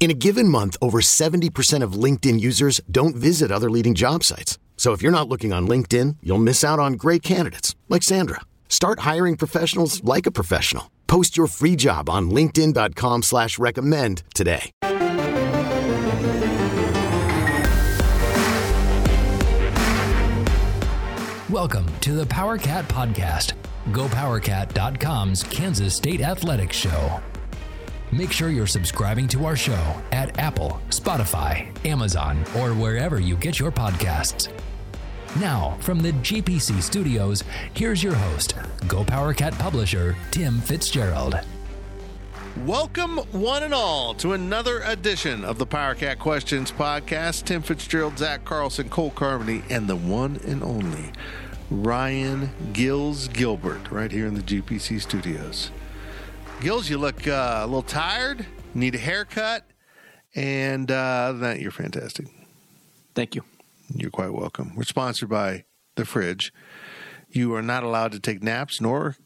In 0.00 0.10
a 0.10 0.14
given 0.14 0.48
month, 0.48 0.78
over 0.80 1.02
70% 1.02 1.82
of 1.82 1.92
LinkedIn 1.92 2.40
users 2.40 2.80
don't 2.90 3.14
visit 3.14 3.52
other 3.52 3.68
leading 3.70 3.94
job 3.94 4.24
sites. 4.24 4.58
So 4.78 4.92
if 4.92 5.02
you're 5.02 5.12
not 5.12 5.28
looking 5.28 5.52
on 5.52 5.68
LinkedIn, 5.68 6.16
you'll 6.22 6.38
miss 6.38 6.64
out 6.64 6.78
on 6.78 6.94
great 6.94 7.22
candidates 7.22 7.76
like 7.90 8.02
Sandra. 8.02 8.40
Start 8.70 9.00
hiring 9.00 9.36
professionals 9.36 10.02
like 10.02 10.24
a 10.24 10.30
professional. 10.30 10.90
Post 11.06 11.36
your 11.36 11.48
free 11.48 11.76
job 11.76 12.08
on 12.08 12.30
LinkedIn.com 12.30 13.20
slash 13.22 13.58
recommend 13.58 14.22
today. 14.34 14.70
Welcome 21.50 21.86
to 22.00 22.12
the 22.12 22.24
Power 22.26 22.56
Cat 22.56 22.88
Podcast, 22.88 23.52
GoPowerCat.com's 23.90 25.42
Kansas 25.42 25.94
State 25.94 26.22
Athletics 26.22 26.76
Show. 26.76 27.20
Make 28.12 28.32
sure 28.32 28.48
you're 28.48 28.66
subscribing 28.66 29.28
to 29.28 29.46
our 29.46 29.54
show 29.54 29.94
at 30.10 30.36
Apple, 30.36 30.80
Spotify, 30.88 31.70
Amazon, 31.86 32.42
or 32.58 32.70
wherever 32.70 33.20
you 33.20 33.36
get 33.36 33.60
your 33.60 33.70
podcasts. 33.70 34.50
Now, 35.38 35.76
from 35.80 36.00
the 36.00 36.10
GPC 36.14 36.82
studios, 36.82 37.44
here's 37.72 38.02
your 38.02 38.16
host, 38.16 38.56
Go 38.88 39.04
Power 39.04 39.32
Cat 39.32 39.54
publisher, 39.60 40.16
Tim 40.32 40.60
Fitzgerald. 40.60 41.38
Welcome, 42.66 43.18
one 43.30 43.62
and 43.62 43.72
all, 43.72 44.14
to 44.14 44.32
another 44.32 44.80
edition 44.80 45.44
of 45.44 45.58
the 45.58 45.66
Power 45.66 45.94
Cat 45.94 46.18
Questions 46.18 46.72
podcast. 46.72 47.44
Tim 47.44 47.62
Fitzgerald, 47.62 48.18
Zach 48.18 48.44
Carlson, 48.44 48.88
Cole 48.88 49.12
Carmody, 49.12 49.62
and 49.70 49.86
the 49.86 49.94
one 49.94 50.40
and 50.48 50.64
only 50.64 51.12
Ryan 51.70 52.50
Gills 52.72 53.28
Gilbert, 53.28 53.88
right 53.92 54.10
here 54.10 54.26
in 54.26 54.34
the 54.34 54.42
GPC 54.42 55.00
studios. 55.00 55.70
Gills, 56.60 56.90
you 56.90 56.98
look 56.98 57.26
uh, 57.26 57.60
a 57.62 57.66
little 57.66 57.82
tired, 57.82 58.44
need 58.74 58.94
a 58.94 58.98
haircut, 58.98 59.64
and 60.34 60.90
uh, 60.90 60.94
other 60.94 61.38
than 61.38 61.40
that, 61.42 61.60
you're 61.60 61.70
fantastic. 61.70 62.26
Thank 63.14 63.34
you. 63.34 63.44
You're 63.94 64.10
quite 64.10 64.34
welcome. 64.34 64.74
We're 64.76 64.82
sponsored 64.82 65.30
by 65.30 65.64
The 65.96 66.04
Fridge. 66.04 66.52
You 67.30 67.54
are 67.54 67.62
not 67.62 67.82
allowed 67.82 68.12
to 68.12 68.20
take 68.20 68.42
naps 68.42 68.78
nor 68.78 69.16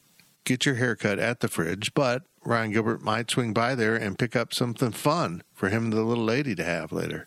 get 0.44 0.64
your 0.64 0.76
haircut 0.76 1.18
at 1.18 1.40
the 1.40 1.48
fridge, 1.48 1.92
but 1.94 2.22
Ryan 2.44 2.72
Gilbert 2.72 3.02
might 3.02 3.30
swing 3.30 3.52
by 3.52 3.74
there 3.74 3.96
and 3.96 4.18
pick 4.18 4.36
up 4.36 4.54
something 4.54 4.92
fun 4.92 5.42
for 5.54 5.70
him 5.70 5.84
and 5.84 5.92
the 5.92 6.04
little 6.04 6.24
lady 6.24 6.54
to 6.54 6.64
have 6.64 6.92
later, 6.92 7.26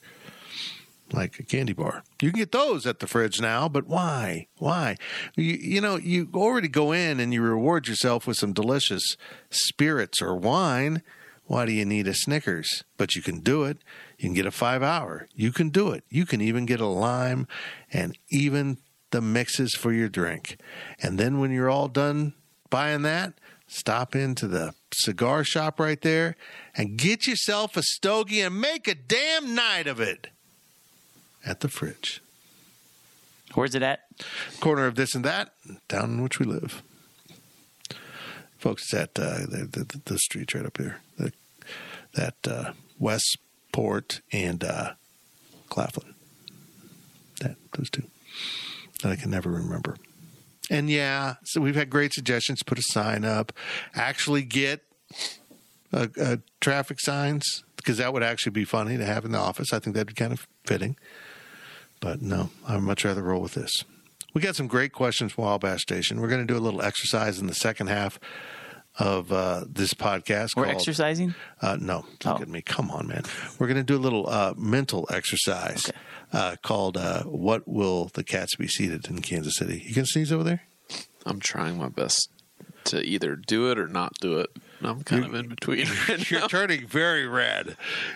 like 1.13 1.39
a 1.39 1.43
candy 1.43 1.73
bar. 1.73 2.03
You 2.21 2.31
can 2.31 2.39
get 2.39 2.51
those 2.51 2.85
at 2.85 2.99
the 2.99 3.07
fridge 3.07 3.39
now, 3.39 3.69
but 3.69 3.87
why? 3.87 4.47
Why? 4.57 4.97
You, 5.35 5.53
you 5.53 5.81
know, 5.81 5.97
you 5.97 6.29
already 6.33 6.67
go 6.67 6.91
in 6.91 7.19
and 7.19 7.33
you 7.33 7.41
reward 7.41 7.87
yourself 7.87 8.27
with 8.27 8.37
some 8.37 8.53
delicious 8.53 9.15
spirits 9.49 10.21
or 10.21 10.35
wine. 10.35 11.01
Why 11.45 11.65
do 11.65 11.71
you 11.71 11.85
need 11.85 12.07
a 12.07 12.13
Snickers? 12.13 12.83
But 12.97 13.15
you 13.15 13.21
can 13.21 13.39
do 13.39 13.63
it. 13.63 13.77
You 14.17 14.27
can 14.27 14.33
get 14.33 14.45
a 14.45 14.51
five 14.51 14.83
hour. 14.83 15.27
You 15.33 15.51
can 15.51 15.69
do 15.69 15.91
it. 15.91 16.03
You 16.09 16.25
can 16.25 16.41
even 16.41 16.65
get 16.65 16.81
a 16.81 16.87
lime 16.87 17.47
and 17.91 18.17
even 18.29 18.77
the 19.11 19.21
mixes 19.21 19.73
for 19.73 19.93
your 19.93 20.09
drink. 20.09 20.57
And 21.01 21.17
then 21.17 21.39
when 21.39 21.51
you're 21.51 21.69
all 21.69 21.87
done 21.87 22.33
buying 22.69 23.03
that, 23.03 23.33
stop 23.67 24.15
into 24.15 24.47
the 24.47 24.73
cigar 24.93 25.43
shop 25.43 25.79
right 25.79 26.01
there 26.01 26.35
and 26.75 26.97
get 26.97 27.27
yourself 27.27 27.77
a 27.77 27.83
stogie 27.83 28.41
and 28.41 28.59
make 28.59 28.87
a 28.87 28.95
damn 28.95 29.55
night 29.55 29.87
of 29.87 30.01
it 30.01 30.27
at 31.47 31.61
the 31.61 31.69
fridge. 31.69 32.21
Where's 33.53 33.73
it 33.73 33.81
at? 33.81 34.01
Corner 34.59 34.85
of 34.85 34.95
this 34.95 35.15
and 35.15 35.23
that, 35.23 35.53
down 35.87 36.11
in 36.11 36.23
which 36.23 36.39
we 36.39 36.45
live. 36.45 36.83
Folks, 38.57 38.83
it's 38.83 38.93
at 38.93 39.19
uh, 39.19 39.45
the, 39.47 39.85
the, 39.87 40.01
the 40.05 40.19
streets 40.19 40.53
right 40.53 40.65
up 40.65 40.77
here. 40.77 40.99
The, 41.17 41.31
that 42.13 42.35
uh, 42.47 42.73
Westport 42.99 44.21
and 44.31 44.63
uh, 44.63 44.93
Claflin. 45.69 46.13
That 47.39 47.55
those 47.77 47.89
two 47.89 48.03
that 49.01 49.11
I 49.11 49.15
can 49.15 49.29
never 49.29 49.49
remember. 49.49 49.95
And 50.69 50.89
yeah, 50.89 51.35
so 51.43 51.61
we've 51.61 51.75
had 51.75 51.89
great 51.89 52.13
suggestions. 52.13 52.63
Put 52.63 52.79
a 52.79 52.83
sign 52.83 53.23
up. 53.23 53.53
Actually, 53.93 54.41
get 54.41 54.81
a, 55.93 56.09
a 56.19 56.39
traffic 56.59 56.99
signs 56.99 57.63
because 57.77 57.97
that 57.99 58.11
would 58.11 58.23
actually 58.23 58.51
be 58.51 58.65
funny 58.65 58.97
to 58.97 59.05
have 59.05 59.23
in 59.23 59.31
the 59.31 59.37
office. 59.37 59.71
I 59.71 59.79
think 59.79 59.95
that'd 59.95 60.07
be 60.07 60.13
kind 60.13 60.33
of 60.33 60.47
fitting. 60.65 60.97
But 61.99 62.21
no, 62.21 62.49
I'd 62.67 62.81
much 62.81 63.03
rather 63.05 63.23
roll 63.23 63.41
with 63.41 63.53
this. 63.53 63.83
We 64.33 64.41
got 64.41 64.55
some 64.55 64.67
great 64.67 64.91
questions 64.93 65.31
from 65.33 65.45
Wabash 65.45 65.81
Station. 65.81 66.21
We're 66.21 66.27
going 66.27 66.45
to 66.45 66.51
do 66.53 66.59
a 66.59 66.61
little 66.61 66.81
exercise 66.81 67.39
in 67.39 67.47
the 67.47 67.55
second 67.55 67.87
half 67.87 68.19
of 68.99 69.31
uh, 69.31 69.65
this 69.67 69.93
podcast. 69.93 70.49
We're 70.55 70.65
called- 70.65 70.75
exercising? 70.75 71.33
Uh, 71.61 71.77
no, 71.79 72.05
look 72.23 72.39
Oh. 72.39 72.41
at 72.41 72.47
me. 72.47 72.61
Come 72.61 72.91
on, 72.91 73.07
man. 73.07 73.23
We're 73.57 73.67
going 73.67 73.77
to 73.77 73.83
do 73.83 73.95
a 73.95 73.99
little 73.99 74.29
uh, 74.29 74.53
mental 74.57 75.07
exercise 75.11 75.89
Okay. 75.89 75.97
uh, 76.33 76.55
called 76.61 76.97
uh, 76.97 77.23
"What 77.23 77.67
Will 77.67 78.11
the 78.13 78.23
Cats 78.23 78.55
Be 78.55 78.67
Seated 78.67 79.07
in 79.07 79.21
Kansas 79.21 79.55
City?" 79.55 79.83
You 79.85 79.93
can 79.93 80.05
sneeze 80.05 80.31
over 80.31 80.43
there. 80.43 80.61
I'm 81.25 81.39
trying 81.39 81.77
my 81.77 81.89
best 81.89 82.29
to 82.85 83.01
either 83.03 83.35
do 83.35 83.69
it 83.71 83.77
or 83.79 83.87
not 83.87 84.13
do 84.21 84.39
it. 84.39 84.49
I'm 84.81 85.03
kind 85.03 85.25
of 85.25 85.33
in 85.33 85.47
between. 85.47 85.87
right 86.07 86.29
You're 86.31 86.41
now. 86.41 86.47
turning 86.47 86.87
very 86.87 87.27
red. 87.27 87.75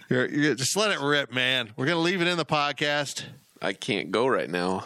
You're, 0.10 0.30
you're, 0.30 0.56
just 0.56 0.78
let 0.78 0.92
it 0.92 1.00
rip, 1.00 1.32
man. 1.34 1.72
We're 1.76 1.88
going 1.88 1.98
to 1.98 2.02
leave 2.02 2.22
it 2.22 2.28
in 2.28 2.38
the 2.38 2.46
podcast. 2.46 3.24
I 3.62 3.74
can't 3.74 4.12
go 4.12 4.28
right 4.28 4.50
now. 4.50 4.86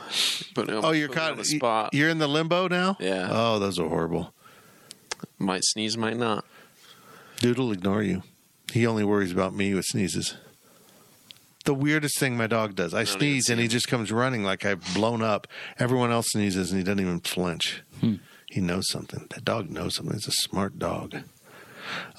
But 0.53 0.69
Oh, 0.69 0.91
you're 0.91 1.07
caught 1.07 1.31
on 1.31 1.37
the 1.37 1.45
spot. 1.45 1.93
You're 1.93 2.09
in 2.09 2.17
the 2.17 2.27
limbo 2.27 2.67
now. 2.67 2.97
Yeah. 2.99 3.29
Oh, 3.31 3.59
those 3.59 3.79
are 3.79 3.87
horrible. 3.87 4.33
might 5.39 5.63
sneeze, 5.63 5.97
might 5.97 6.17
not. 6.17 6.43
Dude'll 7.39 7.71
ignore 7.71 8.03
you. 8.03 8.23
He 8.73 8.85
only 8.85 9.03
worries 9.03 9.31
about 9.31 9.53
me 9.53 9.73
with 9.73 9.85
sneezes. 9.85 10.35
The 11.63 11.73
weirdest 11.73 12.19
thing 12.19 12.37
my 12.37 12.47
dog 12.47 12.75
does. 12.75 12.93
I 12.93 13.03
don't 13.05 13.17
sneeze 13.19 13.49
and 13.49 13.59
he 13.59 13.67
just 13.67 13.87
comes 13.87 14.11
running 14.11 14.43
like 14.43 14.65
I've 14.65 14.93
blown 14.93 15.21
up. 15.21 15.47
Everyone 15.79 16.11
else 16.11 16.27
sneezes 16.31 16.71
and 16.71 16.77
he 16.77 16.83
doesn't 16.83 16.99
even 16.99 17.21
flinch. 17.21 17.81
Hmm. 18.01 18.15
He 18.47 18.61
knows 18.61 18.89
something. 18.89 19.25
That 19.31 19.43
dog 19.45 19.69
knows 19.69 19.95
something. 19.95 20.15
It's 20.15 20.27
a 20.27 20.31
smart 20.31 20.77
dog. 20.77 21.15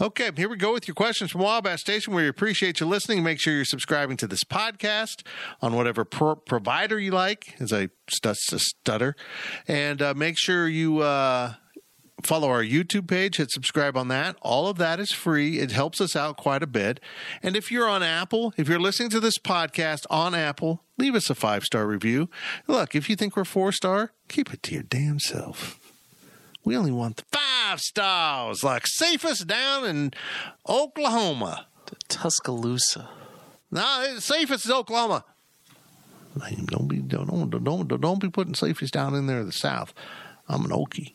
Okay, 0.01 0.31
here 0.37 0.49
we 0.49 0.57
go 0.57 0.73
with 0.73 0.87
your 0.89 0.95
questions 0.95 1.31
from 1.31 1.43
Wabash 1.43 1.81
Station. 1.81 2.15
We 2.15 2.29
appreciate 2.29 2.81
you 2.81 2.87
listening. 2.87 3.23
Make 3.23 3.41
sure 3.41 3.55
you're 3.55 3.65
subscribing 3.65 4.17
to 4.19 4.27
this 4.27 4.45
podcast 4.45 5.27
on 5.61 5.75
whatever 5.75 6.05
pro- 6.05 6.37
provider 6.37 6.99
you 6.99 7.11
like, 7.11 7.55
as 7.61 7.73
I 7.73 7.89
st- 8.09 8.37
stutter. 8.37 9.17
And 9.67 10.03
uh, 10.03 10.15
make 10.15 10.39
sure 10.39 10.69
you 10.69 11.01
uh, 11.01 11.55
follow 12.23 12.49
our 12.49 12.63
YouTube 12.63 13.09
page, 13.09 13.37
hit 13.37 13.51
subscribe 13.51 13.97
on 13.97 14.09
that. 14.09 14.37
All 14.43 14.69
of 14.69 14.79
that 14.79 15.01
is 15.01 15.13
free. 15.13 15.59
It 15.59 15.73
helps 15.73 16.01
us 16.01 16.17
out 16.17 16.37
quite 16.37 16.63
a 16.63 16.67
bit. 16.67 17.01
And 17.43 17.57
if 17.57 17.71
you're 17.71 17.89
on 17.89 18.03
Apple, 18.03 18.53
if 18.57 18.69
you're 18.69 18.81
listening 18.81 19.11
to 19.11 19.21
this 19.21 19.39
podcast 19.39 20.07
on 20.11 20.35
Apple, 20.35 20.83
leave 20.99 21.15
us 21.15 21.31
a 21.31 21.35
five 21.35 21.65
star 21.65 21.87
review. 21.87 22.29
Look, 22.67 22.95
if 22.95 23.09
you 23.09 23.17
think 23.17 23.37
we're 23.37 23.45
four 23.45 23.73
star, 23.73 24.13
keep 24.29 24.53
it 24.53 24.63
to 24.65 24.75
your 24.75 24.83
damn 24.83 25.19
self. 25.21 25.86
We 26.67 26.77
only 26.77 26.91
want 26.91 27.19
the 27.19 27.25
five 27.33 27.81
stars, 27.81 28.65
like 28.65 28.89
safest 28.89 29.47
down 29.47 29.87
in 29.87 30.13
Oklahoma. 30.69 31.69
Tuscaloosa. 32.09 33.09
No, 33.71 34.05
it's 34.09 34.25
safest 34.25 34.65
is 34.65 34.73
Oklahoma. 34.73 35.25
Lame, 36.35 36.67
Don't 36.67 36.89
be 36.89 36.99
don't 36.99 37.29
don't 37.29 37.65
don't, 37.65 38.01
don't 38.01 38.21
be 38.21 38.29
putting 38.29 38.55
safest 38.55 38.93
down 38.93 39.15
in 39.15 39.29
there 39.29 39.39
in 39.39 39.47
the 39.47 39.53
south. 39.53 39.95
I'm 40.49 40.65
an 40.65 40.73
Okie. 40.73 41.15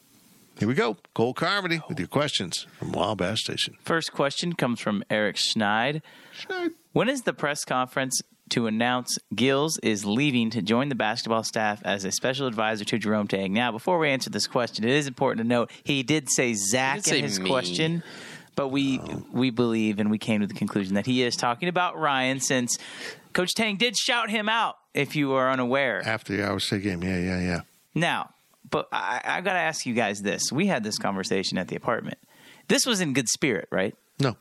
Here 0.58 0.70
we 0.70 0.74
go. 0.74 0.96
Cole 1.14 1.34
Carmody 1.34 1.82
with 1.90 2.00
your 2.00 2.08
questions 2.08 2.66
from 2.80 2.94
Wabash 2.94 3.42
Station. 3.42 3.76
First 3.84 4.14
question 4.14 4.54
comes 4.54 4.80
from 4.80 5.04
Eric 5.10 5.36
Schneid. 5.36 6.02
Schneid. 6.34 6.70
When 6.94 7.10
is 7.10 7.24
the 7.24 7.34
press 7.34 7.66
conference 7.66 8.22
to 8.52 8.68
announce 8.68 9.18
Gills 9.34 9.78
is 9.80 10.06
leaving 10.06 10.50
to 10.52 10.62
join 10.62 10.90
the 10.90 10.96
basketball 10.96 11.44
staff 11.44 11.82
as 11.84 12.06
a 12.06 12.12
special 12.12 12.48
advisor 12.48 12.86
to 12.86 12.98
Jerome 12.98 13.28
Tang? 13.28 13.54
Now, 13.54 13.72
before 13.72 13.98
we 13.98 14.10
answer 14.10 14.30
this 14.30 14.48
question, 14.48 14.86
it 14.86 14.92
is 14.92 15.08
important 15.08 15.40
to 15.40 15.48
note 15.48 15.72
he 15.84 16.04
did 16.04 16.30
say 16.30 16.54
Zach 16.54 17.04
did 17.04 17.18
in 17.18 17.24
his 17.24 17.40
me. 17.40 17.50
question, 17.50 18.04
but 18.56 18.70
we 18.70 19.00
oh. 19.00 19.26
we 19.32 19.50
believe 19.50 20.00
and 20.00 20.12
we 20.12 20.18
came 20.18 20.42
to 20.42 20.48
the 20.48 20.54
conclusion 20.54 20.96
that 20.96 21.06
he 21.06 21.24
is 21.24 21.36
talking 21.36 21.70
about 21.70 21.98
Ryan 21.98 22.40
since 22.40 22.78
Coach 23.34 23.54
Tang 23.56 23.78
did 23.78 23.98
shout 23.98 24.30
him 24.30 24.48
out. 24.48 24.78
If 24.94 25.16
you 25.16 25.34
are 25.34 25.50
unaware, 25.50 26.02
After 26.06 26.36
the 26.36 26.44
Iowa 26.44 26.60
State 26.60 26.84
game. 26.84 27.02
Yeah, 27.02 27.18
yeah, 27.18 27.40
yeah. 27.40 27.62
now, 27.96 28.32
but 28.70 28.90
I, 28.92 29.22
I 29.24 29.42
got 29.42 29.54
to 29.54 29.60
ask 29.60 29.86
you 29.86 29.94
guys 29.94 30.22
this: 30.22 30.52
we 30.52 30.68
had 30.68 30.84
this 30.84 30.98
conversation 30.98 31.58
at 31.58 31.70
the 31.70 31.78
apartment. 31.78 32.18
This 32.68 32.86
was 32.86 33.00
in 33.00 33.14
good 33.14 33.30
spirit, 33.30 33.70
right? 33.72 33.96
No. 34.20 34.36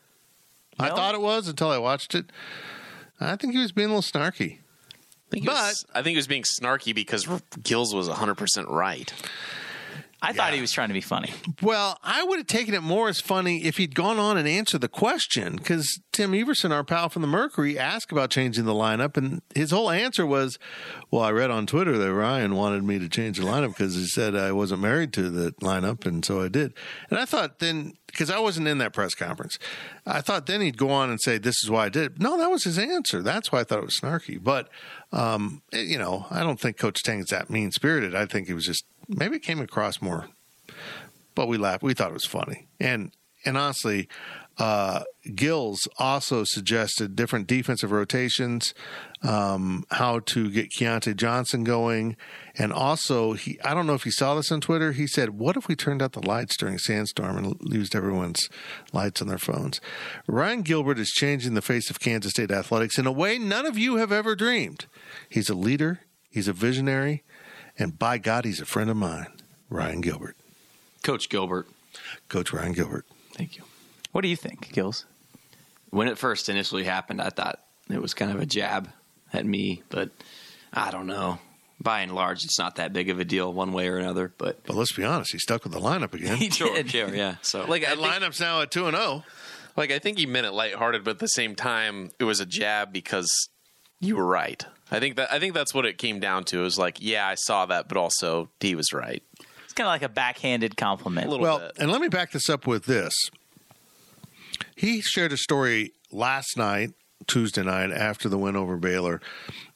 I 0.78 0.88
thought 0.88 1.14
it 1.14 1.20
was 1.20 1.46
until 1.46 1.70
I 1.70 1.78
watched 1.78 2.14
it. 2.14 2.26
I 3.20 3.36
think 3.36 3.52
he 3.52 3.60
was 3.60 3.72
being 3.72 3.90
a 3.90 3.94
little 3.94 4.02
snarky. 4.02 4.58
I 4.58 5.30
think, 5.30 5.44
he 5.44 5.48
was, 5.48 5.84
I 5.94 6.02
think 6.02 6.14
he 6.14 6.16
was 6.16 6.26
being 6.26 6.42
snarky 6.42 6.92
because 6.94 7.28
Gills 7.62 7.94
was 7.94 8.08
100% 8.08 8.68
right. 8.68 9.12
I 10.22 10.32
thought 10.32 10.52
he 10.52 10.60
was 10.60 10.72
trying 10.72 10.88
to 10.88 10.94
be 10.94 11.00
funny. 11.00 11.32
Well, 11.62 11.98
I 12.02 12.22
would 12.22 12.38
have 12.38 12.46
taken 12.46 12.74
it 12.74 12.82
more 12.82 13.08
as 13.08 13.20
funny 13.20 13.64
if 13.64 13.78
he'd 13.78 13.94
gone 13.94 14.18
on 14.18 14.36
and 14.36 14.46
answered 14.46 14.82
the 14.82 14.88
question 14.88 15.56
because 15.56 16.00
Tim 16.12 16.34
Everson, 16.34 16.72
our 16.72 16.84
pal 16.84 17.08
from 17.08 17.22
the 17.22 17.28
Mercury, 17.28 17.78
asked 17.78 18.12
about 18.12 18.30
changing 18.30 18.66
the 18.66 18.74
lineup, 18.74 19.16
and 19.16 19.40
his 19.54 19.70
whole 19.70 19.90
answer 19.90 20.26
was, 20.26 20.58
"Well, 21.10 21.22
I 21.22 21.30
read 21.30 21.50
on 21.50 21.66
Twitter 21.66 21.96
that 21.96 22.12
Ryan 22.12 22.54
wanted 22.54 22.84
me 22.84 22.98
to 22.98 23.08
change 23.08 23.38
the 23.38 23.44
lineup 23.44 23.68
because 23.68 23.94
he 23.94 24.06
said 24.06 24.34
I 24.34 24.52
wasn't 24.52 24.82
married 24.82 25.12
to 25.14 25.30
the 25.30 25.52
lineup, 25.62 26.04
and 26.04 26.24
so 26.24 26.42
I 26.42 26.48
did." 26.48 26.74
And 27.08 27.18
I 27.18 27.24
thought 27.24 27.58
then 27.58 27.94
because 28.06 28.30
I 28.30 28.40
wasn't 28.40 28.66
in 28.66 28.78
that 28.78 28.92
press 28.92 29.14
conference, 29.14 29.58
I 30.04 30.20
thought 30.20 30.46
then 30.46 30.60
he'd 30.60 30.76
go 30.76 30.90
on 30.90 31.10
and 31.10 31.20
say, 31.20 31.38
"This 31.38 31.62
is 31.62 31.70
why 31.70 31.86
I 31.86 31.88
did." 31.88 32.00
it. 32.00 32.20
No, 32.20 32.36
that 32.38 32.50
was 32.50 32.64
his 32.64 32.78
answer. 32.78 33.22
That's 33.22 33.52
why 33.52 33.60
I 33.60 33.64
thought 33.64 33.78
it 33.78 33.84
was 33.84 33.98
snarky. 33.98 34.42
But 34.42 34.68
um, 35.12 35.62
you 35.72 35.98
know, 35.98 36.26
I 36.30 36.40
don't 36.40 36.60
think 36.60 36.76
Coach 36.76 37.02
Tang 37.02 37.20
is 37.20 37.26
that 37.26 37.50
mean 37.50 37.70
spirited. 37.72 38.14
I 38.14 38.26
think 38.26 38.46
he 38.46 38.54
was 38.54 38.66
just 38.66 38.84
maybe 39.10 39.36
it 39.36 39.42
came 39.42 39.60
across 39.60 40.00
more 40.00 40.28
but 41.34 41.48
we 41.48 41.56
laughed. 41.56 41.82
We 41.82 41.94
thought 41.94 42.10
it 42.10 42.14
was 42.14 42.26
funny, 42.26 42.68
and 42.78 43.12
and 43.46 43.56
honestly, 43.56 44.08
uh, 44.58 45.04
Gills 45.34 45.88
also 45.98 46.44
suggested 46.44 47.16
different 47.16 47.46
defensive 47.46 47.90
rotations, 47.92 48.74
um, 49.22 49.84
how 49.90 50.18
to 50.26 50.50
get 50.50 50.70
Keyontae 50.70 51.16
Johnson 51.16 51.64
going, 51.64 52.16
and 52.58 52.72
also 52.72 53.32
he. 53.32 53.58
I 53.64 53.72
don't 53.72 53.86
know 53.86 53.94
if 53.94 54.04
he 54.04 54.10
saw 54.10 54.34
this 54.34 54.52
on 54.52 54.60
Twitter. 54.60 54.92
He 54.92 55.06
said, 55.06 55.30
"What 55.30 55.56
if 55.56 55.68
we 55.68 55.76
turned 55.76 56.02
out 56.02 56.12
the 56.12 56.26
lights 56.26 56.56
during 56.56 56.78
sandstorm 56.78 57.38
and 57.38 57.56
used 57.62 57.96
everyone's 57.96 58.48
lights 58.92 59.22
on 59.22 59.28
their 59.28 59.38
phones?" 59.38 59.80
Ryan 60.26 60.62
Gilbert 60.62 60.98
is 60.98 61.08
changing 61.08 61.54
the 61.54 61.62
face 61.62 61.88
of 61.88 62.00
Kansas 62.00 62.32
State 62.32 62.50
athletics 62.50 62.98
in 62.98 63.06
a 63.06 63.12
way 63.12 63.38
none 63.38 63.66
of 63.66 63.78
you 63.78 63.96
have 63.96 64.12
ever 64.12 64.36
dreamed. 64.36 64.86
He's 65.28 65.48
a 65.48 65.54
leader. 65.54 66.00
He's 66.30 66.46
a 66.46 66.52
visionary, 66.52 67.24
and 67.80 67.98
by 67.98 68.18
God, 68.18 68.44
he's 68.44 68.60
a 68.60 68.66
friend 68.66 68.90
of 68.90 68.96
mine. 68.96 69.26
Ryan 69.68 70.00
Gilbert. 70.00 70.36
Coach 71.02 71.28
Gilbert. 71.28 71.66
Coach 72.28 72.52
Ryan 72.52 72.72
Gilbert. 72.72 73.06
Thank 73.34 73.56
you. 73.56 73.64
What 74.12 74.20
do 74.22 74.28
you 74.28 74.36
think, 74.36 74.72
Gills? 74.72 75.06
When 75.90 76.08
it 76.08 76.18
first 76.18 76.48
initially 76.48 76.84
happened, 76.84 77.20
I 77.20 77.30
thought 77.30 77.60
it 77.88 78.00
was 78.00 78.14
kind 78.14 78.30
of 78.30 78.40
a 78.40 78.46
jab 78.46 78.90
at 79.32 79.44
me, 79.46 79.82
but 79.88 80.10
I 80.72 80.90
don't 80.90 81.06
know. 81.06 81.38
By 81.80 82.00
and 82.00 82.14
large, 82.14 82.44
it's 82.44 82.58
not 82.58 82.76
that 82.76 82.92
big 82.92 83.08
of 83.08 83.18
a 83.20 83.24
deal 83.24 83.50
one 83.52 83.72
way 83.72 83.88
or 83.88 83.96
another. 83.96 84.32
But 84.36 84.64
But 84.64 84.76
let's 84.76 84.92
be 84.92 85.02
honest, 85.04 85.32
he 85.32 85.38
stuck 85.38 85.64
with 85.64 85.72
the 85.72 85.80
lineup 85.80 86.12
again. 86.12 86.36
He 86.38 86.50
sure, 86.50 86.74
did. 86.74 86.90
sure, 86.90 87.14
yeah. 87.14 87.36
So 87.42 87.64
Like, 87.64 87.86
I 87.86 87.94
that 87.94 87.98
lineup's 87.98 88.38
now 88.40 88.60
at 88.60 88.70
two 88.70 88.86
and 88.86 88.94
oh. 88.94 89.00
zero. 89.00 89.24
like, 89.76 89.90
I 89.90 89.98
think 89.98 90.18
he 90.18 90.26
meant 90.26 90.46
it 90.46 90.52
lighthearted, 90.52 91.04
but 91.04 91.12
at 91.12 91.18
the 91.20 91.28
same 91.28 91.54
time, 91.54 92.10
it 92.18 92.24
was 92.24 92.40
a 92.40 92.46
jab 92.46 92.92
because 92.92 93.48
you 94.00 94.16
were 94.16 94.26
right. 94.26 94.64
I 94.90 94.98
think 94.98 95.16
that 95.16 95.32
I 95.32 95.38
think 95.38 95.54
that's 95.54 95.72
what 95.72 95.86
it 95.86 95.98
came 95.98 96.18
down 96.20 96.44
to. 96.44 96.60
It 96.60 96.62
was 96.62 96.78
like, 96.78 96.98
yeah, 97.00 97.26
I 97.26 97.34
saw 97.36 97.66
that, 97.66 97.88
but 97.88 97.96
also 97.96 98.50
he 98.60 98.74
was 98.74 98.92
right. 98.92 99.22
It's 99.64 99.72
kind 99.72 99.86
of 99.86 99.92
like 99.92 100.02
a 100.02 100.08
backhanded 100.08 100.76
compliment. 100.76 101.28
A 101.28 101.30
little 101.30 101.42
Well, 101.44 101.58
bit. 101.60 101.72
and 101.78 101.92
let 101.92 102.00
me 102.00 102.08
back 102.08 102.32
this 102.32 102.48
up 102.50 102.66
with 102.66 102.86
this. 102.86 103.14
He 104.74 105.00
shared 105.00 105.32
a 105.32 105.36
story 105.36 105.92
last 106.10 106.56
night, 106.56 106.90
Tuesday 107.26 107.62
night, 107.62 107.92
after 107.92 108.28
the 108.28 108.38
win 108.38 108.56
over 108.56 108.76
Baylor, 108.76 109.20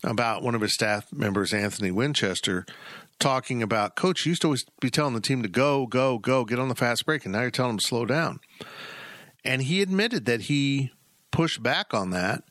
about 0.03 0.43
one 0.43 0.55
of 0.55 0.61
his 0.63 0.75
staff 0.75 1.13
members, 1.13 1.53
Anthony 1.53 1.91
Winchester, 1.93 2.67
talking 3.21 3.63
about 3.63 3.95
Coach 3.95 4.27
you 4.27 4.31
used 4.31 4.43
to 4.43 4.49
always 4.49 4.65
be 4.81 4.91
telling 4.91 5.15
the 5.15 5.21
team 5.21 5.43
to 5.43 5.49
go, 5.49 5.87
go, 5.87 6.19
go, 6.19 6.45
get 6.45 6.59
on 6.59 6.69
the 6.69 6.75
fast 6.75 7.07
break, 7.07 7.25
and 7.25 7.33
now 7.33 7.43
you're 7.43 7.51
telling 7.51 7.73
them 7.73 7.79
to 7.79 7.87
slow 7.87 8.05
down. 8.05 8.41
And 9.45 9.63
he 9.63 9.81
admitted 9.83 10.25
that 10.25 10.43
he 10.43 10.91
pushed 11.31 11.63
back 11.63 11.95
on 11.95 12.11
that 12.11 12.43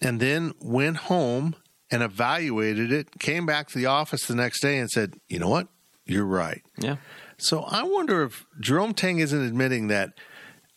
and 0.00 0.20
then 0.20 0.52
went 0.60 0.96
home 0.96 1.54
and 1.90 2.02
evaluated 2.02 2.92
it, 2.92 3.18
came 3.18 3.46
back 3.46 3.68
to 3.68 3.78
the 3.78 3.86
office 3.86 4.26
the 4.26 4.34
next 4.34 4.60
day 4.60 4.78
and 4.78 4.90
said, 4.90 5.14
you 5.28 5.38
know 5.38 5.48
what? 5.48 5.68
You're 6.06 6.24
right. 6.24 6.62
yeah, 6.78 6.96
So 7.38 7.62
I 7.62 7.82
wonder 7.82 8.22
if 8.22 8.46
Jerome 8.60 8.94
Tang 8.94 9.18
isn't 9.18 9.40
admitting 9.40 9.88
that 9.88 10.10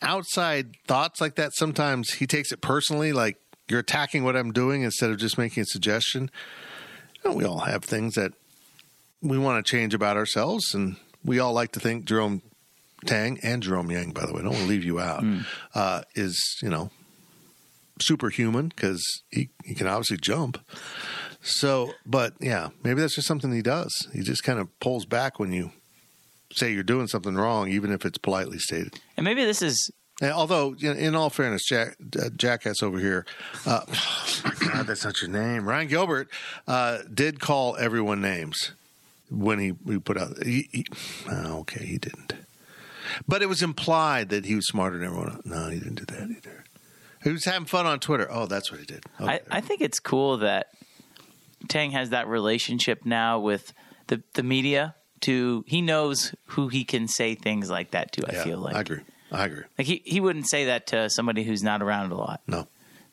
outside 0.01 0.75
thoughts 0.87 1.21
like 1.21 1.35
that 1.35 1.53
sometimes 1.53 2.13
he 2.13 2.27
takes 2.27 2.51
it 2.51 2.61
personally, 2.61 3.13
like 3.13 3.37
you're 3.67 3.79
attacking 3.79 4.23
what 4.23 4.35
I'm 4.35 4.51
doing 4.51 4.81
instead 4.81 5.09
of 5.11 5.17
just 5.17 5.37
making 5.37 5.61
a 5.63 5.65
suggestion. 5.65 6.29
You 7.23 7.29
know, 7.31 7.35
we 7.37 7.45
all 7.45 7.59
have 7.59 7.83
things 7.83 8.15
that 8.15 8.33
we 9.21 9.37
want 9.37 9.63
to 9.63 9.69
change 9.69 9.93
about 9.93 10.17
ourselves, 10.17 10.73
and 10.73 10.95
we 11.23 11.39
all 11.39 11.53
like 11.53 11.71
to 11.73 11.79
think 11.79 12.05
Jerome 12.05 12.41
Tang 13.05 13.39
and 13.43 13.61
Jerome 13.63 13.91
Yang, 13.91 14.11
by 14.11 14.25
the 14.25 14.33
way, 14.33 14.41
don't 14.41 14.51
want 14.53 14.63
to 14.63 14.67
leave 14.69 14.83
you 14.83 14.99
out, 14.99 15.23
uh, 15.75 16.01
is 16.15 16.57
you 16.61 16.69
know 16.69 16.89
superhuman 18.01 18.69
because 18.69 19.03
he, 19.29 19.49
he 19.63 19.73
can 19.75 19.87
obviously 19.87 20.17
jump. 20.17 20.59
So, 21.41 21.93
but 22.05 22.33
yeah, 22.39 22.69
maybe 22.83 23.01
that's 23.01 23.15
just 23.15 23.27
something 23.27 23.51
he 23.51 23.61
does. 23.61 24.07
He 24.13 24.21
just 24.21 24.43
kind 24.43 24.59
of 24.59 24.79
pulls 24.79 25.05
back 25.05 25.39
when 25.39 25.51
you 25.51 25.71
say 26.53 26.71
you're 26.71 26.83
doing 26.83 27.07
something 27.07 27.35
wrong, 27.35 27.69
even 27.69 27.91
if 27.91 28.05
it's 28.05 28.17
politely 28.17 28.59
stated. 28.59 28.99
and 29.17 29.23
maybe 29.23 29.45
this 29.45 29.61
is 29.61 29.91
And 30.21 30.31
although, 30.31 30.75
in 30.75 31.15
all 31.15 31.29
fairness, 31.29 31.65
Jack, 31.67 31.95
uh, 32.21 32.29
Jackass 32.35 32.83
over 32.83 32.99
here, 32.99 33.25
uh, 33.65 33.85
God, 34.59 34.87
that's 34.87 35.03
not 35.03 35.21
your 35.21 35.31
name. 35.31 35.67
Ryan 35.67 35.87
Gilbert 35.87 36.29
uh, 36.67 36.99
did 37.11 37.39
call 37.39 37.75
everyone 37.77 38.21
names 38.21 38.71
when 39.29 39.59
he, 39.59 39.73
he 39.87 39.97
put 39.97 40.17
out. 40.17 40.43
He, 40.43 40.69
he, 40.71 40.85
oh, 41.31 41.59
okay, 41.59 41.85
he 41.85 41.97
didn't. 41.97 42.33
But 43.27 43.41
it 43.41 43.47
was 43.47 43.61
implied 43.61 44.29
that 44.29 44.45
he 44.45 44.55
was 44.55 44.67
smarter 44.67 44.97
than 44.97 45.07
everyone. 45.07 45.31
else. 45.31 45.45
No, 45.45 45.69
he 45.69 45.79
didn't 45.79 45.95
do 45.95 46.05
that 46.05 46.29
either. 46.29 46.65
Was 47.25 47.45
having 47.45 47.65
fun 47.65 47.85
on 47.85 47.99
Twitter. 47.99 48.27
Oh, 48.29 48.45
that's 48.47 48.71
what 48.71 48.79
he 48.79 48.85
did. 48.85 49.05
Okay. 49.19 49.31
I, 49.51 49.57
I 49.57 49.61
think 49.61 49.81
it's 49.81 49.99
cool 49.99 50.37
that 50.37 50.67
Tang 51.67 51.91
has 51.91 52.09
that 52.09 52.27
relationship 52.27 53.05
now 53.05 53.39
with 53.39 53.73
the 54.07 54.23
the 54.33 54.43
media. 54.43 54.95
To 55.21 55.63
he 55.67 55.83
knows 55.83 56.33
who 56.47 56.67
he 56.69 56.83
can 56.83 57.07
say 57.07 57.35
things 57.35 57.69
like 57.69 57.91
that 57.91 58.11
to. 58.13 58.25
I 58.27 58.37
Yeah, 58.37 58.43
feel 58.43 58.57
like 58.57 58.75
I 58.75 58.79
agree. 58.81 59.01
I 59.31 59.45
agree. 59.45 59.63
Like 59.77 59.85
he, 59.85 60.01
he 60.03 60.19
wouldn't 60.19 60.49
say 60.49 60.65
that 60.65 60.87
to 60.87 61.11
somebody 61.11 61.43
who's 61.43 61.61
not 61.61 61.83
around 61.83 62.11
a 62.11 62.15
lot. 62.15 62.41
No. 62.47 62.67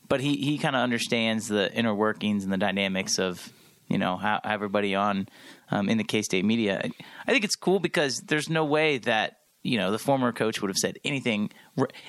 But 0.08 0.20
he, 0.20 0.36
he 0.36 0.56
kind 0.56 0.74
of 0.74 0.80
understands 0.80 1.48
the 1.48 1.70
inner 1.74 1.94
workings 1.94 2.44
and 2.44 2.52
the 2.52 2.56
dynamics 2.56 3.18
of 3.18 3.52
you 3.88 3.98
know 3.98 4.16
how 4.16 4.40
everybody 4.42 4.94
on 4.94 5.28
um, 5.70 5.90
in 5.90 5.98
the 5.98 6.04
K 6.04 6.22
State 6.22 6.46
media. 6.46 6.80
I 7.26 7.30
think 7.30 7.44
it's 7.44 7.56
cool 7.56 7.78
because 7.78 8.20
there's 8.20 8.48
no 8.48 8.64
way 8.64 8.96
that 8.98 9.36
you 9.62 9.78
know 9.78 9.90
the 9.90 9.98
former 9.98 10.32
coach 10.32 10.60
would 10.60 10.68
have 10.68 10.78
said 10.78 10.98
anything. 11.04 11.50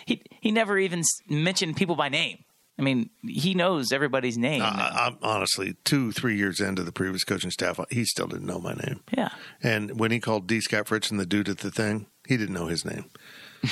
He 0.06 0.24
he 0.42 0.52
never 0.52 0.78
even 0.78 1.04
mentioned 1.28 1.76
people 1.78 1.96
by 1.96 2.10
name. 2.10 2.44
I 2.80 2.82
mean, 2.82 3.10
he 3.28 3.56
knows 3.56 3.92
everybody's 3.92 4.38
name. 4.38 4.62
I, 4.62 5.08
I'm 5.08 5.18
honestly 5.22 5.76
two, 5.84 6.14
three 6.14 6.38
years 6.38 6.62
into 6.62 6.82
the 6.82 6.94
previous 6.94 7.26
coaching 7.26 7.52
staff, 7.52 7.78
he 7.90 8.06
still 8.06 8.28
didn't 8.28 8.46
know 8.46 8.60
my 8.60 8.74
name. 8.74 9.02
yeah. 9.12 9.30
And 9.62 10.00
when 10.00 10.12
he 10.12 10.22
called 10.22 10.48
D. 10.48 10.62
Scott 10.62 10.88
Fritz 10.88 11.12
and 11.12 11.20
the 11.20 11.26
dude 11.26 11.50
at 11.50 11.58
the 11.58 11.72
thing, 11.72 12.08
he 12.26 12.38
didn't 12.38 12.56
know 12.56 12.68
his 12.68 12.86
name. 12.86 13.10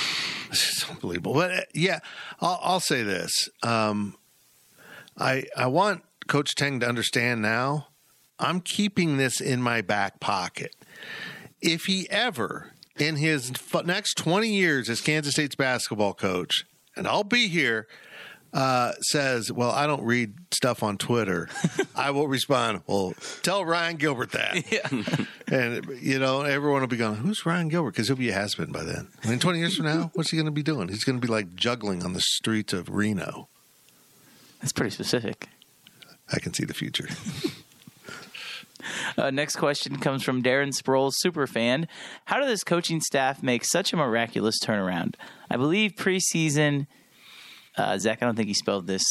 it's 0.50 0.90
unbelievable. 0.90 1.34
But 1.34 1.52
uh, 1.52 1.62
yeah, 1.74 2.00
I'll, 2.42 2.60
I'll 2.62 2.80
say 2.82 3.04
this: 3.04 3.48
um, 3.64 4.18
I 5.18 5.46
I 5.56 5.68
want 5.68 6.04
Coach 6.28 6.56
Tang 6.56 6.82
to 6.82 6.88
understand 6.88 7.42
now. 7.42 7.88
I'm 8.40 8.60
keeping 8.60 9.16
this 9.16 9.40
in 9.40 9.62
my 9.62 9.82
back 9.82 10.20
pocket. 10.20 10.76
If 11.62 11.86
he 11.86 12.10
ever, 12.10 12.74
in 13.00 13.16
his 13.16 13.52
f- 13.52 13.86
next 13.86 14.18
20 14.18 14.48
years 14.50 14.90
as 14.90 15.02
Kansas 15.02 15.34
State's 15.34 15.56
basketball 15.56 16.14
coach, 16.14 16.66
and 16.96 17.08
I'll 17.08 17.24
be 17.24 17.48
here, 17.48 17.88
uh, 18.54 18.94
says, 19.02 19.52
Well, 19.52 19.72
I 19.72 19.88
don't 19.88 20.04
read 20.04 20.34
stuff 20.52 20.84
on 20.84 20.98
Twitter, 20.98 21.50
I 21.96 22.12
will 22.12 22.28
respond, 22.28 22.82
Well, 22.88 23.14
tell 23.44 23.66
Ryan 23.66 23.98
Gilbert 23.98 24.32
that. 24.32 25.28
and, 25.48 25.86
you 26.02 26.20
know, 26.20 26.42
everyone 26.42 26.82
will 26.82 26.88
be 26.88 26.98
going, 26.98 27.16
Who's 27.16 27.46
Ryan 27.46 27.68
Gilbert? 27.68 27.92
Because 27.92 28.08
he'll 28.08 28.18
be 28.18 28.30
a 28.30 28.34
has 28.34 28.56
been 28.56 28.72
by 28.72 28.84
then. 28.84 29.10
I 29.24 29.30
mean, 29.30 29.40
20 29.40 29.60
years 29.60 29.76
from 29.76 29.86
now, 29.86 30.12
what's 30.14 30.32
he 30.32 30.38
going 30.38 30.46
to 30.46 30.52
be 30.52 30.64
doing? 30.64 30.88
He's 30.88 31.04
going 31.04 31.20
to 31.20 31.26
be 31.26 31.32
like 31.32 31.56
juggling 31.56 32.04
on 32.04 32.14
the 32.14 32.22
streets 32.22 32.74
of 32.74 32.90
Reno. 32.90 33.50
That's 34.62 34.74
pretty 34.74 34.92
specific. 34.92 35.50
I 36.32 36.40
can 36.40 36.54
see 36.54 36.66
the 36.66 36.74
future. 36.74 37.08
Uh, 39.18 39.32
next 39.32 39.56
question 39.56 39.98
comes 39.98 40.22
from 40.22 40.44
Darren 40.44 40.72
Sproles, 40.72 41.14
super 41.16 41.48
fan. 41.48 41.88
How 42.26 42.40
did 42.40 42.50
this 42.50 42.64
coaching 42.64 43.02
staff 43.02 43.42
make 43.42 43.66
such 43.66 43.92
a 43.92 43.98
miraculous 43.98 44.60
turnaround? 44.64 45.16
I 45.50 45.58
believe 45.58 45.94
preseason, 45.94 46.86
uh, 47.78 47.98
Zach, 47.98 48.22
I 48.22 48.26
don't 48.26 48.36
think 48.36 48.48
he 48.48 48.54
spelled 48.54 48.86
this 48.86 49.04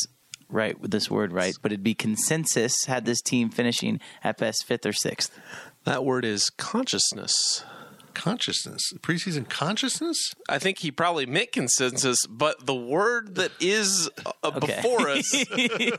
right 0.48 0.80
with 0.80 0.92
this 0.92 1.10
word 1.10 1.32
right, 1.32 1.54
but 1.60 1.72
it'd 1.72 1.82
be 1.82 1.94
consensus 1.94 2.84
had 2.86 3.04
this 3.04 3.20
team 3.20 3.50
finishing 3.50 4.00
at 4.22 4.38
best 4.38 4.64
fifth 4.66 4.86
or 4.86 4.92
sixth. 4.92 5.36
That 5.84 6.04
word 6.04 6.24
is 6.24 6.50
consciousness. 6.50 7.64
Consciousness, 8.16 8.92
preseason 9.02 9.48
consciousness? 9.48 10.32
I 10.48 10.58
think 10.58 10.78
he 10.78 10.90
probably 10.90 11.26
meant 11.26 11.52
consensus, 11.52 12.26
but 12.26 12.66
the 12.66 12.74
word 12.74 13.36
that 13.36 13.52
is 13.60 14.10
uh, 14.24 14.32
Okay. 14.44 14.76
before 14.82 15.08
us 15.10 15.32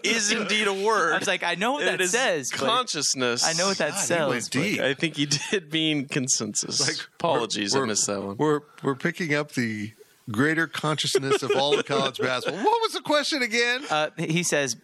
is 0.03 0.31
indeed 0.31 0.67
a 0.67 0.74
word. 0.74 1.13
I 1.13 1.19
was 1.19 1.27
like, 1.27 1.43
I 1.43 1.55
know 1.55 1.74
what 1.74 1.83
It 1.83 1.86
that 1.86 2.01
is 2.01 2.12
says. 2.12 2.50
Consciousness. 2.50 3.45
I 3.45 3.53
know 3.53 3.67
what 3.67 3.77
that 3.77 3.91
God, 3.91 3.95
he 3.95 4.01
sells. 4.05 4.29
went 4.31 4.43
but- 4.45 4.51
deep. 4.62 4.79
I 4.81 4.93
think 4.93 5.15
he 5.15 5.25
did 5.27 5.71
mean 5.71 6.07
consensus. 6.07 6.86
Like, 6.86 6.97
Apologies, 7.19 7.74
we're- 7.74 7.86
I 7.86 7.88
missed 7.88 8.07
that 8.07 8.21
one. 8.21 8.36
We're 8.38 8.62
we're 8.83 8.95
picking 8.95 9.33
up 9.33 9.51
the 9.53 9.91
greater 10.29 10.67
consciousness 10.67 11.41
of 11.43 11.51
all 11.55 11.77
of 11.79 11.86
college 11.86 12.17
basketball. 12.19 12.63
What 12.63 12.81
was 12.81 12.93
the 12.93 13.01
question 13.01 13.41
again? 13.41 13.83
Uh, 13.89 14.09
he 14.17 14.43
says, 14.43 14.75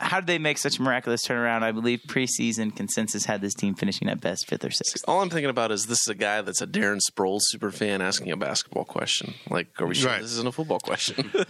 how 0.00 0.18
did 0.18 0.26
they 0.26 0.38
make 0.38 0.56
such 0.58 0.78
a 0.78 0.82
miraculous 0.82 1.26
turnaround? 1.26 1.62
I 1.62 1.72
believe 1.72 2.00
preseason 2.08 2.74
consensus 2.74 3.26
had 3.26 3.40
this 3.42 3.54
team 3.54 3.74
finishing 3.74 4.08
at 4.08 4.20
best 4.20 4.46
fifth 4.48 4.64
or 4.64 4.70
sixth. 4.70 5.04
All 5.06 5.20
I'm 5.20 5.28
thinking 5.30 5.50
about 5.50 5.70
is 5.70 5.86
this 5.86 6.00
is 6.00 6.08
a 6.08 6.14
guy 6.14 6.40
that's 6.40 6.62
a 6.62 6.66
Darren 6.66 7.00
Sproles 7.08 7.40
super 7.42 7.70
fan 7.70 8.00
asking 8.00 8.32
a 8.32 8.36
basketball 8.36 8.84
question. 8.84 9.34
Like, 9.50 9.68
are 9.80 9.86
we 9.86 9.94
sure 9.94 10.10
Right. 10.10 10.22
this 10.22 10.32
isn't 10.32 10.48
a 10.48 10.52
football 10.52 10.80
question? 10.80 11.30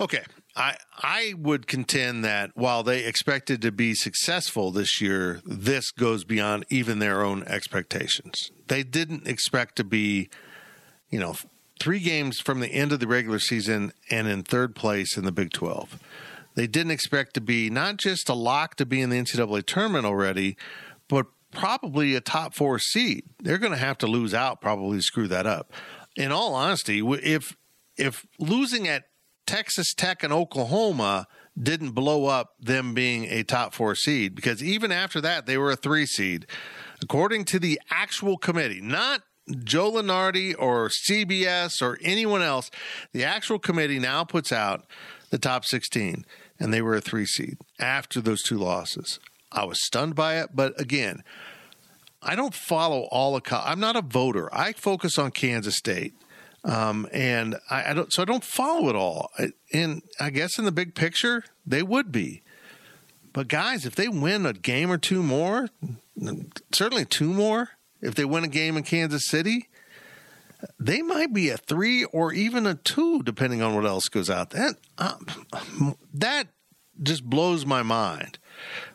Okay. 0.00 0.22
I 0.56 0.76
I 0.96 1.34
would 1.36 1.66
contend 1.66 2.24
that 2.24 2.52
while 2.54 2.82
they 2.82 3.04
expected 3.04 3.60
to 3.60 3.70
be 3.70 3.92
successful 3.94 4.70
this 4.70 4.98
year, 4.98 5.42
this 5.44 5.90
goes 5.90 6.24
beyond 6.24 6.64
even 6.70 7.00
their 7.00 7.22
own 7.22 7.42
expectations. 7.42 8.50
They 8.68 8.82
didn't 8.82 9.28
expect 9.28 9.76
to 9.76 9.84
be, 9.84 10.30
you 11.10 11.20
know, 11.20 11.36
three 11.78 11.98
games 12.00 12.40
from 12.40 12.60
the 12.60 12.68
end 12.68 12.92
of 12.92 13.00
the 13.00 13.06
regular 13.06 13.38
season 13.38 13.92
and 14.10 14.26
in 14.26 14.42
third 14.42 14.74
place 14.74 15.18
in 15.18 15.24
the 15.26 15.32
Big 15.32 15.52
12. 15.52 15.98
They 16.54 16.66
didn't 16.66 16.92
expect 16.92 17.34
to 17.34 17.40
be 17.40 17.70
not 17.70 17.96
just 17.96 18.28
a 18.28 18.34
lock 18.34 18.76
to 18.76 18.86
be 18.86 19.00
in 19.00 19.10
the 19.10 19.18
NCAA 19.18 19.64
tournament 19.66 20.06
already, 20.06 20.56
but 21.08 21.26
probably 21.52 22.14
a 22.14 22.20
top 22.20 22.54
four 22.54 22.78
seed. 22.78 23.24
They're 23.38 23.58
going 23.58 23.72
to 23.72 23.78
have 23.78 23.98
to 23.98 24.06
lose 24.06 24.34
out 24.34 24.60
probably 24.60 24.98
to 24.98 25.02
screw 25.02 25.28
that 25.28 25.46
up. 25.46 25.72
In 26.16 26.32
all 26.32 26.54
honesty, 26.54 27.00
if 27.22 27.56
if 27.96 28.26
losing 28.38 28.88
at 28.88 29.04
Texas 29.46 29.94
Tech 29.94 30.22
and 30.22 30.32
Oklahoma 30.32 31.26
didn't 31.60 31.90
blow 31.90 32.26
up 32.26 32.54
them 32.60 32.94
being 32.94 33.24
a 33.24 33.42
top 33.42 33.74
four 33.74 33.94
seed, 33.94 34.34
because 34.34 34.62
even 34.62 34.92
after 34.92 35.20
that 35.20 35.46
they 35.46 35.58
were 35.58 35.70
a 35.70 35.76
three 35.76 36.06
seed, 36.06 36.46
according 37.02 37.44
to 37.46 37.58
the 37.58 37.80
actual 37.90 38.36
committee, 38.36 38.80
not 38.80 39.22
Joe 39.64 39.92
Lunardi 39.92 40.54
or 40.58 40.88
CBS 40.88 41.82
or 41.82 41.98
anyone 42.02 42.42
else, 42.42 42.70
the 43.12 43.24
actual 43.24 43.58
committee 43.58 43.98
now 43.98 44.24
puts 44.24 44.52
out 44.52 44.86
the 45.30 45.38
top 45.38 45.64
16, 45.64 46.24
and 46.60 46.72
they 46.72 46.82
were 46.82 46.94
a 46.94 47.00
three 47.00 47.26
seed 47.26 47.56
after 47.80 48.20
those 48.20 48.42
two 48.42 48.58
losses. 48.58 49.18
I 49.50 49.64
was 49.64 49.84
stunned 49.84 50.14
by 50.14 50.38
it, 50.40 50.50
but 50.54 50.78
again, 50.80 51.24
I 52.22 52.36
don't 52.36 52.54
follow 52.54 53.08
all. 53.10 53.40
Co- 53.40 53.62
I'm 53.64 53.80
not 53.80 53.96
a 53.96 54.02
voter. 54.02 54.54
I 54.54 54.72
focus 54.72 55.18
on 55.18 55.30
Kansas 55.30 55.76
State, 55.76 56.14
um, 56.64 57.08
and 57.12 57.56
I, 57.70 57.90
I 57.90 57.94
don't. 57.94 58.12
So 58.12 58.22
I 58.22 58.26
don't 58.26 58.44
follow 58.44 58.90
it 58.90 58.94
all. 58.94 59.30
And 59.72 60.02
I 60.20 60.30
guess 60.30 60.58
in 60.58 60.66
the 60.66 60.72
big 60.72 60.94
picture, 60.94 61.44
they 61.66 61.82
would 61.82 62.12
be. 62.12 62.42
But 63.32 63.48
guys, 63.48 63.86
if 63.86 63.94
they 63.94 64.08
win 64.08 64.44
a 64.44 64.52
game 64.52 64.90
or 64.90 64.98
two 64.98 65.22
more, 65.22 65.68
certainly 66.72 67.04
two 67.04 67.32
more, 67.32 67.70
if 68.02 68.14
they 68.14 68.24
win 68.24 68.44
a 68.44 68.48
game 68.48 68.76
in 68.76 68.82
Kansas 68.82 69.26
City, 69.26 69.68
they 70.78 71.02
might 71.02 71.32
be 71.32 71.50
a 71.50 71.56
three 71.56 72.04
or 72.04 72.32
even 72.32 72.66
a 72.66 72.74
two, 72.74 73.22
depending 73.22 73.62
on 73.62 73.74
what 73.74 73.86
else 73.86 74.08
goes 74.08 74.30
out. 74.30 74.50
That 74.50 74.76
um, 74.98 75.96
that 76.14 76.48
just 77.02 77.24
blows 77.24 77.64
my 77.64 77.82
mind 77.82 78.38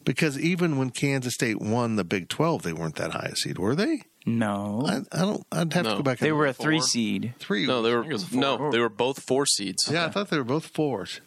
because 0.03 0.39
even 0.39 0.77
when 0.77 0.89
Kansas 0.91 1.34
State 1.34 1.60
won 1.62 1.95
the 1.95 2.03
Big 2.03 2.29
Twelve, 2.29 2.63
they 2.63 2.74
weren't 2.74 2.95
that 2.95 3.12
high 3.12 3.29
a 3.31 3.36
seed, 3.36 3.57
were 3.57 3.75
they? 3.75 4.03
No. 4.25 4.84
I, 4.88 5.01
I 5.12 5.22
don't. 5.22 5.45
I'd 5.51 5.74
have 5.74 5.86
to 5.86 5.95
go 5.98 6.01
back. 6.01 6.19
They 6.19 6.31
were 6.31 6.45
a 6.45 6.50
look. 6.50 6.57
three 6.57 6.81
seed. 6.81 7.36
three. 7.39 7.65
no, 7.67 7.81
they 7.81 7.93
were 7.93 8.01
think 8.01 8.12
it 8.12 8.13
was 8.13 8.24
four. 8.25 8.41
no, 8.41 8.72
they 8.72 8.79
were 8.79 8.89
both 8.89 9.22
four 9.22 9.45
seeds. 9.45 9.89
Yeah, 9.91 10.05
I 10.05 10.10
thought 10.10 10.29
they 10.29 10.38
were 10.38 10.43
both 10.43 10.67
fours. 10.67 11.22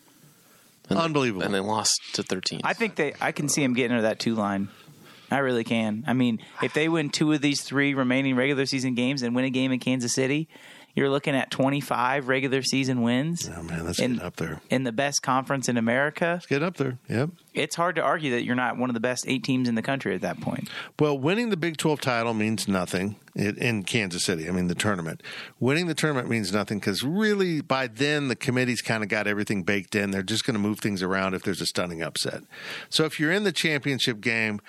Unbelievable. 0.91 1.43
and 1.43 1.53
they 1.53 1.61
lost 1.61 2.01
to 2.15 2.23
13. 2.23 2.63
I 2.65 2.73
think 2.73 2.97
they. 2.97 3.13
I 3.21 3.33
can 3.33 3.49
see 3.49 3.63
them 3.63 3.75
getting 3.75 3.97
to 3.97 4.03
that 4.03 4.19
two 4.19 4.35
line. 4.35 4.69
I 5.31 5.39
really 5.39 5.65
can. 5.65 6.05
I 6.07 6.13
mean, 6.15 6.41
if 6.63 6.73
they 6.73 6.89
win 6.89 7.11
two 7.11 7.33
of 7.33 7.41
these 7.41 7.63
three 7.63 7.95
remaining 7.95 8.37
regular 8.37 8.67
season 8.67 8.95
games 8.95 9.23
and 9.23 9.35
win 9.35 9.45
a 9.45 9.51
game 9.51 9.73
in 9.73 9.79
Kansas 9.79 10.15
City, 10.15 10.49
you're 10.95 11.11
looking 11.11 11.37
at 11.37 11.51
25 11.53 12.27
regular 12.27 12.61
season 12.63 13.03
wins 13.03 13.49
oh 13.57 13.63
man, 13.63 13.85
that's 13.85 14.01
in- 14.01 14.15
getting 14.15 14.27
up 14.27 14.35
there. 14.37 14.61
in 14.69 14.83
the 14.83 14.91
best 14.91 15.23
conference 15.23 15.69
in 15.69 15.77
America. 15.77 16.41
Get 16.49 16.63
up 16.63 16.77
there. 16.77 16.99
Yep. 17.09 17.31
It's 17.55 17.77
hard 17.77 17.95
to 17.97 18.03
argue 18.03 18.33
that 18.33 18.43
you're 18.43 18.57
not 18.57 18.79
one 18.79 18.91
of 18.91 18.95
the 18.95 19.01
best 19.01 19.25
eight 19.29 19.45
teams 19.45 19.69
in 19.69 19.77
the 19.77 19.83
country 19.83 20.15
at 20.15 20.23
that 20.23 20.41
point. 20.41 20.69
Well, 20.99 21.17
winning 21.17 21.51
the 21.51 21.57
Big 21.57 21.77
12 21.77 22.01
title 22.01 22.35
means 22.35 22.67
nothing 22.67 23.17
in, 23.37 23.85
Kansas 23.85 24.25
City. 24.25 24.49
I 24.49 24.51
mean, 24.51 24.67
the 24.67 24.75
tournament. 24.75 25.23
Winning 25.61 25.87
the 25.87 25.95
tournament 25.95 26.29
means 26.29 26.53
nothing 26.53 26.79
because 26.81 27.05
really 27.05 27.61
by 27.61 27.87
then 27.87 28.27
the 28.27 28.37
committee's 28.37 28.83
kind 28.83 29.05
of 29.05 29.09
got 29.09 29.29
everything 29.29 29.63
baked 29.63 29.95
in. 29.95 30.11
They're 30.11 30.23
just 30.25 30.45
going 30.45 30.55
to 30.55 30.61
move 30.61 30.81
things 30.81 31.03
around 31.03 31.35
if 31.35 31.43
there's 31.43 31.61
a 31.61 31.67
stunning 31.67 32.03
upset. 32.03 32.43
So 32.89 33.05
if 33.05 33.21
you're 33.21 33.33
in 33.33 33.45
the 33.45 33.53
championship 33.53 34.21
game, 34.21 34.61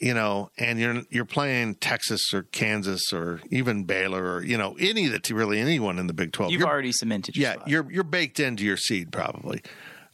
you 0.00 0.14
know, 0.14 0.50
and 0.58 0.78
you're 0.78 1.02
you're 1.10 1.24
playing 1.24 1.76
Texas 1.76 2.32
or 2.34 2.42
Kansas 2.44 3.12
or 3.12 3.40
even 3.50 3.84
Baylor 3.84 4.34
or 4.34 4.44
you 4.44 4.58
know 4.58 4.76
any 4.80 5.06
that 5.08 5.30
really 5.30 5.60
anyone 5.60 5.98
in 5.98 6.06
the 6.06 6.12
Big 6.12 6.32
12, 6.32 6.50
You've 6.52 6.60
you're- 6.60 6.70
already 6.70 6.92
cemented. 6.92 7.36
Yeah, 7.36 7.54
spot. 7.54 7.68
you're 7.68 7.90
you're 7.90 8.04
baked 8.04 8.40
into 8.40 8.64
your 8.64 8.76
seed 8.76 9.12
probably, 9.12 9.62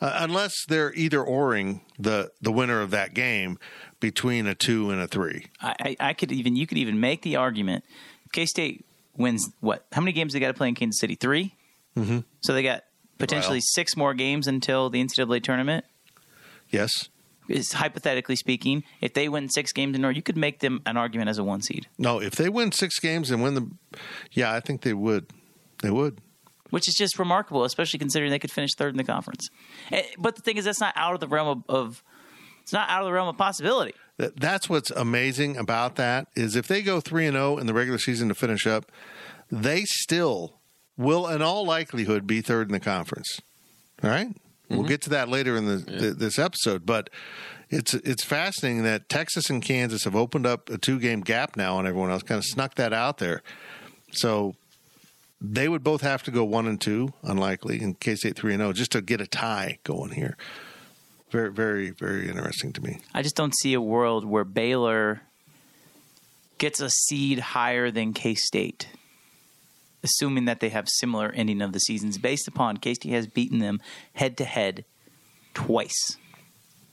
uh, 0.01 0.19
unless 0.21 0.53
they're 0.69 0.93
either 0.95 1.23
oring 1.25 1.81
the 1.99 2.31
the 2.43 2.53
winner 2.53 2.81
of 2.83 2.91
that 2.91 3.15
game 3.15 3.59
between 4.01 4.47
a 4.47 4.55
two 4.55 4.91
and 4.91 5.01
a 5.01 5.07
three. 5.07 5.47
I, 5.61 5.75
I, 5.81 5.97
I 6.09 6.13
could 6.13 6.33
even 6.33 6.55
you 6.57 6.67
could 6.67 6.79
even 6.79 7.01
make 7.01 7.23
the 7.23 7.37
argument. 7.37 7.85
K 8.33 8.45
State 8.45 8.85
wins 9.17 9.49
what? 9.61 9.87
How 9.93 10.03
many 10.03 10.13
games 10.13 10.35
they 10.35 10.41
got 10.41 10.49
to 10.49 10.55
play 10.55 10.69
in 10.69 10.75
Kansas 10.75 11.01
City? 11.01 11.15
3 11.15 11.55
Mm-hmm. 11.97 12.19
So 12.43 12.53
they 12.53 12.63
got 12.63 12.83
potentially 13.17 13.57
Well. 13.57 13.63
six 13.69 13.97
more 13.97 14.13
games 14.13 14.47
until 14.47 14.91
the 14.91 15.03
NCAA 15.03 15.43
tournament. 15.43 15.87
Yes. 16.69 17.09
Is 17.49 17.73
hypothetically 17.73 18.35
speaking, 18.37 18.83
if 19.01 19.15
they 19.15 19.29
win 19.29 19.49
six 19.49 19.73
games 19.73 19.97
in 19.97 20.05
a 20.05 20.09
row, 20.09 20.13
you 20.13 20.23
could 20.23 20.37
make 20.37 20.59
them 20.61 20.81
an 20.85 20.97
argument 20.97 21.29
as 21.29 21.39
a 21.39 21.45
one 21.45 21.63
seed, 21.63 21.87
No, 21.99 22.21
if 22.21 22.35
they 22.35 22.49
win 22.49 22.73
six 22.73 22.99
games 22.99 23.31
and 23.31 23.43
win 23.43 23.55
the, 23.55 23.71
yeah, 24.33 24.53
I 24.53 24.61
think 24.61 24.83
they 24.83 24.95
would. 24.95 25.27
They 25.83 25.91
would. 25.91 26.21
which 26.71 26.89
is 26.89 26.95
just 26.95 27.19
remarkable, 27.19 27.65
especially 27.65 27.99
considering 27.99 28.31
they 28.31 28.39
could 28.41 28.51
finish 28.51 28.71
third 28.77 28.93
in 28.93 28.97
the 28.97 29.05
conference. 29.05 29.49
Eh, 29.93 30.03
But 30.19 30.35
the 30.37 30.43
thing 30.43 30.57
is, 30.57 30.65
that's 30.65 30.81
not 30.81 30.93
out 30.97 31.15
of 31.15 31.21
the 31.21 31.29
realm 31.29 31.63
of, 31.69 31.75
of 31.75 32.03
it's 32.63 32.73
not 32.73 32.89
out 32.91 33.03
of 33.03 33.07
the 33.07 33.13
realm 33.13 33.29
of 33.29 33.37
possibility. 33.39 33.95
That's 34.19 34.69
what's 34.69 34.91
amazing 34.91 35.57
about 35.57 35.95
that 35.97 36.27
is 36.35 36.57
if 36.57 36.67
they 36.67 36.83
go 36.83 37.01
three 37.01 37.27
and 37.27 37.35
zero 37.37 37.59
in 37.59 37.67
the 37.67 37.75
regular 37.75 37.99
season 37.99 38.29
to 38.29 38.35
finish 38.35 38.67
up, 38.67 38.91
they 39.53 39.85
still 39.85 40.59
will, 40.97 41.29
in 41.29 41.43
all 41.43 41.65
likelihood, 41.65 42.27
be 42.27 42.41
third 42.41 42.69
in 42.69 42.73
the 42.73 42.81
conference. 42.81 43.41
All 44.03 44.11
right? 44.11 44.29
We'll 44.69 44.81
mm-hmm. 44.81 44.89
get 44.89 45.03
to 45.03 45.11
that 45.11 45.29
later 45.29 45.57
in 45.57 45.67
the, 45.67 45.81
th 45.83 46.17
this 46.17 46.39
episode, 46.39 46.85
but 46.85 47.11
it's 47.71 47.95
it's 47.95 48.25
fascinating 48.25 48.83
that 48.83 49.09
Texas 49.09 49.51
and 49.51 49.63
Kansas 49.63 50.05
have 50.05 50.17
opened 50.17 50.47
up 50.47 50.71
a 50.71 50.79
two 50.79 50.99
game 50.99 51.21
gap 51.21 51.57
now 51.57 51.77
on 51.77 51.87
everyone 51.87 52.11
else, 52.11 52.23
kind 52.23 52.39
of 52.39 52.45
snuck 52.45 52.75
that 52.77 52.93
out 52.93 53.19
there. 53.19 53.43
So 54.13 54.55
they 55.41 55.69
would 55.69 55.85
both 55.85 56.01
have 56.01 56.23
to 56.25 56.31
go 56.31 56.45
one 56.45 56.67
and 56.67 56.81
two, 56.81 57.13
unlikely, 57.23 57.81
in 57.81 57.95
K 57.95 58.15
State 58.17 58.37
three 58.37 58.55
and 58.55 58.61
zero, 58.61 58.73
just 58.73 58.93
to 58.93 59.01
get 59.01 59.21
a 59.21 59.27
tie 59.27 59.79
going 59.85 60.13
here. 60.13 60.37
Very, 61.31 61.53
very, 61.53 61.91
very 61.91 62.29
interesting 62.29 62.73
to 62.75 62.81
me. 62.81 63.01
I 63.13 63.23
just 63.23 63.37
don't 63.37 63.55
see 63.57 63.75
a 63.75 63.81
world 63.81 64.25
where 64.25 64.45
Baylor 64.45 65.23
gets 66.59 66.81
a 66.81 66.89
seed 66.89 67.39
higher 67.39 67.91
than 67.91 68.15
K 68.15 68.35
State, 68.35 68.89
assuming 70.07 70.45
that 70.47 70.61
they 70.61 70.69
have 70.71 70.89
similar 70.89 71.31
ending 71.33 71.61
of 71.61 71.73
the 71.73 71.81
seasons, 71.81 72.17
based 72.19 72.49
upon 72.49 72.77
K 72.79 72.95
State 72.95 73.13
has 73.13 73.27
beaten 73.27 73.59
them 73.59 73.81
head 74.15 74.37
to 74.39 74.45
head 74.45 74.85
twice. 75.55 76.17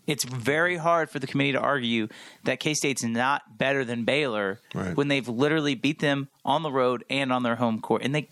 It's 0.06 0.26
very 0.26 0.76
hard 0.76 1.10
for 1.10 1.20
the 1.20 1.28
committee 1.28 1.54
to 1.54 1.60
argue 1.62 2.10
that 2.44 2.60
K 2.60 2.74
State's 2.74 3.04
not 3.04 3.58
better 3.58 3.86
than 3.86 4.04
Baylor 4.04 4.60
Right. 4.74 4.96
when 4.98 5.08
they've 5.08 5.28
literally 5.28 5.76
beat 5.76 6.00
them 6.00 6.28
on 6.44 6.62
the 6.64 6.72
road 6.72 7.06
and 7.10 7.32
on 7.32 7.44
their 7.44 7.56
home 7.56 7.80
court, 7.80 8.02
and 8.04 8.14
they 8.14 8.28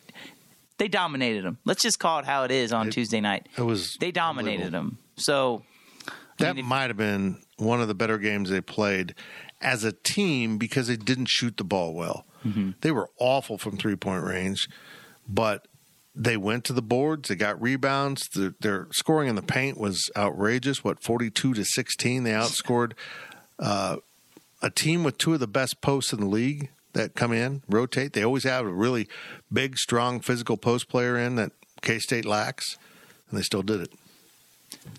they 0.78 0.88
dominated 0.88 1.44
them. 1.46 1.60
Let's 1.64 1.84
just 1.84 2.00
call 2.00 2.20
it 2.20 2.26
how 2.26 2.44
it 2.44 2.52
is 2.52 2.74
on 2.74 2.88
It- 2.88 2.92
Tuesday 2.92 3.22
night. 3.22 3.48
It 3.58 3.62
was 3.62 3.96
They 4.00 4.12
dominated 4.12 4.72
them. 4.72 4.98
So 5.16 5.64
That 6.40 6.56
mean, 6.56 6.66
might 6.66 6.90
have 6.90 6.98
been 6.98 7.38
one 7.58 7.82
of 7.82 7.88
the 7.88 7.94
better 7.94 8.18
games 8.18 8.50
they 8.50 8.62
played 8.62 9.14
as 9.62 9.84
a 9.84 9.92
team 9.92 10.58
because 10.58 10.88
they 10.88 10.98
didn't 10.98 11.28
shoot 11.30 11.56
the 11.58 11.64
ball 11.64 11.94
well. 11.94 12.26
Mm-hmm. 12.46 12.72
They 12.82 12.92
were 12.92 13.10
awful 13.20 13.58
from 13.58 13.78
three 13.78 13.96
point 13.96 14.24
range, 14.24 14.68
but 15.28 15.68
they 16.16 16.38
went 16.38 16.66
to 16.66 16.74
the 16.74 16.82
boards. 16.82 17.30
They 17.30 17.36
got 17.36 17.62
rebounds. 17.62 18.28
Their, 18.34 18.54
their 18.60 18.88
scoring 18.92 19.30
in 19.30 19.36
the 19.36 19.42
paint 19.42 19.78
was 19.78 20.10
outrageous. 20.18 20.84
What 20.84 21.02
forty 21.04 21.30
two 21.30 21.54
to 21.54 21.64
sixteen? 21.64 22.24
They 22.24 22.32
outscored 22.32 22.94
uh, 23.60 23.98
a 24.62 24.70
team 24.70 25.04
with 25.04 25.18
two 25.18 25.34
of 25.34 25.40
the 25.40 25.48
best 25.48 25.82
posts 25.82 26.12
in 26.14 26.20
the 26.20 26.26
league 26.28 26.70
that 26.94 27.16
come 27.16 27.32
in 27.32 27.62
rotate. 27.70 28.14
They 28.14 28.24
always 28.24 28.44
have 28.44 28.66
a 28.66 28.70
really 28.74 29.08
big, 29.52 29.78
strong, 29.78 30.20
physical 30.20 30.58
post 30.58 30.90
player 30.90 31.18
in 31.18 31.36
that 31.36 31.52
K 31.82 32.00
State 32.00 32.26
lacks, 32.26 32.78
and 33.30 33.40
they 33.40 33.44
still 33.44 33.62
did 33.64 33.82
it. 33.82 33.94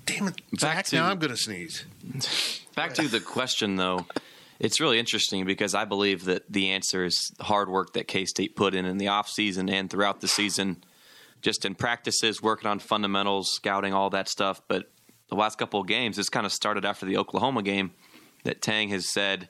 Damn 0.07 0.29
it! 0.29 0.37
Back 0.53 0.61
Zach, 0.61 0.85
to- 0.87 0.97
now 0.97 1.11
I'm 1.11 1.19
going 1.19 1.31
to 1.31 1.37
sneeze. 1.37 1.85
Back 2.75 2.95
to 2.95 3.09
the 3.09 3.21
question, 3.21 3.77
though, 3.77 4.07
it's 4.62 4.81
really 4.81 5.00
interesting 5.00 5.45
because 5.45 5.75
I 5.75 5.85
believe 5.85 6.25
that 6.26 6.50
the 6.50 6.71
answer 6.71 7.04
is 7.04 7.33
hard 7.40 7.69
work 7.69 7.95
that 7.95 8.07
K 8.07 8.25
State 8.25 8.54
put 8.54 8.76
in 8.76 8.87
in 8.87 8.97
the 8.97 9.07
offseason 9.07 9.69
and 9.69 9.90
throughout 9.90 10.21
the 10.21 10.28
season, 10.28 10.85
just 11.42 11.64
in 11.64 11.75
practices, 11.75 12.40
working 12.40 12.71
on 12.71 12.78
fundamentals, 12.78 13.50
scouting, 13.52 13.92
all 13.92 14.09
that 14.11 14.28
stuff. 14.28 14.62
But 14.69 14.88
the 15.28 15.35
last 15.35 15.59
couple 15.59 15.81
of 15.81 15.88
games, 15.88 16.16
this 16.16 16.28
kind 16.28 16.47
of 16.47 16.52
started 16.52 16.85
after 16.85 17.04
the 17.04 17.16
Oklahoma 17.16 17.64
game 17.64 17.90
that 18.45 18.62
Tang 18.62 18.88
has 18.90 19.12
said 19.12 19.49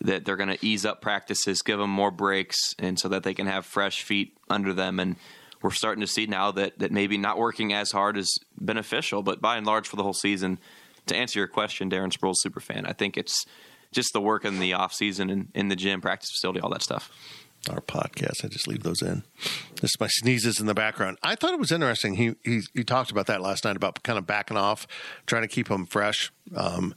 that 0.00 0.24
they're 0.24 0.36
going 0.36 0.48
to 0.48 0.66
ease 0.66 0.86
up 0.86 1.02
practices, 1.02 1.60
give 1.60 1.78
them 1.78 1.90
more 1.90 2.10
breaks, 2.10 2.56
and 2.78 2.98
so 2.98 3.08
that 3.08 3.22
they 3.24 3.34
can 3.34 3.46
have 3.46 3.66
fresh 3.66 4.02
feet 4.02 4.38
under 4.48 4.72
them. 4.72 4.98
And 4.98 5.16
we're 5.60 5.70
starting 5.70 6.00
to 6.00 6.06
see 6.06 6.24
now 6.24 6.50
that, 6.52 6.78
that 6.78 6.90
maybe 6.90 7.18
not 7.18 7.36
working 7.36 7.74
as 7.74 7.90
hard 7.90 8.16
is 8.16 8.38
beneficial, 8.58 9.22
but 9.22 9.42
by 9.42 9.58
and 9.58 9.66
large, 9.66 9.86
for 9.86 9.96
the 9.96 10.02
whole 10.02 10.14
season, 10.14 10.58
to 11.08 11.16
answer 11.16 11.38
your 11.38 11.48
question, 11.48 11.90
Darren 11.90 12.10
Sproles 12.10 12.36
super 12.36 12.60
fan. 12.60 12.86
I 12.86 12.94
think 12.94 13.18
it's 13.18 13.44
just 13.92 14.12
the 14.12 14.20
work 14.20 14.44
in 14.44 14.58
the 14.58 14.72
off 14.72 14.92
season 14.92 15.30
and 15.30 15.48
in 15.54 15.68
the 15.68 15.76
gym, 15.76 16.00
practice 16.00 16.30
facility, 16.30 16.60
all 16.60 16.70
that 16.70 16.82
stuff. 16.82 17.10
Our 17.68 17.80
podcast, 17.82 18.42
I 18.44 18.48
just 18.48 18.66
leave 18.66 18.82
those 18.82 19.02
in. 19.02 19.22
Just 19.74 20.00
my 20.00 20.06
sneezes 20.08 20.60
in 20.60 20.66
the 20.66 20.74
background. 20.74 21.18
I 21.22 21.34
thought 21.34 21.52
it 21.52 21.58
was 21.58 21.70
interesting. 21.70 22.14
He 22.14 22.34
he, 22.42 22.62
he 22.72 22.84
talked 22.84 23.10
about 23.10 23.26
that 23.26 23.42
last 23.42 23.64
night 23.64 23.76
about 23.76 24.02
kind 24.02 24.18
of 24.18 24.26
backing 24.26 24.56
off, 24.56 24.86
trying 25.26 25.42
to 25.42 25.48
keep 25.48 25.68
him 25.68 25.84
fresh. 25.84 26.32
Um, 26.56 26.94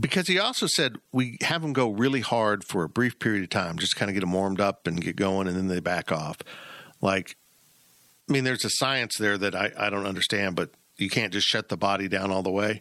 because 0.00 0.26
he 0.26 0.38
also 0.38 0.66
said 0.66 0.96
we 1.12 1.38
have 1.42 1.62
them 1.62 1.72
go 1.72 1.90
really 1.90 2.20
hard 2.20 2.64
for 2.64 2.82
a 2.82 2.88
brief 2.88 3.18
period 3.18 3.44
of 3.44 3.50
time, 3.50 3.78
just 3.78 3.96
kind 3.96 4.10
of 4.10 4.14
get 4.14 4.20
them 4.20 4.32
warmed 4.32 4.60
up 4.60 4.86
and 4.86 5.00
get 5.00 5.14
going, 5.14 5.46
and 5.46 5.56
then 5.56 5.68
they 5.68 5.80
back 5.80 6.10
off. 6.10 6.38
Like, 7.00 7.36
I 8.28 8.32
mean, 8.32 8.44
there's 8.44 8.64
a 8.64 8.70
science 8.70 9.18
there 9.18 9.36
that 9.38 9.54
I, 9.54 9.70
I 9.78 9.90
don't 9.90 10.06
understand, 10.06 10.56
but 10.56 10.70
you 10.96 11.10
can't 11.10 11.32
just 11.32 11.46
shut 11.46 11.68
the 11.68 11.76
body 11.76 12.08
down 12.08 12.30
all 12.30 12.42
the 12.42 12.50
way. 12.50 12.80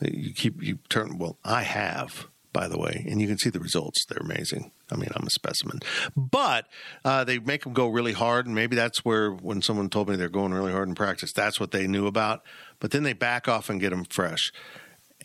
You 0.00 0.34
keep 0.34 0.62
you 0.62 0.78
turn. 0.88 1.18
Well, 1.18 1.38
I 1.44 1.62
have, 1.62 2.26
by 2.52 2.68
the 2.68 2.78
way, 2.78 3.04
and 3.08 3.20
you 3.20 3.26
can 3.26 3.38
see 3.38 3.50
the 3.50 3.60
results. 3.60 4.04
They're 4.04 4.18
amazing. 4.18 4.72
I 4.90 4.96
mean, 4.96 5.08
I'm 5.14 5.26
a 5.26 5.30
specimen, 5.30 5.80
but 6.16 6.66
uh, 7.04 7.24
they 7.24 7.38
make 7.38 7.64
them 7.64 7.72
go 7.72 7.88
really 7.88 8.12
hard, 8.12 8.46
and 8.46 8.54
maybe 8.54 8.76
that's 8.76 9.04
where 9.04 9.30
when 9.30 9.62
someone 9.62 9.88
told 9.88 10.08
me 10.08 10.16
they're 10.16 10.28
going 10.28 10.52
really 10.52 10.72
hard 10.72 10.88
in 10.88 10.94
practice, 10.94 11.32
that's 11.32 11.58
what 11.58 11.70
they 11.70 11.86
knew 11.86 12.06
about. 12.06 12.42
But 12.78 12.90
then 12.90 13.02
they 13.02 13.12
back 13.12 13.48
off 13.48 13.70
and 13.70 13.80
get 13.80 13.90
them 13.90 14.04
fresh 14.04 14.52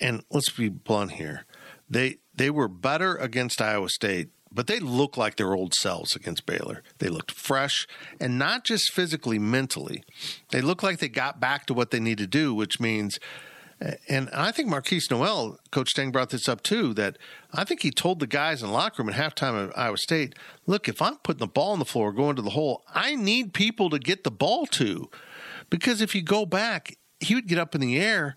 and 0.02 0.24
let's 0.32 0.50
be 0.50 0.70
blunt 0.70 1.14
here, 1.14 1.46
they 1.90 2.18
they 2.36 2.50
were 2.50 2.68
better 2.68 3.16
against 3.16 3.62
Iowa 3.62 3.90
State, 3.90 4.30
but 4.52 4.68
they 4.68 4.80
look 4.80 5.18
like 5.18 5.36
their 5.36 5.54
old 5.54 5.74
selves 5.74 6.16
against 6.16 6.46
Baylor. 6.46 6.84
They 7.00 7.10
looked 7.10 7.32
fresh, 7.32 7.88
and 8.20 8.38
not 8.38 8.64
just 8.64 8.92
physically, 8.94 9.40
mentally. 9.40 10.04
They 10.52 10.62
looked 10.62 10.84
like 10.84 11.00
they 11.00 11.10
got 11.10 11.40
back 11.40 11.66
to 11.68 11.74
what 11.74 11.92
they 11.92 12.00
need 12.00 12.18
to 12.20 12.28
do, 12.28 12.54
which 12.54 12.80
means. 12.80 13.20
And 14.10 14.30
I 14.34 14.52
think 14.52 14.70
Markquis 14.70 15.12
Nowell, 15.12 15.60
Coach 15.72 15.94
Tang 15.94 16.12
brought 16.12 16.32
this 16.32 16.50
up 16.50 16.64
too, 16.64 16.94
that 16.96 17.18
I 17.54 17.64
think 17.64 17.84
he 17.84 17.92
told 17.92 18.20
the 18.20 18.28
guys 18.28 18.62
in 18.62 18.70
the 18.70 18.74
locker 18.74 19.04
room 19.04 19.14
at 19.14 19.16
halftime 19.16 19.70
at 19.70 19.78
Iowa 19.78 19.98
State, 19.98 20.34
look, 20.66 20.88
if 20.88 21.02
I'm 21.02 21.18
putting 21.18 21.40
the 21.40 21.48
ball 21.48 21.74
on 21.74 21.80
the 21.80 21.86
floor, 21.86 22.12
going 22.12 22.36
to 22.38 22.42
the 22.42 22.52
hole, 22.52 22.84
I 22.94 23.16
need 23.16 23.54
people 23.54 23.90
to 23.92 24.00
get 24.00 24.24
the 24.24 24.32
ball 24.32 24.66
to. 24.68 25.10
Because 25.70 26.02
if 26.02 26.16
you 26.16 26.24
go 26.24 26.46
back, 26.46 26.98
he 27.20 27.36
would 27.36 27.48
get 27.48 27.60
up 27.60 27.76
in 27.76 27.82
the 27.82 28.00
air 28.00 28.36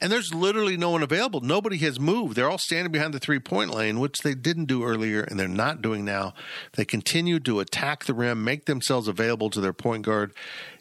and 0.00 0.12
there's 0.12 0.34
literally 0.34 0.76
no 0.76 0.90
one 0.90 1.02
available. 1.02 1.40
Nobody 1.40 1.78
has 1.78 1.98
moved. 1.98 2.36
They're 2.36 2.50
all 2.50 2.58
standing 2.58 2.92
behind 2.92 3.14
the 3.14 3.18
three 3.18 3.38
point 3.38 3.70
lane, 3.70 4.00
which 4.00 4.18
they 4.18 4.34
didn't 4.34 4.66
do 4.66 4.84
earlier 4.84 5.22
and 5.22 5.38
they're 5.38 5.48
not 5.48 5.82
doing 5.82 6.04
now. 6.04 6.34
They 6.74 6.84
continue 6.84 7.40
to 7.40 7.60
attack 7.60 8.04
the 8.04 8.14
rim, 8.14 8.44
make 8.44 8.66
themselves 8.66 9.08
available 9.08 9.50
to 9.50 9.60
their 9.60 9.72
point 9.72 10.04
guard. 10.04 10.32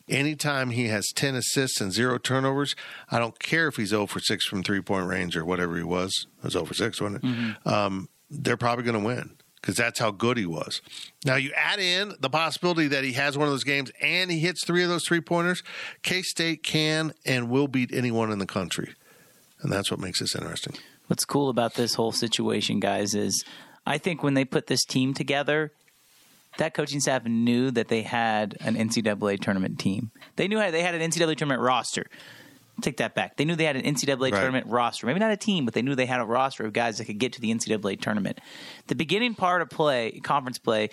Anytime 0.09 0.71
he 0.71 0.87
has 0.87 1.07
10 1.15 1.35
assists 1.35 1.79
and 1.79 1.93
zero 1.93 2.17
turnovers, 2.17 2.75
I 3.09 3.19
don't 3.19 3.39
care 3.39 3.67
if 3.67 3.77
he's 3.77 3.89
0 3.89 4.07
for 4.07 4.19
6 4.19 4.45
from 4.45 4.63
three 4.63 4.81
point 4.81 5.07
range 5.07 5.37
or 5.37 5.45
whatever 5.45 5.77
he 5.77 5.83
was. 5.83 6.27
It 6.39 6.43
was 6.43 6.53
0 6.53 6.65
for 6.65 6.73
6, 6.73 6.99
wasn't 6.99 7.23
it? 7.23 7.27
Mm-hmm. 7.27 7.69
Um, 7.69 8.09
they're 8.29 8.57
probably 8.57 8.83
going 8.83 8.99
to 8.99 9.05
win 9.05 9.37
because 9.61 9.77
that's 9.77 9.99
how 9.99 10.11
good 10.11 10.37
he 10.37 10.45
was. 10.45 10.81
Now, 11.25 11.35
you 11.35 11.53
add 11.55 11.79
in 11.79 12.15
the 12.19 12.29
possibility 12.29 12.87
that 12.89 13.05
he 13.05 13.13
has 13.13 13.37
one 13.37 13.47
of 13.47 13.53
those 13.53 13.63
games 13.63 13.91
and 14.01 14.29
he 14.29 14.39
hits 14.39 14.65
three 14.65 14.83
of 14.83 14.89
those 14.89 15.05
three 15.07 15.21
pointers, 15.21 15.63
K 16.01 16.21
State 16.21 16.63
can 16.63 17.13
and 17.25 17.49
will 17.49 17.69
beat 17.69 17.93
anyone 17.93 18.31
in 18.31 18.39
the 18.39 18.45
country 18.45 18.95
and 19.63 19.71
that's 19.71 19.89
what 19.89 19.99
makes 19.99 20.19
this 20.19 20.35
interesting. 20.35 20.75
What's 21.07 21.25
cool 21.25 21.49
about 21.49 21.73
this 21.73 21.95
whole 21.95 22.11
situation, 22.11 22.79
guys, 22.79 23.15
is 23.15 23.43
I 23.85 23.97
think 23.97 24.21
when 24.21 24.35
they 24.35 24.45
put 24.45 24.67
this 24.67 24.85
team 24.85 25.13
together, 25.13 25.71
that 26.57 26.73
coaching 26.73 26.99
staff 26.99 27.25
knew 27.25 27.71
that 27.71 27.87
they 27.87 28.01
had 28.01 28.57
an 28.61 28.75
NCAA 28.75 29.39
tournament 29.39 29.79
team. 29.79 30.11
They 30.35 30.47
knew 30.47 30.57
they 30.71 30.81
had 30.81 30.95
an 30.95 31.01
NCAA 31.01 31.37
tournament 31.37 31.61
roster. 31.61 32.05
Take 32.81 32.97
that 32.97 33.13
back. 33.13 33.37
They 33.37 33.45
knew 33.45 33.55
they 33.55 33.65
had 33.65 33.75
an 33.75 33.83
NCAA 33.83 34.19
right. 34.19 34.31
tournament 34.31 34.67
roster. 34.67 35.05
Maybe 35.05 35.19
not 35.19 35.31
a 35.31 35.37
team, 35.37 35.65
but 35.65 35.73
they 35.73 35.81
knew 35.83 35.95
they 35.95 36.07
had 36.07 36.21
a 36.21 36.25
roster 36.25 36.65
of 36.65 36.73
guys 36.73 36.97
that 36.97 37.05
could 37.05 37.19
get 37.19 37.33
to 37.33 37.41
the 37.41 37.53
NCAA 37.53 38.01
tournament. 38.01 38.39
The 38.87 38.95
beginning 38.95 39.35
part 39.35 39.61
of 39.61 39.69
play, 39.69 40.19
conference 40.23 40.57
play, 40.57 40.89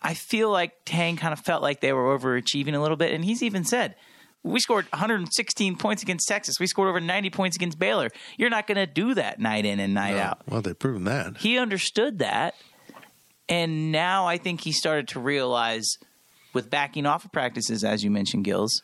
I 0.00 0.14
feel 0.14 0.50
like 0.50 0.72
Tang 0.84 1.16
kind 1.16 1.32
of 1.32 1.38
felt 1.38 1.62
like 1.62 1.80
they 1.80 1.92
were 1.92 2.18
overachieving 2.18 2.74
a 2.74 2.80
little 2.80 2.96
bit, 2.96 3.12
and 3.12 3.24
he's 3.24 3.42
even 3.42 3.64
said– 3.64 3.94
we 4.42 4.60
scored 4.60 4.86
116 4.90 5.76
points 5.76 6.02
against 6.02 6.26
Texas. 6.26 6.58
We 6.58 6.66
scored 6.66 6.88
over 6.88 7.00
90 7.00 7.30
points 7.30 7.56
against 7.56 7.78
Baylor. 7.78 8.08
You're 8.36 8.50
not 8.50 8.66
going 8.66 8.76
to 8.76 8.86
do 8.86 9.14
that 9.14 9.38
night 9.38 9.64
in 9.64 9.78
and 9.80 9.94
night 9.94 10.16
no. 10.16 10.22
out. 10.22 10.42
Well, 10.48 10.62
they've 10.62 10.78
proven 10.78 11.04
that. 11.04 11.36
He 11.38 11.58
understood 11.58 12.18
that. 12.18 12.54
And 13.52 13.92
now 13.92 14.26
I 14.26 14.38
think 14.38 14.62
he 14.62 14.72
started 14.72 15.08
to 15.08 15.20
realize 15.20 15.98
with 16.52 16.70
backing 16.70 17.06
off 17.06 17.24
of 17.24 17.32
practices, 17.32 17.84
as 17.84 18.02
you 18.04 18.10
mentioned, 18.10 18.44
Gills, 18.44 18.82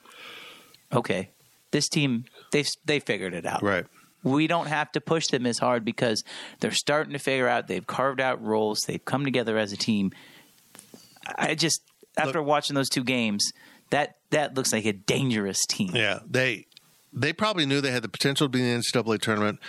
okay, 0.93 1.31
this 1.71 1.89
team, 1.89 2.25
they've, 2.53 2.69
they 2.85 3.01
figured 3.01 3.35
it 3.35 3.47
out. 3.47 3.63
Right. 3.63 3.87
We 4.23 4.47
don't 4.47 4.67
have 4.67 4.91
to 4.93 5.01
push 5.01 5.27
them 5.29 5.47
as 5.47 5.59
hard 5.59 5.85
because 5.85 6.25
they're 6.61 6.71
starting 6.71 7.13
to 7.13 7.19
figure 7.19 7.49
out, 7.49 7.69
they've 7.69 7.87
carved 7.87 8.21
out 8.21 8.43
roles, 8.43 8.81
they've 8.87 9.05
come 9.05 9.25
together 9.25 9.57
as 9.57 9.73
a 9.73 9.77
team. 9.77 10.13
I 11.37 11.55
just, 11.55 11.81
after 12.17 12.41
Look, 12.41 12.49
watching 12.49 12.75
those 12.75 12.89
two 12.89 13.05
games– 13.05 13.53
that 13.91 14.17
that 14.31 14.55
looks 14.55 14.73
like 14.73 14.85
a 14.85 14.93
dangerous 14.93 15.65
team. 15.67 15.91
Yeah, 15.95 16.21
they 16.29 16.67
they 17.13 17.33
probably 17.33 17.67
knew 17.67 17.81
they 17.81 17.91
had 17.91 18.03
the 18.03 18.09
potential 18.09 18.47
to 18.47 18.51
be 18.51 18.61
in 18.61 18.79
the 18.79 18.83
NCAA 18.83 19.21
tournament, 19.21 19.61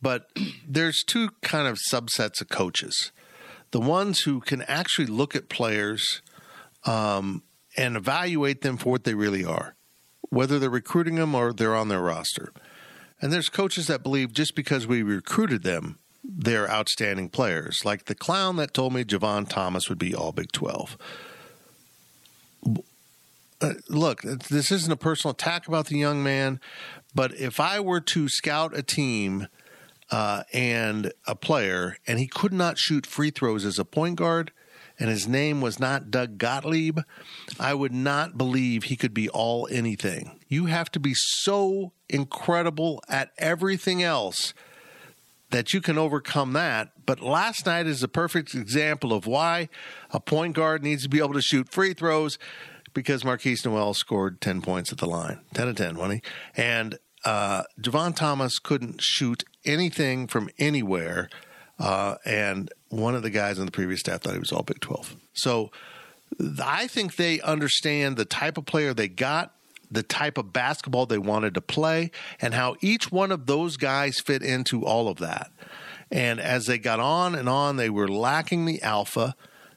but 0.00 0.30
there's 0.68 1.02
two 1.06 1.30
kind 1.42 1.66
of 1.66 1.78
subsets 1.92 2.40
of 2.40 2.48
coaches: 2.48 3.12
the 3.72 3.80
ones 3.80 4.20
who 4.20 4.40
can 4.40 4.62
actually 4.62 5.06
look 5.06 5.34
at 5.34 5.48
players 5.48 6.22
um, 6.84 7.42
and 7.76 7.96
evaluate 7.96 8.62
them 8.62 8.76
for 8.76 8.90
what 8.90 9.04
they 9.04 9.14
really 9.14 9.44
are, 9.44 9.74
whether 10.30 10.58
they're 10.58 10.70
recruiting 10.70 11.16
them 11.16 11.34
or 11.34 11.52
they're 11.52 11.74
on 11.74 11.88
their 11.88 12.00
roster. 12.00 12.52
And 13.20 13.32
there's 13.32 13.48
coaches 13.48 13.86
that 13.88 14.02
believe 14.02 14.32
just 14.32 14.54
because 14.54 14.86
we 14.86 15.02
recruited 15.02 15.62
them, 15.62 15.98
they're 16.24 16.70
outstanding 16.70 17.28
players. 17.28 17.84
Like 17.84 18.04
the 18.04 18.14
clown 18.14 18.56
that 18.56 18.74
told 18.74 18.92
me 18.92 19.04
Javon 19.04 19.48
Thomas 19.48 19.88
would 19.88 19.98
be 19.98 20.14
all 20.14 20.32
Big 20.32 20.52
12 20.52 20.96
uh, 23.62 23.74
look, 23.88 24.22
this 24.22 24.72
isn't 24.72 24.92
a 24.92 24.96
personal 24.96 25.32
attack 25.32 25.68
about 25.68 25.86
the 25.86 25.96
young 25.96 26.22
man, 26.22 26.60
but 27.14 27.32
if 27.34 27.60
I 27.60 27.80
were 27.80 28.00
to 28.00 28.28
scout 28.28 28.76
a 28.76 28.82
team 28.82 29.46
uh, 30.12 30.44
and 30.52 31.10
a 31.26 31.34
player 31.34 31.96
and 32.06 32.18
he 32.18 32.28
could 32.28 32.52
not 32.52 32.78
shoot 32.78 33.06
free 33.06 33.30
throws 33.30 33.64
as 33.64 33.78
a 33.78 33.84
point 33.84 34.16
guard, 34.16 34.52
and 34.98 35.08
his 35.08 35.26
name 35.26 35.60
was 35.60 35.80
not 35.80 36.10
Doug 36.10 36.38
Gottlieb, 36.38 37.00
I 37.58 37.74
would 37.74 37.92
not 37.94 38.36
believe 38.36 38.84
he 38.84 38.96
could 38.96 39.14
be 39.14 39.28
all 39.30 39.66
anything. 39.70 40.38
You 40.48 40.66
have 40.66 40.90
to 40.92 41.00
be 41.00 41.14
so 41.14 41.92
incredible 42.08 43.02
at 43.08 43.32
everything 43.38 44.02
else 44.02 44.52
that 45.50 45.72
you 45.72 45.80
can 45.80 45.96
overcome 45.98 46.52
that. 46.52 46.92
But 47.06 47.20
last 47.20 47.66
night 47.66 47.86
is 47.86 48.02
a 48.02 48.08
perfect 48.08 48.54
example 48.54 49.12
of 49.12 49.26
why 49.26 49.70
a 50.10 50.20
point 50.20 50.54
guard 50.54 50.82
needs 50.82 51.04
to 51.04 51.08
be 51.08 51.18
able 51.18 51.34
to 51.34 51.42
shoot 51.42 51.70
free 51.70 51.94
throws 51.94 52.38
because 52.92 53.22
Markquis 53.22 53.64
Nowell 53.64 53.94
scored 53.94 54.40
10 54.42 54.60
points 54.60 54.92
at 54.92 54.98
the 54.98 55.06
line, 55.06 55.40
10 55.54 55.66
to 55.68 55.74
10, 55.74 55.96
wasn't 55.96 56.22
he? 56.22 56.62
And 56.62 56.98
uh, 57.24 57.62
Javon 57.80 58.14
Thomas 58.14 58.58
couldn't 58.58 59.00
shoot 59.00 59.44
anything 59.64 60.26
from 60.26 60.50
anywhere. 60.58 61.28
Uh, 61.78 62.16
and 62.24 62.72
one 62.88 63.14
of 63.14 63.22
the 63.22 63.30
guys 63.30 63.58
on 63.58 63.66
the 63.66 63.72
previous 63.72 64.00
staff 64.00 64.22
thought 64.22 64.34
he 64.34 64.38
was 64.38 64.52
all 64.52 64.62
Big 64.62 64.80
12. 64.80 65.16
So 65.32 65.70
I 66.62 66.86
think 66.86 67.16
they 67.16 67.40
understand 67.40 68.16
the 68.16 68.24
type 68.24 68.56
of 68.58 68.66
player 68.66 68.94
they 68.94 69.08
got, 69.08 69.54
the 69.90 70.02
type 70.02 70.38
of 70.38 70.52
basketball 70.52 71.06
they 71.06 71.18
wanted 71.18 71.54
to 71.54 71.60
play, 71.60 72.10
and 72.40 72.54
how 72.54 72.76
each 72.80 73.10
one 73.10 73.32
of 73.32 73.46
those 73.46 73.76
guys 73.76 74.20
fit 74.20 74.42
into 74.42 74.84
all 74.84 75.08
of 75.08 75.18
that. 75.18 75.50
And 76.10 76.40
as 76.40 76.66
they 76.66 76.78
got 76.78 77.00
on 77.00 77.34
and 77.34 77.48
on, 77.48 77.76
they 77.76 77.90
were 77.90 78.08
lacking 78.08 78.64
the 78.64 78.82
alpha 78.82 79.34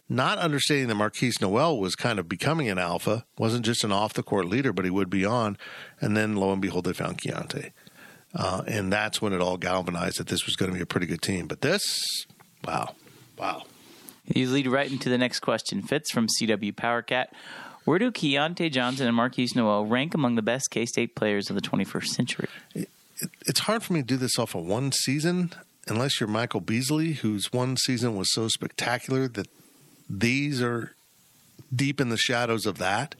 not 0.07 0.37
understanding 0.37 0.87
that 0.87 0.95
Markquis 0.95 1.41
Nowell 1.41 1.79
was 1.79 1.95
kind 1.95 2.19
of 2.19 2.29
becoming 2.29 2.69
an 2.69 2.77
alpha, 2.77 3.25
wasn't 3.37 3.65
just 3.65 3.83
an 3.83 3.91
off 3.91 4.13
the 4.13 4.23
court 4.23 4.45
leader, 4.45 4.71
but 4.71 4.85
he 4.85 4.91
would 4.91 5.09
be 5.09 5.25
on. 5.25 5.57
And 5.99 6.15
then 6.15 6.35
lo 6.35 6.51
and 6.51 6.61
behold, 6.61 6.85
they 6.85 6.93
found 6.93 7.17
Keyontae. 7.17 7.71
Uh, 8.35 8.63
and 8.67 8.91
that's 8.91 9.21
when 9.21 9.31
it 9.31 9.41
all 9.41 9.57
galvanized 9.57 10.19
that 10.19 10.27
this 10.27 10.45
was 10.45 10.55
going 10.55 10.69
to 10.69 10.75
be 10.75 10.81
a 10.81 10.85
pretty 10.85 11.07
good 11.07 11.21
team. 11.21 11.47
But 11.47 11.61
this, 11.61 11.83
wow, 12.65 12.95
wow. 13.37 13.63
You 14.25 14.49
lead 14.49 14.67
right 14.67 14.91
into 14.91 15.09
the 15.09 15.17
next 15.17 15.39
question. 15.39 15.81
Fitz 15.81 16.11
from 16.11 16.27
CW 16.27 16.73
PowerCat. 16.73 17.27
Where 17.85 17.99
do 17.99 18.11
Keyontae 18.11 18.71
Johnson 18.71 19.07
and 19.07 19.15
Markquis 19.15 19.55
Nowell 19.55 19.85
rank 19.85 20.15
among 20.15 20.35
the 20.35 20.41
best 20.41 20.71
K 20.71 20.85
State 20.85 21.15
players 21.15 21.49
of 21.49 21.55
the 21.55 21.61
21st 21.61 22.07
century? 22.07 22.47
It, 22.73 22.89
it, 23.17 23.29
it's 23.45 23.59
hard 23.61 23.83
for 23.83 23.93
me 23.93 24.01
to 24.01 24.05
do 24.05 24.17
this 24.17 24.39
off 24.39 24.55
of 24.55 24.65
one 24.65 24.91
season, 24.91 25.53
unless 25.87 26.19
you're 26.19 26.27
Michael 26.27 26.61
Beasley, 26.61 27.13
whose 27.13 27.53
one 27.53 27.77
season 27.77 28.15
was 28.15 28.33
so 28.33 28.47
spectacular 28.47 29.27
that 29.29 29.47
these 30.09 30.61
are 30.61 30.95
deep 31.73 32.01
in 32.01 32.09
the 32.09 32.17
shadows 32.17 32.65
of 32.65 32.79
that. 32.79 33.15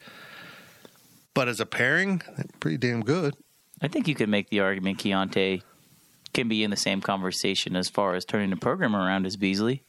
But 1.36 1.48
as 1.48 1.60
a 1.60 1.66
pairing, 1.66 2.22
pretty 2.60 2.78
damn 2.78 3.02
good. 3.02 3.36
I 3.82 3.88
think 3.88 4.08
you 4.08 4.16
could 4.16 4.30
make 4.30 4.50
the 4.50 4.62
argument 4.62 5.00
Keyontae 5.00 5.62
can 6.34 6.48
be 6.48 6.64
in 6.64 6.72
the 6.72 6.78
same 6.78 7.02
conversation 7.02 7.76
as 7.76 7.90
far 7.90 8.16
as 8.16 8.26
turning 8.26 8.50
the 8.50 8.56
program 8.56 8.96
around 8.96 9.26
as 9.26 9.36
Beasley. 9.36 9.84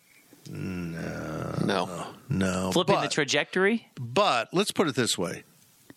No. 0.51 1.55
No. 1.65 2.07
No. 2.29 2.71
Flipping 2.73 2.97
but, 2.97 3.03
the 3.03 3.09
trajectory? 3.09 3.89
But 3.99 4.49
let's 4.53 4.71
put 4.71 4.89
it 4.89 4.95
this 4.95 5.19
way. 5.19 5.45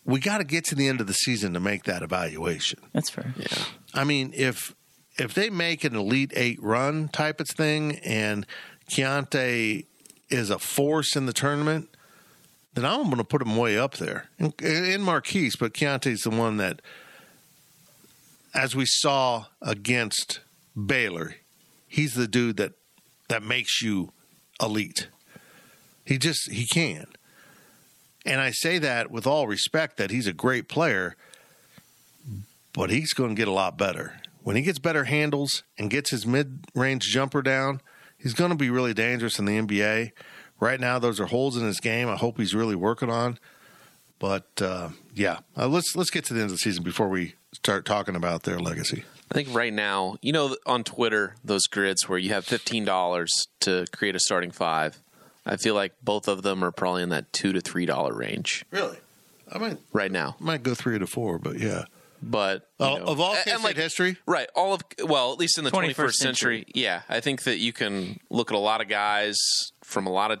We 0.04 0.18
got 0.18 0.38
to 0.38 0.44
get 0.44 0.64
to 0.66 0.74
the 0.74 0.88
end 0.88 1.00
of 1.00 1.06
the 1.06 1.12
season 1.12 1.54
to 1.54 1.60
make 1.60 1.84
that 1.84 2.02
evaluation. 2.02 2.80
That's 2.92 3.10
fair. 3.10 3.32
Yeah. 3.36 3.64
I 3.94 4.04
mean, 4.04 4.32
if 4.34 4.74
if 5.18 5.34
they 5.34 5.50
make 5.50 5.84
an 5.84 5.94
Elite 5.94 6.32
Eight 6.34 6.60
run 6.62 7.08
type 7.08 7.40
of 7.40 7.48
thing 7.48 7.98
and 7.98 8.46
Keyontae 8.90 9.84
is 10.30 10.50
a 10.50 10.58
force 10.58 11.16
in 11.16 11.26
the 11.26 11.32
tournament, 11.32 11.94
then 12.74 12.84
I'm 12.84 13.04
going 13.04 13.16
to 13.16 13.24
put 13.24 13.42
him 13.42 13.56
way 13.56 13.76
up 13.78 13.98
there 13.98 14.30
in, 14.38 14.46
in 14.60 15.02
Markquis. 15.02 15.58
But 15.58 15.74
Keyontae's 15.74 16.22
the 16.22 16.30
one 16.30 16.56
that, 16.56 16.80
as 18.54 18.74
we 18.74 18.84
saw 18.86 19.46
against 19.62 20.40
Baylor, 20.74 21.36
he's 21.86 22.14
the 22.14 22.28
dude 22.28 22.56
that 22.56 22.72
that 23.28 23.42
makes 23.42 23.80
you 23.80 24.12
elite. 24.60 25.08
He 26.04 26.18
just 26.18 26.50
he 26.50 26.66
can. 26.66 27.06
And 28.26 28.40
I 28.40 28.50
say 28.50 28.78
that 28.78 29.10
with 29.10 29.26
all 29.26 29.46
respect 29.46 29.96
that 29.96 30.10
he's 30.10 30.26
a 30.26 30.32
great 30.32 30.68
player, 30.68 31.16
but 32.72 32.90
he's 32.90 33.12
going 33.12 33.30
to 33.30 33.34
get 33.34 33.48
a 33.48 33.52
lot 33.52 33.78
better. 33.78 34.20
When 34.42 34.56
he 34.56 34.62
gets 34.62 34.78
better 34.78 35.04
handles 35.04 35.62
and 35.78 35.90
gets 35.90 36.10
his 36.10 36.26
mid-range 36.26 37.04
jumper 37.04 37.42
down, 37.42 37.80
he's 38.18 38.34
going 38.34 38.50
to 38.50 38.56
be 38.56 38.70
really 38.70 38.94
dangerous 38.94 39.38
in 39.38 39.44
the 39.44 39.58
NBA. 39.58 40.12
Right 40.58 40.80
now, 40.80 40.98
those 40.98 41.18
are 41.20 41.26
holes 41.26 41.56
in 41.56 41.64
his 41.64 41.80
game. 41.80 42.08
I 42.08 42.16
hope 42.16 42.36
he's 42.36 42.54
really 42.54 42.74
working 42.74 43.10
on. 43.10 43.38
But 44.18 44.50
uh, 44.60 44.90
yeah, 45.14 45.38
uh, 45.56 45.66
let's 45.66 45.96
let's 45.96 46.10
get 46.10 46.24
to 46.26 46.34
the 46.34 46.40
end 46.40 46.50
of 46.50 46.56
the 46.56 46.58
season 46.58 46.84
before 46.84 47.08
we 47.08 47.34
start 47.52 47.84
talking 47.84 48.16
about 48.16 48.42
their 48.44 48.58
legacy. 48.58 49.04
I 49.30 49.34
think 49.34 49.54
right 49.54 49.72
now, 49.72 50.16
you 50.22 50.32
know, 50.32 50.56
on 50.66 50.82
Twitter, 50.84 51.36
those 51.44 51.66
grids 51.66 52.08
where 52.08 52.18
you 52.18 52.30
have 52.30 52.44
fifteen 52.44 52.84
dollars 52.84 53.30
to 53.60 53.86
create 53.92 54.16
a 54.16 54.20
starting 54.20 54.50
five. 54.50 54.98
I 55.46 55.56
feel 55.56 55.74
like 55.74 55.92
both 56.02 56.28
of 56.28 56.42
them 56.42 56.62
are 56.62 56.70
probably 56.70 57.02
in 57.02 57.08
that 57.10 57.32
two 57.32 57.52
to 57.52 57.60
three 57.60 57.86
dollar 57.86 58.12
range 58.14 58.64
Really, 58.70 58.98
I 59.50 59.58
might 59.58 59.78
right 59.92 60.12
now. 60.12 60.36
might 60.38 60.62
go 60.62 60.74
three 60.74 60.98
to 60.98 61.06
four, 61.06 61.38
but 61.38 61.58
yeah. 61.58 61.84
But 62.22 62.68
you 62.78 62.86
Oh, 62.86 62.96
know, 62.98 63.04
of 63.04 63.20
all 63.20 63.34
and- 63.34 63.44
K 63.44 63.50
and, 63.52 63.60
State 63.62 63.76
history, 63.76 64.16
right? 64.26 64.48
All 64.54 64.74
of 64.74 64.82
well, 65.04 65.32
at 65.32 65.38
least 65.38 65.56
in 65.56 65.64
the 65.64 65.70
21st 65.70 65.94
21st, 65.94 66.12
century, 66.14 66.64
yeah. 66.74 67.02
I 67.08 67.20
think 67.20 67.44
that 67.44 67.58
you 67.58 67.72
can 67.72 68.18
look 68.28 68.50
at 68.50 68.54
a 68.54 68.58
lot 68.60 68.80
of 68.82 68.88
guys 68.88 69.38
from 69.82 70.06
a 70.06 70.10
lot 70.12 70.30
of 70.30 70.40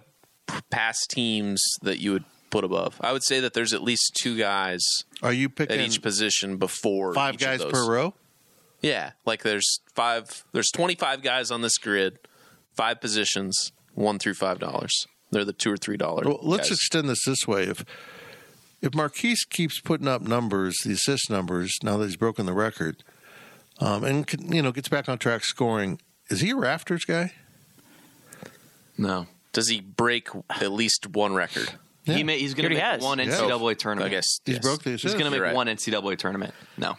past 0.70 1.08
teams 1.10 1.62
that 1.82 1.98
you 1.98 2.12
would 2.12 2.24
put 2.50 2.64
above. 2.64 2.96
I 3.00 3.12
would 3.12 3.22
say 3.24 3.40
that 3.40 3.54
there's 3.54 3.72
at 3.72 3.82
least 3.82 4.14
two 4.20 4.36
guys 4.36 4.80
are 5.22 5.32
you 5.32 5.48
picking 5.48 5.76
at 5.76 5.78
picking 5.78 5.92
each 5.92 6.02
position 6.02 6.56
before 6.56 7.14
five 7.14 7.34
each 7.34 7.42
of 7.42 7.46
guys 7.48 7.58
those. 7.60 7.72
per 7.72 7.90
row? 7.90 8.14
Yeah, 8.82 9.12
like 9.26 9.42
there's 9.42 9.80
five. 9.94 10.44
There's 10.52 10.70
25 10.70 11.22
guys 11.22 11.50
on 11.50 11.60
this 11.60 11.76
grid, 11.78 12.18
five 12.74 13.00
positions, 13.00 13.72
one 13.94 14.18
through 14.18 14.34
five 14.34 14.58
dollars. 14.58 15.06
They're 15.30 15.44
the 15.44 15.52
two 15.52 15.70
or 15.70 15.76
three 15.76 15.96
dollar. 15.96 16.22
Well, 16.24 16.38
let's 16.42 16.68
guys. 16.70 16.78
extend 16.78 17.08
this 17.08 17.24
this 17.24 17.46
way. 17.46 17.64
If 17.64 17.84
if 18.82 18.92
Markquis 18.92 19.48
keeps 19.50 19.80
putting 19.80 20.08
up 20.08 20.22
numbers, 20.22 20.78
the 20.84 20.92
assist 20.92 21.28
numbers, 21.30 21.76
now 21.82 21.98
that 21.98 22.06
he's 22.06 22.16
broken 22.16 22.46
the 22.46 22.54
record, 22.54 23.04
um, 23.78 24.02
and 24.04 24.26
can- 24.26 24.50
you 24.50 24.62
know 24.62 24.72
gets 24.72 24.88
back 24.88 25.08
on 25.08 25.18
track 25.18 25.44
scoring, 25.44 26.00
is 26.30 26.40
he 26.40 26.50
a 26.50 26.56
rafters 26.56 27.04
guy? 27.04 27.32
No. 28.96 29.26
Does 29.52 29.68
he 29.68 29.80
break 29.80 30.28
at 30.48 30.72
least 30.72 31.06
one 31.08 31.34
record? 31.34 31.72
Yeah. 32.04 32.14
He 32.14 32.24
may, 32.24 32.38
he's 32.38 32.54
going 32.54 32.68
to 32.68 32.74
make 32.74 32.82
has. 32.82 33.02
one 33.02 33.18
Yeah. 33.18 33.74
tournament. 33.76 34.02
I 34.02 34.08
guess 34.08 34.40
He's 34.44 34.54
yes. 34.56 34.62
broke 34.62 34.82
the 34.82 34.90
He's 34.90 35.02
going 35.12 35.24
to 35.24 35.30
make 35.30 35.40
right. 35.40 35.54
one 35.54 35.66
NCAA 35.66 36.16
tournament. 36.16 36.54
No. 36.78 36.96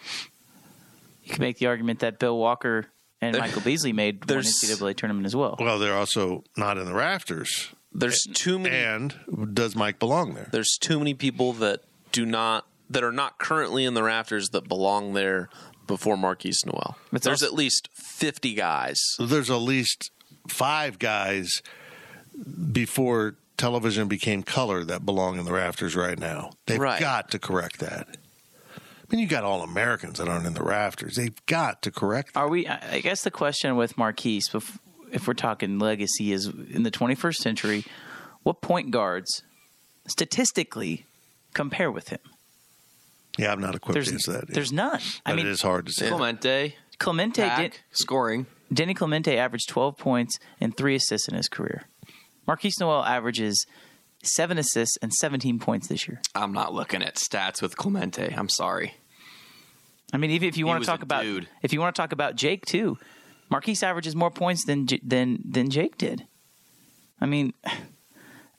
You 1.24 1.34
can 1.34 1.42
make 1.42 1.58
the 1.58 1.68
argument 1.68 2.00
that 2.00 2.20
Bill 2.20 2.38
Walker 2.38 2.88
and 3.22 3.34
There- 3.36 3.42
Michael 3.42 3.62
Beasley 3.62 3.94
made 3.94 4.28
one 4.30 4.40
NCAA 4.44 4.96
tournament 4.96 5.26
as 5.26 5.36
well. 5.36 5.56
Well, 5.60 5.80
they're 5.80 5.98
also 5.98 6.44
not 6.58 6.78
in 6.78 6.86
the 6.86 6.94
rafters. 6.94 7.70
There's 7.94 8.22
too 8.34 8.58
many. 8.60 8.76
And 8.76 9.54
does 9.54 9.76
Mike 9.76 10.00
belong 10.00 10.34
there? 10.34 10.48
There's 10.52 10.78
too 10.80 10.98
many 11.00 11.14
people 11.14 11.54
that 11.54 11.82
do 12.12 12.26
not 12.26 12.66
that 12.90 13.04
are 13.04 13.12
not 13.12 13.38
currently 13.40 13.86
in 13.86 13.94
the 13.94 14.04
rafters 14.04 14.50
that 14.50 14.68
belong 14.68 15.14
there 15.14 15.50
before 15.88 16.18
Markquis 16.18 16.66
Nowell. 16.66 16.98
But 17.12 17.22
there's 17.22 17.42
also- 17.42 17.54
at 17.54 17.58
least 17.58 17.88
50 17.94 18.54
guys. 18.54 19.00
So 19.16 19.26
there's 19.26 19.50
at 19.50 19.56
least 19.56 20.12
five 20.50 21.00
guys 21.00 21.62
before 22.72 23.36
television 23.62 24.08
became 24.08 24.44
color 24.44 24.84
that 24.84 25.06
belong 25.06 25.38
in 25.40 25.46
the 25.46 25.54
rafters 25.54 25.96
right 25.96 26.18
now. 26.20 26.52
They've 26.66 26.80
Right. 26.80 27.00
got 27.00 27.32
to 27.32 27.40
correct 27.40 27.80
that. 27.80 28.08
I 28.78 28.80
mean, 29.16 29.20
you 29.20 29.28
got 29.28 29.44
all 29.44 29.62
Americans 29.62 30.18
that 30.20 30.28
aren't 30.28 30.46
in 30.46 30.54
the 30.54 30.64
rafters. 30.64 31.16
They've 31.16 31.46
got 31.46 31.82
to 31.84 31.92
correct. 31.92 32.32
Are 32.36 32.50
we? 32.50 32.66
I 32.68 32.96
I 32.96 33.00
guess 33.02 33.24
the 33.24 33.32
question 33.32 33.76
with 33.76 33.96
Markquis, 33.98 34.42
if 35.12 35.28
we're 35.28 35.34
talking 35.34 35.80
legacy, 35.80 36.32
is 36.32 36.46
in 36.48 36.84
the 36.84 36.92
21st 36.92 37.36
century, 37.38 37.86
what 38.44 38.62
point 38.62 38.90
guards 38.92 39.44
statistically 40.08 41.06
compare 41.54 41.92
with 41.92 42.10
him? 42.10 42.20
Yeah, 43.38 43.52
I'm 43.52 43.62
not 43.62 43.76
equipped 43.76 43.94
There's 43.94 44.08
to 44.08 44.14
answer 44.14 44.32
that. 44.34 44.48
there's 44.48 44.72
none. 44.74 45.00
I 45.26 45.36
mean, 45.36 45.46
it 45.46 45.50
is 45.52 45.62
hard 45.62 45.86
to 45.86 45.92
say. 45.94 46.10
Clemente, 46.10 46.76
Clemente 46.98 47.42
Pack, 47.42 47.58
did, 47.72 47.80
scoring. 47.92 48.46
Denny 48.74 48.94
Clemente 48.94 49.38
averaged 49.38 49.70
12 49.70 49.98
points 49.98 50.38
and 50.60 50.76
three 50.76 50.96
assists 50.96 51.28
in 51.28 51.36
his 51.36 51.48
career. 51.50 51.84
Markquis 52.48 52.80
Nowell 52.80 53.04
averages 53.04 53.66
seven 54.24 54.58
assists 54.58 54.98
and 55.02 55.14
17 55.14 55.60
points 55.60 55.88
this 55.88 56.08
year. 56.08 56.22
I'm 56.36 56.54
not 56.54 56.74
looking 56.74 57.04
at 57.04 57.16
stats 57.16 57.62
with 57.62 57.78
Clemente. 57.78 58.34
I'm 58.36 58.50
sorry. 58.50 58.96
I 60.14 60.18
mean, 60.18 60.32
even 60.32 60.50
if 60.50 60.58
you 60.58 60.68
want 60.68 60.84
to 60.84 60.88
talk 60.88 61.04
about 61.04 61.24
dude. 61.24 61.48
if 61.62 61.74
you 61.74 61.80
want 61.80 61.96
to 61.96 62.02
talk 62.02 62.12
about 62.12 62.36
Jake 62.36 62.66
too, 62.66 62.98
Markquis 63.52 63.82
averages 63.84 64.16
more 64.16 64.32
points 64.32 64.66
than 64.66 64.88
than 65.04 65.40
than 65.46 65.70
Jake 65.70 65.98
did. 65.98 66.28
I 67.20 67.26
mean, 67.26 67.54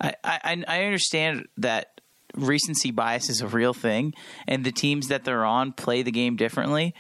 I 0.01 0.15
I, 0.25 0.65
I 0.67 0.85
understand 0.85 1.47
that 1.59 2.01
recency 2.35 2.91
bias 2.91 3.29
is 3.29 3.43
a 3.43 3.47
real 3.47 3.75
thing, 3.75 4.15
and 4.49 4.65
the 4.65 4.73
teams 4.73 5.09
that 5.09 5.25
they're 5.25 5.45
on 5.45 5.73
play 5.73 6.03
the 6.03 6.11
game 6.11 6.37
differently, 6.37 6.95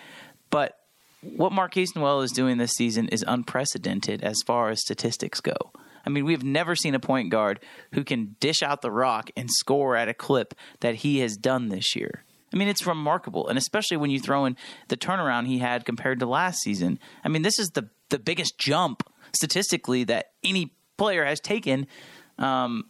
but 0.51 0.77
what 1.23 1.53
Markquis 1.53 1.95
Nowell 1.95 2.21
is 2.21 2.33
doing 2.33 2.59
this 2.59 2.73
season 2.73 3.09
is 3.09 3.25
unprecedented 3.27 4.23
as 4.23 4.43
far 4.45 4.71
as 4.71 4.81
statistics 4.81 5.41
go. 5.41 5.55
I 6.05 6.11
mean, 6.11 6.25
we've 6.25 6.45
never 6.45 6.75
seen 6.75 6.95
a 6.95 7.01
point 7.01 7.31
guard 7.31 7.61
who 7.93 8.05
can 8.05 8.37
dish 8.41 8.63
out 8.63 8.83
the 8.83 8.91
rock 8.91 9.31
and 9.37 9.51
score 9.51 9.97
at 9.97 10.09
a 10.09 10.15
clip 10.15 10.55
that 10.81 10.97
he 10.97 11.21
has 11.21 11.37
done 11.37 11.69
this 11.69 11.95
year. 11.95 12.25
I 12.53 12.57
mean, 12.57 12.69
it's 12.69 12.87
remarkable, 12.87 13.49
and 13.49 13.57
especially 13.57 13.97
when 13.97 14.11
you 14.11 14.21
throw 14.21 14.45
in 14.45 14.57
the 14.89 14.97
turnaround 14.97 15.47
he 15.47 15.59
had 15.59 15.85
compared 15.85 16.21
to 16.21 16.27
last 16.27 16.59
season. 16.61 16.99
I 17.25 17.29
mean, 17.29 17.43
this 17.43 17.59
is 17.59 17.71
the 17.71 17.89
the 18.11 18.19
biggest 18.19 18.59
jump 18.59 19.03
statistically 19.35 20.05
that 20.05 20.33
any 20.45 20.75
player 20.99 21.25
has 21.25 21.41
taken, 21.41 21.87
um, 22.39 22.85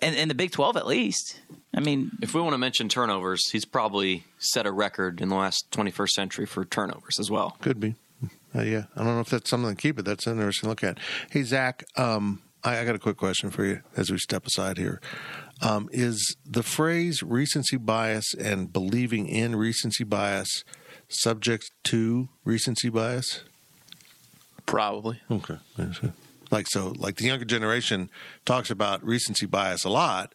in, 0.00 0.14
in 0.14 0.28
the 0.28 0.34
Big 0.34 0.52
Twelve 0.52 0.76
at 0.76 0.86
least. 0.86 1.40
I 1.74 1.80
mean, 1.80 2.12
If 2.22 2.34
we 2.34 2.40
want 2.40 2.54
to 2.54 2.58
mention 2.58 2.88
turnovers, 2.88 3.50
he's 3.50 3.64
probably 3.64 4.24
set 4.38 4.66
a 4.66 4.72
record 4.72 5.20
in 5.20 5.28
the 5.28 5.34
last 5.34 5.70
21st 5.70 6.08
century 6.08 6.46
for 6.46 6.64
turnovers 6.64 7.18
as 7.20 7.30
well. 7.30 7.56
Could 7.60 7.78
be. 7.78 7.94
Uh, 8.54 8.62
yeah, 8.62 8.84
I 8.96 9.04
don't 9.04 9.14
know 9.14 9.20
if 9.20 9.28
that's 9.28 9.50
something 9.50 9.76
to 9.76 9.80
keep 9.80 9.98
it. 9.98 10.04
That's 10.04 10.26
interesting 10.26 10.66
to 10.66 10.70
look 10.70 10.82
at. 10.82 10.98
Hey, 11.30 11.42
Zach, 11.42 11.84
um, 11.96 12.40
I, 12.64 12.78
I 12.78 12.84
got 12.84 12.94
a 12.94 12.98
quick 12.98 13.16
question 13.16 13.50
for 13.50 13.64
you 13.64 13.80
as 13.96 14.10
we 14.10 14.18
step 14.18 14.46
aside 14.46 14.78
here. 14.78 15.00
Um, 15.60 15.88
is 15.92 16.36
the 16.44 16.62
phrase 16.62 17.22
recency 17.22 17.76
bias 17.76 18.34
and 18.34 18.72
believing 18.72 19.28
in 19.28 19.56
recency 19.56 20.04
bias 20.04 20.64
subject 21.08 21.70
to 21.84 22.28
recency 22.44 22.88
bias? 22.88 23.42
Probably. 24.66 25.20
Okay. 25.30 25.56
Like 26.50 26.66
so, 26.68 26.94
like 26.96 27.16
the 27.16 27.24
younger 27.26 27.44
generation 27.44 28.10
talks 28.44 28.70
about 28.70 29.04
recency 29.04 29.46
bias 29.46 29.84
a 29.84 29.90
lot, 29.90 30.34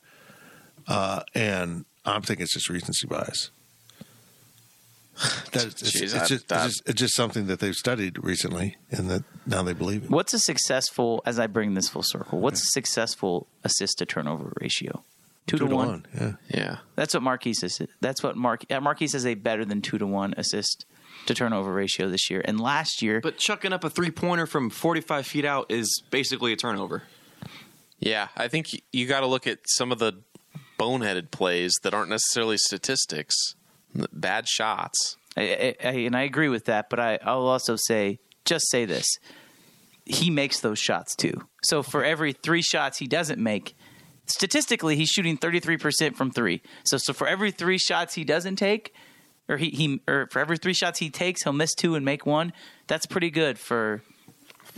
uh, 0.88 1.24
and 1.34 1.86
I'm 2.06 2.22
thinking 2.22 2.44
it's 2.44 2.54
just 2.54 2.70
recency 2.70 3.08
bias. 3.08 3.50
That 5.54 5.66
it's, 5.66 5.82
it's, 5.84 5.92
Jeez, 5.92 6.02
it's 6.04 6.14
I- 6.16 6.20
just, 6.26 6.32
it's, 6.32 6.64
just, 6.64 6.90
it's 6.90 7.00
just 7.00 7.16
something 7.16 7.48
that 7.48 7.60
they've 7.60 7.76
studied 7.76 8.24
recently, 8.24 8.78
and 8.92 9.10
that 9.12 9.24
now 9.46 9.62
they 9.64 9.74
believe 9.74 10.06
it. 10.06 10.10
what's 10.10 10.34
a 10.34 10.40
successful? 10.40 11.22
As 11.26 11.38
I 11.40 11.48
bring 11.48 11.74
this 11.76 11.88
full 11.90 12.02
circle, 12.04 12.40
what's 12.40 12.62
a 12.62 12.66
successful 12.72 13.48
assist 13.64 14.00
to 14.00 14.06
turnover 14.06 14.54
ratio? 14.60 15.04
Two, 15.46 15.58
Two 15.58 15.68
to, 15.68 15.76
one. 15.76 16.06
Yeah. 16.16 16.32
Yeah. 16.50 16.78
That's 16.96 17.14
what 17.14 17.22
Markquis 17.22 17.64
is. 17.64 17.82
That's 18.02 18.24
what 18.24 18.36
Mark 18.38 18.64
uh, 18.72 18.80
Markquis 18.80 19.12
has 19.12 19.26
a 19.26 19.34
better 19.36 19.66
than 19.66 19.82
two 19.82 19.98
to 19.98 20.08
one 20.08 20.34
assist 20.38 20.86
to 21.26 21.34
turnover 21.34 21.72
ratio 21.74 22.10
this 22.10 22.30
year. 22.32 22.42
And 22.46 22.60
last 22.60 23.02
year, 23.02 23.20
But 23.22 23.38
chucking 23.38 23.74
up 23.74 23.84
a 23.84 23.90
three 23.90 24.10
pointer 24.10 24.46
from 24.48 24.70
45 24.70 25.28
feet 25.28 25.44
out 25.46 25.66
is 25.70 26.02
basically 26.12 26.54
a 26.54 26.56
turnover. 26.56 27.04
Yeah, 28.00 28.30
I 28.36 28.48
think 28.48 28.68
you 28.92 29.06
got 29.06 29.20
to 29.20 29.28
look 29.28 29.46
at 29.46 29.60
some 29.66 29.92
of 29.92 30.00
the 30.00 30.14
boneheaded 30.80 31.30
plays 31.32 31.74
that 31.84 31.94
aren't 31.94 32.10
necessarily 32.10 32.58
statistics, 32.58 33.36
n- 33.56 33.63
bad 34.12 34.48
shots. 34.48 35.18
I, 35.36 35.42
I, 35.42 35.88
I, 35.88 35.92
and 35.92 36.16
I 36.16 36.22
agree 36.24 36.50
with 36.50 36.66
that. 36.66 36.90
But 36.90 37.00
I, 37.00 37.20
I'll 37.24 37.48
also 37.48 37.76
say, 37.76 38.20
just 38.46 38.70
say 38.70 38.86
this: 38.86 39.08
he 40.06 40.30
makes 40.30 40.60
those 40.60 40.80
shots 40.80 41.16
too. 41.16 41.48
So 41.64 41.82
for 41.84 42.04
every 42.04 42.34
three 42.34 42.62
shots 42.62 43.00
he 43.00 43.08
doesn't 43.08 43.42
make, 43.42 43.76
statistically 44.26 44.96
he's 44.96 45.10
shooting 45.10 45.38
thirty 45.38 45.60
three 45.60 45.78
percent 45.78 46.16
from 46.18 46.32
three. 46.32 46.62
So 46.86 46.98
so 46.98 47.14
for 47.14 47.28
every 47.28 47.52
three 47.52 47.78
shots 47.78 48.14
he 48.16 48.24
doesn't 48.24 48.58
take, 48.58 48.94
or 49.50 49.58
he, 49.58 49.70
he 49.70 50.02
or 50.08 50.28
for 50.32 50.40
every 50.40 50.58
three 50.58 50.74
shots 50.74 51.00
he 51.00 51.10
takes, 51.10 51.44
he'll 51.44 51.54
miss 51.54 51.74
two 51.74 51.96
and 51.96 52.06
make 52.06 52.26
one. 52.26 52.54
That's 52.88 53.06
pretty 53.06 53.30
good 53.32 53.58
for 53.58 54.02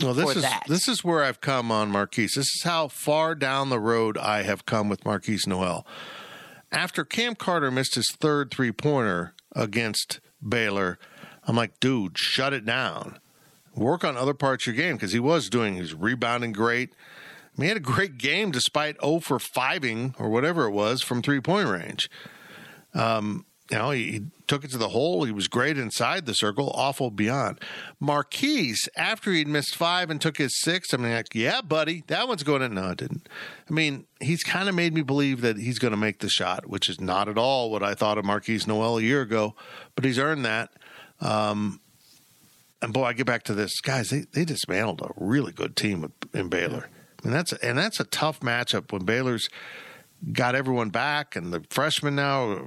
Well, 0.00 0.14
this 0.14 0.32
for 0.32 0.38
is 0.38 0.42
that. 0.42 0.64
this 0.68 0.88
is 0.88 1.04
where 1.04 1.22
I've 1.24 1.40
come 1.40 1.70
on 1.70 1.92
Markquis. 1.92 2.34
This 2.34 2.38
is 2.38 2.62
how 2.64 2.88
far 2.88 3.34
down 3.34 3.68
the 3.68 3.80
road 3.80 4.16
I 4.16 4.42
have 4.42 4.64
come 4.64 4.88
with 4.88 5.02
Markquis 5.04 5.46
Nowell. 5.46 5.86
After 6.72 7.04
Cam 7.04 7.34
Carter 7.34 7.70
missed 7.70 7.94
his 7.94 8.10
third 8.10 8.50
three 8.50 8.72
pointer 8.72 9.34
against 9.52 10.20
Baylor, 10.46 10.98
I'm 11.44 11.56
like, 11.56 11.78
dude, 11.80 12.18
shut 12.18 12.52
it 12.52 12.64
down. 12.64 13.18
Work 13.74 14.04
on 14.04 14.16
other 14.16 14.34
parts 14.34 14.66
of 14.66 14.74
your 14.74 14.84
game 14.84 14.96
because 14.96 15.12
he 15.12 15.20
was 15.20 15.48
doing. 15.48 15.78
Was 15.78 15.94
rebounding 15.94 16.52
great. 16.52 16.90
I 16.92 17.60
mean, 17.60 17.64
he 17.64 17.68
had 17.68 17.76
a 17.76 17.80
great 17.80 18.18
game 18.18 18.50
despite 18.50 19.00
0 19.00 19.20
for 19.20 19.38
5ing 19.38 20.18
or 20.18 20.28
whatever 20.28 20.64
it 20.64 20.72
was 20.72 21.02
from 21.02 21.22
three 21.22 21.40
point 21.40 21.68
range. 21.68 22.10
Um, 22.94 23.44
you 23.70 23.78
know, 23.78 23.90
he, 23.90 24.12
he, 24.12 24.22
took 24.46 24.62
it 24.62 24.70
to 24.70 24.78
the 24.78 24.90
hole. 24.90 25.24
He 25.24 25.32
was 25.32 25.48
great 25.48 25.76
inside 25.76 26.24
the 26.24 26.32
circle, 26.32 26.70
awful 26.72 27.10
beyond. 27.10 27.60
Markquis, 28.00 28.76
after 28.96 29.32
he'd 29.32 29.48
missed 29.48 29.74
five 29.74 30.08
and 30.08 30.20
took 30.20 30.36
his 30.36 30.56
six, 30.60 30.94
I 30.94 30.98
mean, 30.98 31.12
like, 31.12 31.34
yeah, 31.34 31.62
buddy, 31.62 32.04
that 32.06 32.28
one's 32.28 32.44
going 32.44 32.62
in. 32.62 32.74
No, 32.74 32.90
it 32.90 32.98
didn't. 32.98 33.28
I 33.68 33.72
mean, 33.72 34.06
he's 34.20 34.44
kind 34.44 34.68
of 34.68 34.76
made 34.76 34.94
me 34.94 35.02
believe 35.02 35.40
that 35.40 35.56
he's 35.56 35.80
going 35.80 35.90
to 35.90 35.96
make 35.96 36.20
the 36.20 36.28
shot, 36.28 36.68
which 36.68 36.88
is 36.88 37.00
not 37.00 37.28
at 37.28 37.38
all 37.38 37.72
what 37.72 37.82
I 37.82 37.94
thought 37.94 38.18
of 38.18 38.24
Markquis 38.24 38.68
Nowell 38.68 38.98
a 38.98 39.02
year 39.02 39.20
ago, 39.22 39.56
but 39.96 40.04
he's 40.04 40.18
earned 40.18 40.44
that. 40.44 40.70
Um, 41.20 41.80
and 42.80 42.92
boy, 42.92 43.04
I 43.04 43.12
get 43.14 43.26
back 43.26 43.42
to 43.44 43.54
this, 43.54 43.80
guys. 43.80 44.10
They 44.10 44.26
they 44.32 44.44
dismantled 44.44 45.00
a 45.00 45.10
really 45.16 45.52
good 45.52 45.76
team 45.76 46.12
in 46.32 46.48
Baylor. 46.48 46.88
I 47.22 47.26
mean, 47.26 47.34
that's 47.34 47.52
and 47.54 47.78
that's 47.78 47.98
a 47.98 48.04
tough 48.04 48.40
matchup 48.40 48.92
when 48.92 49.04
Baylor's 49.04 49.48
got 50.32 50.54
everyone 50.54 50.90
back 50.90 51.36
and 51.36 51.52
the 51.52 51.64
freshmen 51.70 52.14
now. 52.14 52.60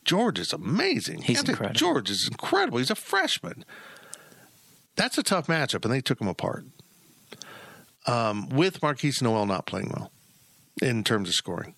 I 0.00 0.12
mean, 0.12 0.18
George 0.18 0.38
is 0.38 0.52
amazing. 0.52 1.22
He's 1.22 1.40
incredible. 1.40 1.74
George 1.74 2.10
is 2.10 2.28
incredible. 2.30 2.78
He's 2.78 2.90
a 2.90 2.94
freshman. 2.94 3.64
That's 4.96 5.18
a 5.18 5.22
tough 5.22 5.46
matchup, 5.46 5.84
and 5.84 5.92
they 5.92 6.00
took 6.00 6.20
him 6.20 6.28
apart. 6.28 6.64
Um, 8.06 8.48
with 8.48 8.80
Markquis 8.80 9.22
Nowell 9.22 9.46
not 9.46 9.66
playing 9.66 9.92
well 9.94 10.10
in 10.82 11.04
terms 11.04 11.28
of 11.28 11.34
scoring. 11.34 11.74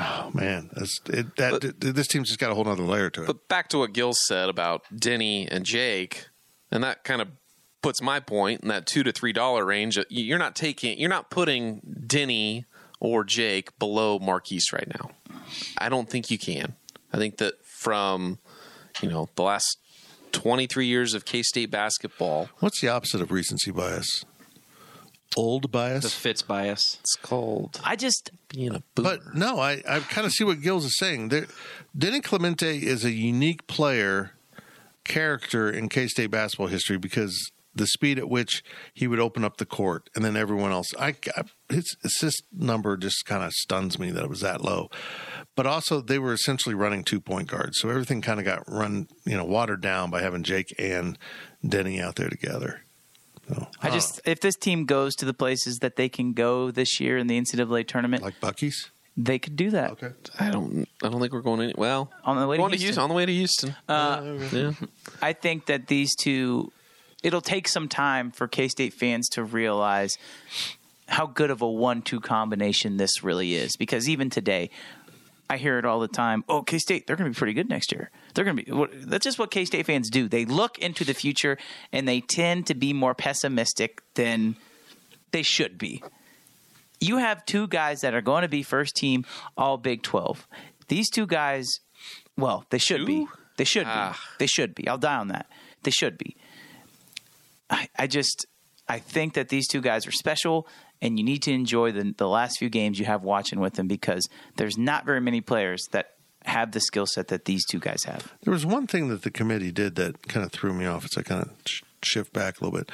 Oh 0.00 0.30
man, 0.32 0.70
it, 0.76 1.36
that 1.36 1.60
but, 1.60 1.80
this 1.80 2.06
team's 2.06 2.28
just 2.28 2.38
got 2.38 2.52
a 2.52 2.54
whole 2.54 2.68
other 2.68 2.82
layer 2.82 3.10
to 3.10 3.22
it. 3.22 3.26
But 3.26 3.48
back 3.48 3.68
to 3.70 3.78
what 3.78 3.92
Gil 3.92 4.12
said 4.14 4.48
about 4.48 4.82
Denny 4.96 5.48
and 5.48 5.64
Jake, 5.64 6.28
and 6.70 6.84
that 6.84 7.02
kind 7.02 7.20
of 7.20 7.28
puts 7.82 8.00
my 8.00 8.20
point 8.20 8.62
in 8.62 8.68
that 8.68 8.86
two 8.86 9.02
to 9.02 9.12
three 9.12 9.32
dollar 9.32 9.64
range. 9.64 9.98
You're 10.08 10.38
not 10.38 10.54
taking, 10.54 10.98
you're 10.98 11.08
not 11.08 11.30
putting 11.30 11.80
Denny 12.06 12.64
or 13.00 13.24
Jake 13.24 13.76
below 13.78 14.18
Markquis 14.18 14.72
right 14.72 14.88
now. 14.88 15.10
I 15.78 15.88
don't 15.88 16.08
think 16.08 16.30
you 16.30 16.38
can. 16.38 16.74
I 17.12 17.16
think 17.16 17.38
that 17.38 17.54
from 17.64 18.38
you 19.02 19.08
know 19.08 19.28
the 19.34 19.42
last 19.42 19.78
23 20.32 20.86
years 20.86 21.14
of 21.14 21.24
K 21.24 21.42
State 21.42 21.70
basketball. 21.70 22.48
What's 22.58 22.80
the 22.80 22.88
opposite 22.88 23.20
of 23.20 23.30
recency 23.30 23.70
bias? 23.70 24.24
Old 25.36 25.70
bias. 25.70 26.04
The 26.04 26.10
Fitz 26.10 26.42
bias. 26.42 26.98
It's 27.00 27.16
called. 27.16 27.80
I 27.84 27.96
just 27.96 28.30
being 28.48 28.74
a 28.74 28.82
boomer. 28.94 29.18
But 29.18 29.34
no, 29.34 29.58
I, 29.58 29.82
I 29.88 30.00
kind 30.00 30.26
of 30.26 30.32
see 30.32 30.44
what 30.44 30.62
Gills 30.62 30.84
is 30.84 30.96
saying. 30.96 31.28
There, 31.28 31.46
Denny 31.96 32.20
Clemente 32.20 32.78
is 32.78 33.04
a 33.04 33.12
unique 33.12 33.66
player 33.66 34.32
character 35.04 35.70
in 35.70 35.88
K 35.88 36.06
State 36.06 36.30
basketball 36.30 36.68
history 36.68 36.98
because 36.98 37.50
the 37.78 37.86
speed 37.86 38.18
at 38.18 38.28
which 38.28 38.62
he 38.92 39.06
would 39.06 39.18
open 39.18 39.44
up 39.44 39.56
the 39.56 39.66
court 39.66 40.10
and 40.14 40.24
then 40.24 40.36
everyone 40.36 40.72
else. 40.72 40.88
I, 40.98 41.14
I 41.36 41.44
his 41.70 41.96
assist 42.04 42.44
number 42.52 42.96
just 42.96 43.24
kind 43.24 43.42
of 43.42 43.52
stuns 43.52 43.98
me 43.98 44.10
that 44.10 44.24
it 44.24 44.30
was 44.30 44.40
that 44.40 44.62
low. 44.62 44.90
But 45.56 45.66
also 45.66 46.00
they 46.00 46.18
were 46.18 46.32
essentially 46.32 46.74
running 46.74 47.04
two 47.04 47.20
point 47.20 47.48
guards, 47.48 47.78
so 47.78 47.88
everything 47.88 48.20
kind 48.20 48.38
of 48.38 48.44
got 48.44 48.62
run, 48.68 49.08
you 49.24 49.36
know, 49.36 49.44
watered 49.44 49.80
down 49.80 50.10
by 50.10 50.22
having 50.22 50.42
Jake 50.42 50.74
and 50.78 51.18
Denny 51.66 52.00
out 52.00 52.16
there 52.16 52.28
together. 52.28 52.82
So, 53.48 53.66
I 53.80 53.88
just 53.90 54.20
if 54.26 54.40
this 54.40 54.56
team 54.56 54.84
goes 54.84 55.14
to 55.16 55.24
the 55.24 55.32
places 55.32 55.78
that 55.78 55.96
they 55.96 56.10
can 56.10 56.34
go 56.34 56.70
this 56.70 57.00
year 57.00 57.16
in 57.16 57.28
the 57.28 57.40
NCAA 57.40 57.86
tournament, 57.86 58.22
like 58.22 58.38
Buc-ee's, 58.40 58.90
they 59.16 59.38
could 59.38 59.56
do 59.56 59.70
that. 59.70 59.92
Okay. 59.92 60.10
I 60.38 60.50
don't. 60.50 60.86
I 61.02 61.08
don't 61.08 61.20
think 61.20 61.32
we're 61.32 61.40
going 61.40 61.62
any. 61.62 61.74
Well, 61.76 62.10
on 62.24 62.38
the 62.38 62.46
way 62.46 62.56
to 62.56 62.62
Houston. 62.62 62.78
to 62.78 62.84
Houston. 62.84 63.02
On 63.02 63.08
the 63.08 63.14
way 63.14 63.26
to 63.26 63.32
Houston. 63.32 63.76
Uh, 63.88 64.38
yeah. 64.52 64.72
I 65.22 65.32
think 65.32 65.66
that 65.66 65.88
these 65.88 66.14
two 66.14 66.72
it'll 67.22 67.40
take 67.40 67.68
some 67.68 67.88
time 67.88 68.30
for 68.30 68.48
K 68.48 68.68
State 68.68 68.94
fans 68.94 69.28
to 69.30 69.44
realize 69.44 70.16
how 71.08 71.26
good 71.26 71.50
of 71.50 71.62
a 71.62 71.70
one-two 71.70 72.20
combination 72.20 72.96
this 72.96 73.22
really 73.24 73.54
is. 73.54 73.76
Because 73.76 74.08
even 74.08 74.28
today, 74.30 74.70
I 75.50 75.56
hear 75.56 75.78
it 75.78 75.84
all 75.84 76.00
the 76.00 76.08
time. 76.08 76.44
Oh, 76.48 76.62
K 76.62 76.78
State, 76.78 77.06
they're 77.06 77.16
going 77.16 77.30
to 77.30 77.34
be 77.34 77.38
pretty 77.38 77.54
good 77.54 77.68
next 77.68 77.90
year. 77.92 78.10
They're 78.34 78.44
going 78.44 78.58
to 78.58 78.86
be. 78.86 78.98
That's 79.04 79.24
just 79.24 79.38
what 79.38 79.50
K 79.50 79.64
State 79.64 79.86
fans 79.86 80.10
do. 80.10 80.28
They 80.28 80.44
look 80.44 80.78
into 80.78 81.04
the 81.04 81.14
future 81.14 81.56
and 81.92 82.06
they 82.06 82.20
tend 82.20 82.66
to 82.66 82.74
be 82.74 82.92
more 82.92 83.14
pessimistic 83.14 84.02
than 84.14 84.56
they 85.30 85.42
should 85.42 85.78
be. 85.78 86.02
You 87.00 87.18
have 87.18 87.46
two 87.46 87.66
guys 87.68 88.00
that 88.00 88.12
are 88.12 88.20
going 88.20 88.42
to 88.42 88.48
be 88.48 88.62
first 88.62 88.96
team 88.96 89.24
All 89.56 89.78
Big 89.78 90.02
Twelve. 90.02 90.46
These 90.88 91.10
two 91.10 91.26
guys, 91.26 91.66
well, 92.36 92.64
they 92.70 92.78
should 92.78 92.98
two? 92.98 93.06
be. 93.06 93.26
They 93.56 93.64
should 93.64 93.86
ah. 93.86 94.12
be. 94.12 94.44
They 94.44 94.46
should 94.46 94.74
be. 94.74 94.86
I'll 94.88 94.98
die 94.98 95.16
on 95.16 95.28
that. 95.28 95.46
They 95.82 95.90
should 95.90 96.18
be. 96.18 96.36
I, 97.70 97.88
I 97.98 98.06
just 98.06 98.46
I 98.88 98.98
think 98.98 99.34
that 99.34 99.48
these 99.48 99.68
two 99.68 99.80
guys 99.80 100.06
are 100.06 100.12
special, 100.12 100.66
and 101.02 101.18
you 101.18 101.24
need 101.24 101.42
to 101.42 101.52
enjoy 101.52 101.92
the 101.92 102.14
the 102.16 102.28
last 102.28 102.58
few 102.58 102.70
games 102.70 102.98
you 102.98 103.04
have 103.06 103.22
watching 103.22 103.60
with 103.60 103.74
them 103.74 103.88
because 103.88 104.28
there's 104.56 104.78
not 104.78 105.04
very 105.04 105.20
many 105.20 105.40
players 105.40 105.86
that 105.92 106.14
have 106.44 106.72
the 106.72 106.80
skill 106.80 107.06
set 107.06 107.28
that 107.28 107.44
these 107.44 107.64
two 107.66 107.78
guys 107.78 108.04
have. 108.04 108.32
There 108.42 108.52
was 108.52 108.64
one 108.64 108.86
thing 108.86 109.08
that 109.08 109.22
the 109.22 109.30
committee 109.30 109.72
did 109.72 109.96
that 109.96 110.28
kind 110.28 110.44
of 110.44 110.52
threw 110.52 110.72
me 110.72 110.86
off. 110.86 111.04
It's 111.04 111.18
I 111.18 111.22
kind 111.22 111.42
of 111.42 111.50
shift 112.02 112.32
back 112.32 112.60
a 112.60 112.64
little 112.64 112.78
bit. 112.78 112.90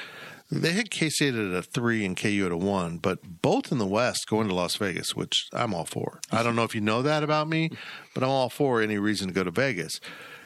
They 0.51 0.73
had 0.73 0.91
K 0.91 1.09
State 1.09 1.33
at 1.33 1.53
a 1.53 1.63
three 1.63 2.05
and 2.05 2.15
KU 2.15 2.43
at 2.45 2.51
a 2.51 2.57
one, 2.57 2.97
but 2.97 3.41
both 3.41 3.71
in 3.71 3.79
the 3.79 3.85
West 3.85 4.27
going 4.29 4.47
to 4.47 4.53
Las 4.53 4.75
Vegas, 4.75 5.15
which 5.15 5.47
I'm 5.53 5.73
all 5.73 5.85
for. 5.85 6.19
I 6.31 6.43
don't 6.43 6.55
know 6.55 6.63
if 6.63 6.75
you 6.75 6.81
know 6.81 7.01
that 7.01 7.23
about 7.23 7.47
me, 7.47 7.71
but 8.13 8.23
I'm 8.23 8.29
all 8.29 8.49
for 8.49 8.81
any 8.81 8.97
reason 8.97 9.27
to 9.29 9.33
go 9.33 9.43
to 9.43 9.51
Vegas. 9.51 9.99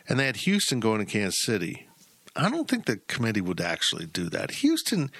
And 0.08 0.18
they 0.20 0.26
had 0.26 0.38
Houston 0.38 0.80
going 0.80 1.00
to 1.00 1.06
Kansas 1.06 1.44
City. 1.44 1.89
I 2.36 2.50
don't 2.50 2.68
think 2.70 2.86
the 2.86 2.98
committee 2.98 3.42
would 3.42 3.62
actually 3.62 4.06
do 4.06 4.30
that. 4.30 4.52
Houston, 4.52 5.12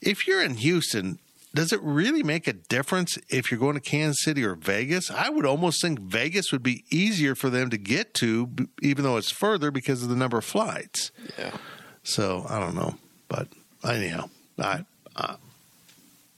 if 0.00 0.26
you're 0.26 0.42
in 0.42 0.54
Houston, 0.56 1.18
does 1.54 1.72
it 1.72 1.80
really 1.82 2.22
make 2.22 2.46
a 2.46 2.52
difference 2.52 3.18
if 3.28 3.50
you're 3.50 3.60
going 3.60 3.74
to 3.74 3.80
Kansas 3.80 4.22
City 4.22 4.44
or 4.44 4.54
Vegas? 4.54 5.10
I 5.10 5.30
would 5.30 5.46
almost 5.46 5.80
think 5.80 5.98
Vegas 6.00 6.52
would 6.52 6.62
be 6.62 6.84
easier 6.90 7.34
for 7.34 7.48
them 7.48 7.70
to 7.70 7.78
get 7.78 8.12
to, 8.14 8.50
even 8.82 9.04
though 9.04 9.16
it's 9.16 9.30
further 9.30 9.70
because 9.70 10.02
of 10.02 10.08
the 10.08 10.16
number 10.16 10.36
of 10.36 10.44
flights. 10.44 11.12
Yeah. 11.38 11.56
So 12.02 12.44
I 12.48 12.60
don't 12.60 12.74
know, 12.74 12.96
but 13.28 13.48
anyhow, 13.82 14.28
I, 14.58 14.84
uh, 15.16 15.36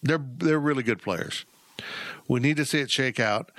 they're 0.03 0.25
they're 0.39 0.59
really 0.59 0.83
good 0.83 1.03
players. 1.03 1.45
We 2.29 2.41
need 2.41 2.57
to 2.59 2.65
see 2.65 2.79
it 2.81 2.91
shake 2.91 3.19
out. 3.19 3.51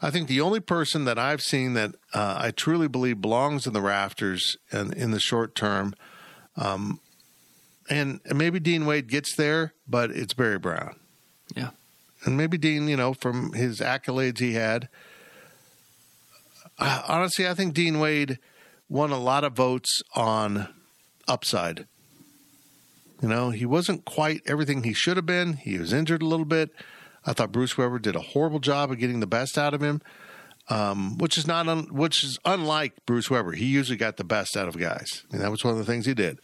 I 0.00 0.10
think 0.10 0.28
the 0.28 0.40
only 0.40 0.60
person 0.60 1.04
that 1.04 1.18
I've 1.18 1.40
seen 1.40 1.74
that 1.74 1.94
uh, 2.12 2.36
I 2.38 2.50
truly 2.50 2.88
believe 2.88 3.20
belongs 3.20 3.66
in 3.66 3.72
the 3.72 3.80
rafters 3.80 4.56
and 4.70 4.92
in 4.92 5.10
the 5.10 5.20
short 5.20 5.54
term, 5.54 5.94
um, 6.56 7.00
and 7.88 8.20
maybe 8.34 8.60
Dean 8.60 8.84
Wade 8.84 9.08
gets 9.08 9.34
there, 9.36 9.72
but 9.88 10.10
it's 10.10 10.34
Barry 10.34 10.58
Brown. 10.58 10.96
Yeah, 11.54 11.70
and 12.24 12.36
maybe 12.36 12.58
Dean, 12.58 12.88
you 12.88 12.96
know, 12.96 13.14
from 13.14 13.52
his 13.52 13.80
accolades 13.80 14.38
he 14.38 14.54
had. 14.54 14.88
Uh, 16.78 17.02
honestly, 17.08 17.48
I 17.48 17.54
think 17.54 17.72
Dean 17.72 17.98
Wade 17.98 18.38
won 18.88 19.10
a 19.10 19.18
lot 19.18 19.44
of 19.44 19.54
votes 19.54 20.02
on 20.14 20.68
upside. 21.26 21.86
You 23.22 23.28
know, 23.28 23.50
he 23.50 23.64
wasn't 23.64 24.04
quite 24.04 24.42
everything 24.46 24.82
he 24.82 24.92
should 24.92 25.16
have 25.16 25.24
been. 25.24 25.54
He 25.54 25.78
was 25.78 25.92
injured 25.92 26.20
a 26.20 26.26
little 26.26 26.44
bit. 26.44 26.70
I 27.26 27.32
thought 27.32 27.52
Bruce 27.52 27.76
Weber 27.76 27.98
did 27.98 28.14
a 28.16 28.20
horrible 28.20 28.60
job 28.60 28.90
of 28.90 28.98
getting 28.98 29.20
the 29.20 29.26
best 29.26 29.58
out 29.58 29.74
of 29.74 29.82
him, 29.82 30.00
um, 30.68 31.18
which 31.18 31.36
is 31.36 31.46
not 31.46 31.68
un- 31.68 31.88
which 31.92 32.22
is 32.22 32.38
unlike 32.44 32.92
Bruce 33.04 33.28
Weber. 33.28 33.52
He 33.52 33.66
usually 33.66 33.98
got 33.98 34.16
the 34.16 34.24
best 34.24 34.56
out 34.56 34.68
of 34.68 34.78
guys, 34.78 35.24
and 35.32 35.40
that 35.40 35.50
was 35.50 35.64
one 35.64 35.72
of 35.72 35.78
the 35.78 35.84
things 35.84 36.06
he 36.06 36.14
did. 36.14 36.38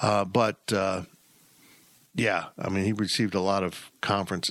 Uh, 0.00 0.24
but 0.24 0.72
uh, 0.72 1.02
yeah, 2.14 2.46
I 2.58 2.68
mean, 2.68 2.84
he 2.84 2.92
received 2.92 3.34
a 3.34 3.40
lot 3.40 3.64
of 3.64 3.90
conference 4.00 4.50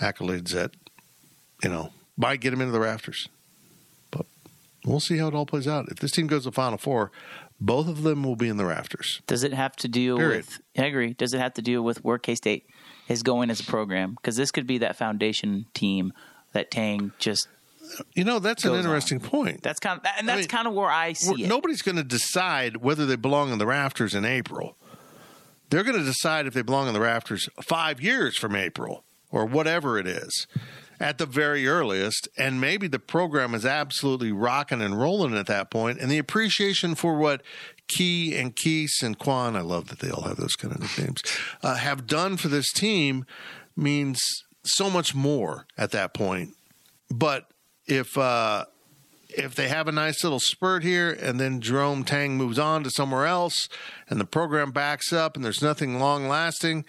accolades 0.00 0.52
that 0.52 0.70
you 1.62 1.68
know 1.68 1.92
might 2.16 2.40
get 2.40 2.52
him 2.52 2.60
into 2.60 2.72
the 2.72 2.80
rafters. 2.80 3.28
But 4.10 4.26
we'll 4.84 5.00
see 5.00 5.18
how 5.18 5.28
it 5.28 5.34
all 5.34 5.46
plays 5.46 5.66
out. 5.66 5.88
If 5.88 5.98
this 5.98 6.12
team 6.12 6.28
goes 6.28 6.44
to 6.44 6.52
Final 6.52 6.78
Four, 6.78 7.10
both 7.60 7.88
of 7.88 8.02
them 8.04 8.22
will 8.22 8.36
be 8.36 8.48
in 8.48 8.56
the 8.56 8.64
rafters. 8.64 9.20
Does 9.26 9.42
it 9.42 9.52
have 9.52 9.74
to 9.76 9.88
deal 9.88 10.16
Period. 10.18 10.46
with? 10.46 10.60
I 10.78 10.86
agree. 10.86 11.14
Does 11.14 11.34
it 11.34 11.40
have 11.40 11.54
to 11.54 11.62
deal 11.62 11.82
with 11.82 12.04
where 12.04 12.18
K 12.18 12.34
State 12.36 12.64
is 13.08 13.22
going 13.22 13.50
as 13.50 13.60
a 13.60 13.64
program 13.64 14.14
because 14.14 14.36
this 14.36 14.50
could 14.50 14.66
be 14.66 14.78
that 14.78 14.96
foundation 14.96 15.66
team 15.74 16.12
that 16.52 16.70
Tang 16.70 17.12
just. 17.18 17.48
You 18.14 18.24
know 18.24 18.38
that's 18.38 18.64
an 18.66 18.74
interesting 18.74 19.22
on. 19.22 19.28
point. 19.28 19.62
That's 19.62 19.80
kind 19.80 19.98
of 19.98 20.06
and 20.18 20.28
that's 20.28 20.36
I 20.36 20.40
mean, 20.40 20.48
kind 20.48 20.68
of 20.68 20.74
where 20.74 20.90
I 20.90 21.14
see 21.14 21.44
it. 21.44 21.48
Nobody's 21.48 21.80
going 21.80 21.96
to 21.96 22.04
decide 22.04 22.78
whether 22.78 23.06
they 23.06 23.16
belong 23.16 23.50
in 23.50 23.58
the 23.58 23.66
rafters 23.66 24.14
in 24.14 24.26
April. 24.26 24.76
They're 25.70 25.84
going 25.84 25.98
to 25.98 26.04
decide 26.04 26.46
if 26.46 26.54
they 26.54 26.62
belong 26.62 26.88
in 26.88 26.94
the 26.94 27.00
rafters 27.00 27.48
five 27.62 28.00
years 28.00 28.36
from 28.36 28.54
April 28.54 29.04
or 29.30 29.46
whatever 29.46 29.98
it 29.98 30.06
is 30.06 30.46
at 31.00 31.18
the 31.18 31.26
very 31.26 31.66
earliest. 31.66 32.28
And 32.36 32.60
maybe 32.60 32.88
the 32.88 32.98
program 32.98 33.54
is 33.54 33.64
absolutely 33.64 34.32
rocking 34.32 34.82
and 34.82 34.98
rolling 34.98 35.34
at 35.34 35.46
that 35.46 35.70
point, 35.70 35.98
and 35.98 36.10
the 36.10 36.18
appreciation 36.18 36.94
for 36.94 37.16
what 37.16 37.42
Key 37.88 38.36
and 38.36 38.54
Keese 38.54 39.02
and 39.02 39.18
Quan, 39.18 39.56
I 39.56 39.60
love 39.60 39.88
that 39.88 39.98
they 40.00 40.10
all 40.10 40.22
have 40.22 40.36
those 40.36 40.54
kind 40.54 40.74
of 40.74 40.80
nicknames, 40.80 41.22
uh, 41.62 41.76
have 41.76 42.06
done 42.06 42.36
for 42.36 42.48
this 42.48 42.70
team 42.72 43.24
means 43.76 44.20
so 44.64 44.90
much 44.90 45.14
more 45.14 45.66
at 45.76 45.90
that 45.92 46.14
point. 46.14 46.50
But 47.10 47.46
if 47.86 48.18
uh, 48.18 48.66
if 49.30 49.54
they 49.54 49.68
have 49.68 49.88
a 49.88 49.92
nice 49.92 50.22
little 50.22 50.40
spurt 50.40 50.82
here 50.82 51.10
and 51.10 51.38
then 51.38 51.60
Jerome 51.60 52.04
Tang 52.04 52.36
moves 52.36 52.58
on 52.58 52.82
to 52.84 52.90
somewhere 52.90 53.26
else 53.26 53.68
and 54.08 54.20
the 54.20 54.24
program 54.24 54.70
backs 54.72 55.12
up 55.12 55.36
and 55.36 55.44
there's 55.44 55.62
nothing 55.62 55.98
long 55.98 56.28
lasting, 56.28 56.84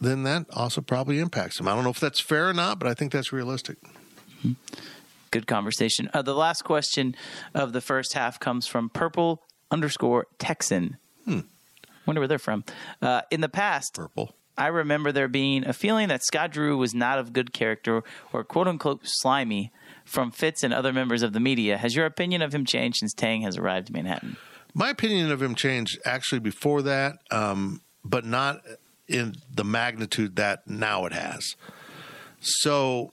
then 0.00 0.22
that 0.24 0.46
also 0.52 0.80
probably 0.80 1.18
impacts 1.18 1.58
them. 1.58 1.68
I 1.68 1.74
don't 1.74 1.84
know 1.84 1.90
if 1.90 2.00
that's 2.00 2.20
fair 2.20 2.48
or 2.48 2.52
not, 2.52 2.78
but 2.78 2.88
I 2.88 2.94
think 2.94 3.12
that's 3.12 3.32
realistic. 3.32 3.78
Good 5.30 5.46
conversation. 5.46 6.10
Uh, 6.12 6.22
the 6.22 6.34
last 6.34 6.62
question 6.62 7.14
of 7.54 7.72
the 7.72 7.80
first 7.80 8.14
half 8.14 8.38
comes 8.38 8.66
from 8.66 8.88
Purple 8.88 9.42
underscore 9.72 10.26
Texan. 10.38 10.98
Hmm. 11.24 11.40
Wonder 12.06 12.20
where 12.20 12.28
they're 12.28 12.38
from. 12.38 12.64
Uh, 13.00 13.22
in 13.30 13.40
the 13.40 13.48
past, 13.48 13.94
Purple. 13.94 14.34
I 14.56 14.66
remember 14.66 15.12
there 15.12 15.28
being 15.28 15.66
a 15.66 15.72
feeling 15.72 16.08
that 16.08 16.22
Scott 16.24 16.52
Drew 16.52 16.76
was 16.76 16.94
not 16.94 17.18
of 17.18 17.32
good 17.32 17.52
character 17.52 18.02
or 18.32 18.44
quote 18.44 18.68
unquote 18.68 19.00
slimy 19.04 19.72
from 20.04 20.30
Fitz 20.30 20.62
and 20.62 20.74
other 20.74 20.92
members 20.92 21.22
of 21.22 21.32
the 21.32 21.40
media. 21.40 21.78
Has 21.78 21.96
your 21.96 22.06
opinion 22.06 22.42
of 22.42 22.54
him 22.54 22.66
changed 22.66 22.98
since 22.98 23.14
Tang 23.14 23.42
has 23.42 23.56
arrived 23.56 23.88
in 23.88 23.94
Manhattan? 23.94 24.36
My 24.74 24.90
opinion 24.90 25.30
of 25.30 25.40
him 25.40 25.54
changed 25.54 25.98
actually 26.04 26.40
before 26.40 26.82
that, 26.82 27.18
um, 27.30 27.80
but 28.04 28.24
not 28.24 28.60
in 29.08 29.36
the 29.52 29.64
magnitude 29.64 30.36
that 30.36 30.66
now 30.68 31.06
it 31.06 31.12
has. 31.12 31.56
So 32.40 33.12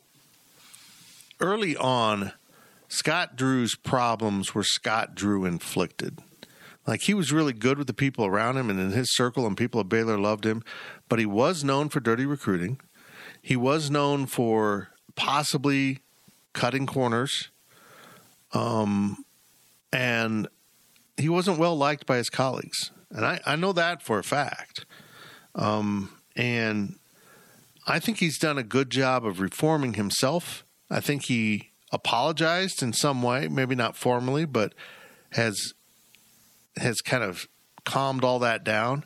early 1.40 1.78
on, 1.78 2.34
Scott 2.88 3.36
Drew's 3.36 3.76
problems 3.76 4.56
were 4.56 4.64
Scott 4.64 5.16
Drew 5.16 5.46
inflicted. 5.46 6.20
Like 6.90 7.04
he 7.04 7.14
was 7.14 7.32
really 7.32 7.54
good 7.54 7.78
with 7.78 7.86
the 7.86 7.94
people 7.94 8.26
around 8.26 8.58
him 8.58 8.68
and 8.68 8.80
in 8.80 8.90
his 8.90 9.16
circle, 9.16 9.46
and 9.46 9.56
people 9.56 9.80
at 9.80 9.90
Baylor 9.90 10.18
loved 10.18 10.44
him. 10.44 10.64
But 11.08 11.20
he 11.20 11.26
was 11.28 11.64
known 11.64 11.90
for 11.90 12.00
dirty 12.00 12.26
recruiting. 12.26 12.82
He 13.44 13.56
was 13.56 13.92
known 13.92 14.26
for 14.26 14.90
possibly 15.16 16.00
cutting 16.54 16.88
corners. 16.88 17.50
Um, 18.54 19.24
and 19.94 20.48
he 21.16 21.30
wasn't 21.30 21.60
well 21.60 21.78
liked 21.78 22.08
by 22.08 22.18
his 22.18 22.32
colleagues. 22.32 22.90
And 23.12 23.24
I, 23.24 23.40
I 23.46 23.56
know 23.56 23.72
that 23.72 24.02
for 24.02 24.18
a 24.18 24.24
fact. 24.24 24.88
Um, 25.54 26.10
and 26.36 26.96
I 27.86 28.00
think 28.00 28.18
he's 28.18 28.40
done 28.40 28.58
a 28.58 28.64
good 28.64 28.90
job 28.90 29.28
of 29.28 29.40
reforming 29.40 29.94
himself. 29.94 30.66
I 30.90 31.02
think 31.02 31.26
he 31.26 31.70
apologized 31.92 32.82
in 32.82 32.94
some 32.94 33.22
way, 33.22 33.48
maybe 33.48 33.76
not 33.76 33.96
formally, 33.96 34.46
but 34.46 34.74
has 35.34 35.76
has 36.78 37.02
kind 37.02 37.24
of 37.24 37.48
calmed 37.86 38.24
all 38.24 38.40
that 38.40 38.64
down 38.64 39.06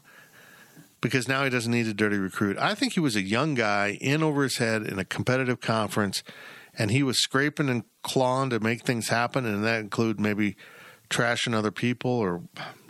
because 1.02 1.28
now 1.28 1.43
he 1.43 1.49
doesn't 1.49 1.71
need 1.71 1.88
a 1.88 1.93
dirty 1.93 2.17
recruit. 2.17 2.58
I 2.58 2.76
think 2.76 2.93
he 2.93 2.99
was 2.99 3.15
a 3.15 3.21
young 3.21 3.56
guy 3.56 3.97
in 3.99 4.23
over 4.23 4.43
his 4.43 4.58
head 4.58 4.84
in 4.84 4.99
a 4.99 5.06
competitive 5.06 5.60
conference, 5.60 6.23
and 6.78 6.91
he 6.91 7.04
was 7.04 7.21
scraping 7.21 7.69
and 7.69 7.84
clawing 8.04 8.49
to 8.52 8.60
make 8.60 8.84
things 8.84 9.10
happen, 9.10 9.45
and 9.45 9.63
that 9.63 9.82
include 9.82 10.19
maybe 10.19 10.56
trashing 11.10 11.54
other 11.54 11.71
people 11.71 12.10
or 12.10 12.41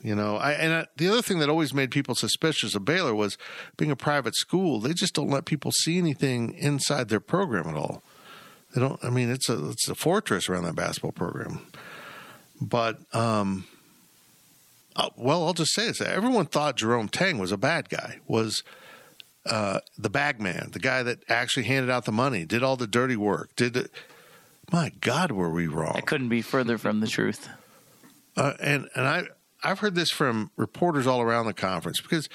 you 0.02 0.16
know 0.16 0.38
I 0.38 0.54
and 0.54 0.74
I, 0.74 0.88
the 0.96 1.10
other 1.10 1.22
thing 1.22 1.40
that 1.40 1.50
always 1.50 1.74
made 1.74 1.92
people 1.92 2.16
suspicious 2.16 2.74
of 2.74 2.86
Baylor 2.86 3.14
was 3.14 3.38
being 3.76 3.92
a 3.92 3.96
private 3.96 4.36
school. 4.36 4.80
They 4.80 4.94
just 4.94 5.14
don't 5.14 5.30
let 5.30 5.46
people 5.46 5.72
see 5.72 5.98
anything 5.98 6.54
inside 6.54 7.10
their 7.10 7.20
program 7.20 7.68
at 7.68 7.76
all. 7.76 8.04
They 8.74 8.82
don't 8.82 9.04
I 9.04 9.10
mean 9.10 9.30
it's 9.30 9.50
a 9.50 9.70
it's 9.72 9.90
a 9.90 9.96
fortress 9.96 10.48
around 10.48 10.64
that 10.64 10.76
basketball 10.76 11.12
program. 11.12 11.66
But 12.62 13.00
um 13.14 13.66
uh, 14.96 15.10
well 15.16 15.46
I'll 15.46 15.54
just 15.54 15.74
say 15.74 15.88
this 15.88 16.02
everyone 16.02 16.46
thought 16.46 16.78
Jerome 16.78 17.10
Tang 17.10 17.38
was 17.38 17.52
a 17.52 17.58
bad 17.58 17.90
guy 17.90 18.20
was 18.28 18.64
uh, 19.46 19.80
the 19.98 20.10
bag 20.10 20.40
man 20.40 20.70
the 20.72 20.80
guy 20.80 21.04
that 21.04 21.20
actually 21.30 21.64
handed 21.64 21.90
out 21.90 22.06
the 22.06 22.12
money 22.12 22.46
did 22.46 22.64
all 22.64 22.76
the 22.76 22.88
dirty 22.88 23.16
work 23.16 23.56
did 23.56 23.90
my 24.72 24.92
God 25.02 25.32
were 25.32 25.50
we 25.50 25.68
wrong 25.68 25.94
I 25.96 26.02
couldn't 26.02 26.30
be 26.30 26.42
further 26.42 26.78
from 26.78 27.00
the 27.00 27.08
truth. 27.08 27.50
uh, 28.38 28.54
and 28.60 28.88
and 28.96 29.08
I 29.08 29.24
I've 29.64 29.80
heard 29.80 29.96
this 29.96 30.12
from 30.12 30.52
reporters 30.58 31.08
all 31.08 31.22
around 31.22 31.46
the 31.46 31.54
conference 31.54 32.02
because 32.02 32.28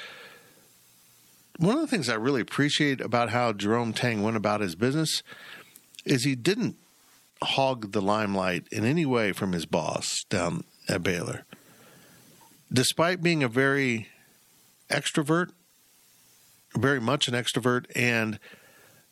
one 1.59 1.75
of 1.75 1.81
the 1.81 1.89
things 1.89 2.09
I 2.09 2.15
really 2.15 2.41
appreciate 2.41 3.01
about 3.01 3.31
how 3.31 3.53
Jerome 3.53 3.93
Tang 3.93 4.23
went 4.23 4.37
about 4.37 4.61
his 4.61 4.77
business 4.77 5.23
is 6.05 6.25
he 6.25 6.37
didn't 6.37 6.77
hog 7.43 7.93
the 7.93 8.01
limelight 8.01 8.67
in 8.71 8.85
any 8.85 9.05
way 9.05 9.33
from 9.33 9.53
his 9.53 9.67
boss 9.67 10.25
down 10.31 10.65
at 10.89 11.03
Baylor. 11.03 11.45
Despite 12.73 13.23
being 13.23 13.43
a 13.43 13.49
very 13.49 14.09
extrovert, 14.91 15.51
very 16.77 17.01
much 17.01 17.29
an 17.29 17.35
extrovert, 17.35 17.87
and 17.97 18.39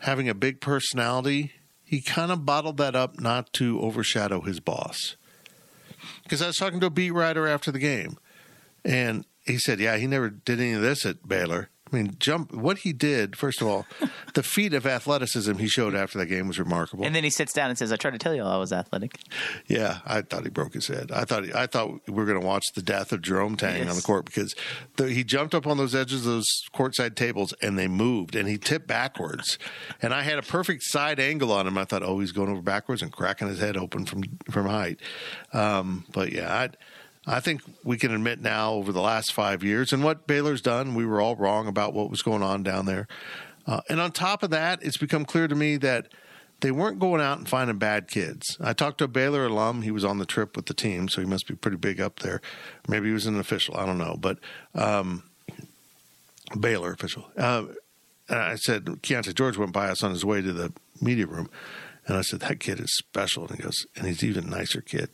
having 0.01 0.29
a 0.29 0.35
big 0.35 0.61
personality, 0.61 1.53
he 1.85 2.01
kind 2.01 2.31
of 2.31 2.45
bottled 2.45 2.77
that 2.77 2.95
up 2.95 3.19
not 3.19 3.53
to 3.55 3.81
overshadow 3.81 4.43
his 4.43 4.61
boss 4.61 5.17
because 6.23 6.43
I 6.43 6.49
was 6.49 6.57
talking 6.57 6.81
to 6.81 6.87
a 6.87 6.91
beat 6.91 7.13
writer 7.13 7.47
after 7.47 7.71
the 7.71 7.79
game, 7.79 8.19
and 8.85 9.25
he 9.45 9.59
said, 9.59 9.81
"Yeah, 9.81 9.97
he 9.97 10.07
never 10.07 10.29
did 10.29 10.61
any 10.61 10.73
of 10.73 10.83
this 10.83 11.07
at 11.07 11.27
Baylor." 11.27 11.71
I 11.93 11.95
mean, 11.97 12.17
jump. 12.19 12.53
What 12.53 12.79
he 12.79 12.93
did, 12.93 13.37
first 13.37 13.61
of 13.61 13.69
all, 13.69 13.87
the 14.35 14.43
feat 14.43 14.75
of 14.75 14.87
athleticism 14.87 15.55
he 15.55 15.69
showed 15.69 15.95
after 15.95 16.19
that 16.19 16.27
game 16.27 16.49
was 16.49 16.59
remarkable. 16.59 17.05
And 17.05 17.15
then 17.15 17.23
he 17.23 17.31
sits 17.31 17.53
down 17.53 17.69
and 17.71 17.79
says, 17.79 17.93
I 17.93 17.97
tried 17.97 18.11
to 18.13 18.19
tell 18.19 18.35
you 18.35 18.43
all 18.43 18.51
I 18.51 18.57
was 18.57 18.73
athletic. 18.73 19.21
Yeah, 19.69 19.99
I 20.05 20.23
thought 20.23 20.43
he 20.43 20.51
broke 20.51 20.75
his 20.75 20.89
head. 20.89 21.13
I 21.13 21.25
thought 21.25 21.45
he, 21.45 21.55
I 21.55 21.67
thought 21.67 22.01
we 22.09 22.13
were 22.15 22.25
going 22.25 22.41
to 22.41 22.45
watch 22.47 22.65
the 22.75 22.83
death 22.83 23.13
of 23.13 23.23
Jerome 23.23 23.57
Tang 23.57 23.79
Yes. 23.83 23.91
on 23.91 23.97
the 23.97 24.03
court 24.03 24.25
because 24.25 24.55
the, 24.97 25.09
he 25.11 25.23
jumped 25.23 25.55
up 25.55 25.65
on 25.67 25.77
those 25.77 25.95
edges 25.95 26.27
of 26.27 26.33
those 26.33 26.63
courtside 26.75 27.15
tables 27.15 27.55
and 27.63 27.79
they 27.79 27.87
moved 27.87 28.35
and 28.35 28.49
he 28.49 28.59
tipped 28.59 28.89
backwards. 28.89 29.57
and 30.03 30.13
I 30.13 30.23
had 30.23 30.39
a 30.39 30.43
perfect 30.43 30.83
side 30.83 31.21
angle 31.21 31.53
on 31.53 31.69
him. 31.69 31.79
I 31.79 31.85
thought, 31.85 32.03
oh, 32.03 32.19
he's 32.19 32.33
going 32.33 32.51
over 32.51 32.63
backwards 32.63 33.01
and 33.01 33.13
cracking 33.13 33.47
his 33.47 33.61
head 33.61 33.77
open 33.77 34.07
from 34.07 34.25
from 34.51 34.67
height. 34.67 34.99
Um, 35.53 36.05
but 36.13 36.33
yeah, 36.33 36.53
I. 36.53 36.71
I 37.27 37.41
think 37.41 37.63
we 37.83 37.97
can 37.97 38.15
admit 38.15 38.41
now 38.41 38.73
over 38.75 38.93
the 38.93 39.01
last 39.01 39.33
five 39.33 39.65
years 39.65 39.93
and 39.93 40.05
what 40.05 40.27
Baylor's 40.27 40.61
done, 40.61 40.95
we 40.95 41.05
were 41.05 41.21
all 41.21 41.35
wrong 41.35 41.67
about 41.67 41.93
what 41.93 42.11
was 42.11 42.23
going 42.23 42.43
on 42.43 42.63
down 42.63 42.87
there. 42.87 43.09
Uh, 43.67 43.81
and 43.89 44.01
on 44.01 44.13
top 44.13 44.43
of 44.45 44.51
that, 44.51 44.81
it's 44.83 44.97
become 44.97 45.25
clear 45.25 45.49
to 45.49 45.55
me 45.57 45.77
that 45.79 46.07
they 46.61 46.71
weren't 46.71 46.99
going 46.99 47.21
out 47.21 47.39
and 47.39 47.49
finding 47.49 47.79
bad 47.79 48.09
kids. 48.09 48.57
I 48.61 48.73
talked 48.73 48.99
to 48.99 49.05
a 49.05 49.09
Baylor 49.09 49.47
alum. 49.47 49.83
He 49.83 49.91
was 49.91 50.05
on 50.05 50.19
the 50.19 50.25
trip 50.25 50.57
with 50.57 50.67
the 50.67 50.75
team, 50.75 51.09
so 51.09 51.21
he 51.21 51.27
must 51.27 51.47
be 51.47 51.55
pretty 51.55 51.77
big 51.77 52.01
up 52.01 52.21
there. 52.21 52.41
Maybe 52.89 53.09
he 53.09 53.13
was 53.13 53.27
an 53.27 53.39
official. 53.39 53.77
I 53.77 53.85
don't 53.85 53.99
know. 53.99 54.17
But 54.19 54.39
um, 54.75 55.25
Baylor 56.59 56.93
official. 56.93 57.27
Uh, 57.37 57.65
I 58.29 58.55
said, 58.55 58.85
Keyonte 58.85 59.35
George 59.35 59.59
went 59.59 59.73
by 59.73 59.89
us 59.89 60.03
on 60.03 60.13
his 60.13 60.25
way 60.25 60.41
to 60.41 60.53
the 60.53 60.73
media 61.01 61.27
room. 61.27 61.51
And 62.07 62.17
I 62.17 62.23
said, 62.23 62.41
that 62.41 62.61
kid 62.61 62.81
is 62.81 62.97
special. 62.97 63.47
And 63.49 63.57
he 63.57 63.63
goes, 63.63 63.87
and 63.97 64.07
he's 64.07 64.25
even 64.25 64.49
nicer 64.49 64.81
kid. 64.81 65.11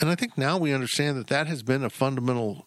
And 0.00 0.10
I 0.10 0.14
think 0.14 0.36
now 0.36 0.58
we 0.58 0.72
understand 0.72 1.16
that 1.18 1.28
that 1.28 1.46
has 1.46 1.62
been 1.62 1.84
a 1.84 1.90
fundamental 1.90 2.66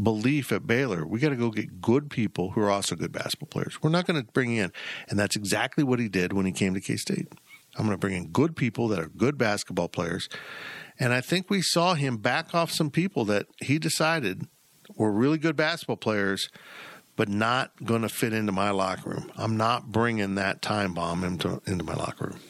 belief 0.00 0.50
at 0.50 0.66
Baylor. 0.66 1.06
We 1.06 1.20
got 1.20 1.28
to 1.28 1.36
go 1.36 1.50
get 1.50 1.80
good 1.80 2.10
people 2.10 2.50
who 2.50 2.60
are 2.62 2.70
also 2.70 2.96
good 2.96 3.12
basketball 3.12 3.48
players. 3.48 3.82
We're 3.82 3.90
not 3.90 4.06
going 4.06 4.20
to 4.20 4.32
bring 4.32 4.56
in, 4.56 4.72
and 5.08 5.18
that's 5.18 5.36
exactly 5.36 5.84
what 5.84 6.00
he 6.00 6.08
did 6.08 6.32
when 6.32 6.46
he 6.46 6.52
came 6.52 6.74
to 6.74 6.80
K 6.80 6.96
State. 6.96 7.28
I'm 7.76 7.86
going 7.86 7.96
to 7.96 8.00
bring 8.00 8.14
in 8.14 8.28
good 8.28 8.56
people 8.56 8.88
that 8.88 8.98
are 8.98 9.08
good 9.08 9.36
basketball 9.36 9.88
players. 9.88 10.28
And 10.98 11.12
I 11.12 11.20
think 11.20 11.50
we 11.50 11.60
saw 11.60 11.94
him 11.94 12.18
back 12.18 12.54
off 12.54 12.70
some 12.70 12.90
people 12.90 13.24
that 13.26 13.46
he 13.60 13.78
decided 13.78 14.46
were 14.96 15.10
really 15.10 15.38
good 15.38 15.56
basketball 15.56 15.96
players, 15.96 16.48
but 17.16 17.28
not 17.28 17.72
going 17.84 18.02
to 18.02 18.08
fit 18.08 18.32
into 18.32 18.52
my 18.52 18.70
locker 18.70 19.10
room. 19.10 19.30
I'm 19.36 19.56
not 19.56 19.90
bringing 19.90 20.36
that 20.36 20.62
time 20.62 20.94
bomb 20.94 21.24
into, 21.24 21.60
into 21.66 21.84
my 21.84 21.94
locker 21.94 22.28
room. 22.28 22.40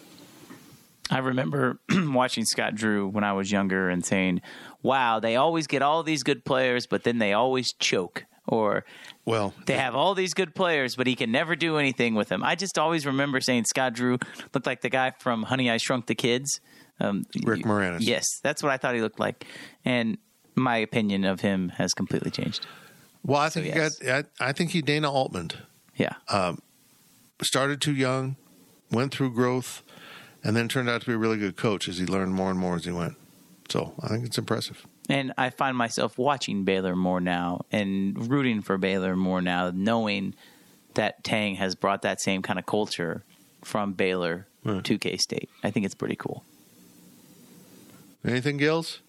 I 1.10 1.18
remember 1.18 1.80
watching 1.92 2.44
Scott 2.44 2.74
Drew 2.74 3.08
when 3.08 3.24
I 3.24 3.32
was 3.32 3.52
younger 3.52 3.90
and 3.90 4.04
saying, 4.04 4.40
wow, 4.82 5.20
they 5.20 5.36
always 5.36 5.66
get 5.66 5.82
all 5.82 6.02
these 6.02 6.22
good 6.22 6.44
players, 6.44 6.86
but 6.86 7.04
then 7.04 7.18
they 7.18 7.32
always 7.32 7.72
choke. 7.74 8.24
Or 8.46 8.84
Well, 9.24 9.54
they 9.64 9.76
have 9.76 9.94
all 9.94 10.14
these 10.14 10.34
good 10.34 10.54
players, 10.54 10.96
but 10.96 11.06
he 11.06 11.14
can 11.14 11.32
never 11.32 11.56
do 11.56 11.78
anything 11.78 12.14
with 12.14 12.28
them. 12.28 12.42
I 12.42 12.56
just 12.56 12.78
always 12.78 13.06
remember 13.06 13.40
saying 13.40 13.64
Scott 13.64 13.94
Drew 13.94 14.18
looked 14.52 14.66
like 14.66 14.82
the 14.82 14.90
guy 14.90 15.12
from 15.18 15.44
Honey, 15.44 15.70
I 15.70 15.78
Shrunk 15.78 16.06
the 16.06 16.14
Kids. 16.14 16.60
Um, 17.00 17.24
Rick 17.42 17.62
Moranis. 17.62 17.98
Yes, 18.00 18.24
that's 18.42 18.62
what 18.62 18.70
I 18.70 18.76
thought 18.76 18.94
he 18.94 19.00
looked 19.00 19.18
like. 19.18 19.46
And 19.84 20.18
my 20.54 20.76
opinion 20.76 21.24
of 21.24 21.40
him 21.40 21.70
has 21.70 21.94
completely 21.94 22.30
changed. 22.30 22.66
well, 23.22 23.40
I 23.40 23.48
think 23.48 23.66
yes. 23.66 23.98
he 23.98 24.06
got. 24.06 24.26
I, 24.38 24.48
I 24.48 24.52
think 24.52 24.70
he 24.70 24.82
Dana 24.82 25.10
Altman. 25.10 25.50
Yeah. 25.96 26.14
started 27.42 27.80
too 27.80 27.94
young, 27.94 28.36
went 28.90 29.12
through 29.12 29.32
growth, 29.32 29.82
and 30.44 30.54
then 30.54 30.68
turned 30.68 30.88
out 30.88 31.00
to 31.00 31.06
be 31.06 31.14
a 31.14 31.18
really 31.18 31.38
good 31.38 31.56
coach 31.56 31.88
as 31.88 31.98
he 31.98 32.06
learned 32.06 32.34
more 32.34 32.50
and 32.50 32.58
more 32.58 32.76
as 32.76 32.84
he 32.84 32.92
went. 32.92 33.16
So 33.70 33.94
I 34.00 34.08
think 34.08 34.26
it's 34.26 34.38
impressive. 34.38 34.86
And 35.08 35.32
I 35.36 35.50
find 35.50 35.76
myself 35.76 36.18
watching 36.18 36.64
Baylor 36.64 36.94
more 36.94 37.20
now 37.20 37.64
and 37.72 38.30
rooting 38.30 38.62
for 38.62 38.78
Baylor 38.78 39.16
more 39.16 39.40
now, 39.40 39.72
knowing 39.74 40.34
that 40.94 41.24
Tang 41.24 41.56
has 41.56 41.74
brought 41.74 42.02
that 42.02 42.20
same 42.20 42.42
kind 42.42 42.58
of 42.58 42.66
culture 42.66 43.24
from 43.62 43.92
Baylor 43.94 44.46
to 44.84 44.98
K 44.98 45.16
State. 45.16 45.48
I 45.62 45.70
think 45.70 45.84
it's 45.86 45.94
pretty 45.94 46.16
cool. 46.16 46.44
Anything, 48.24 48.56
Gills? 48.56 49.00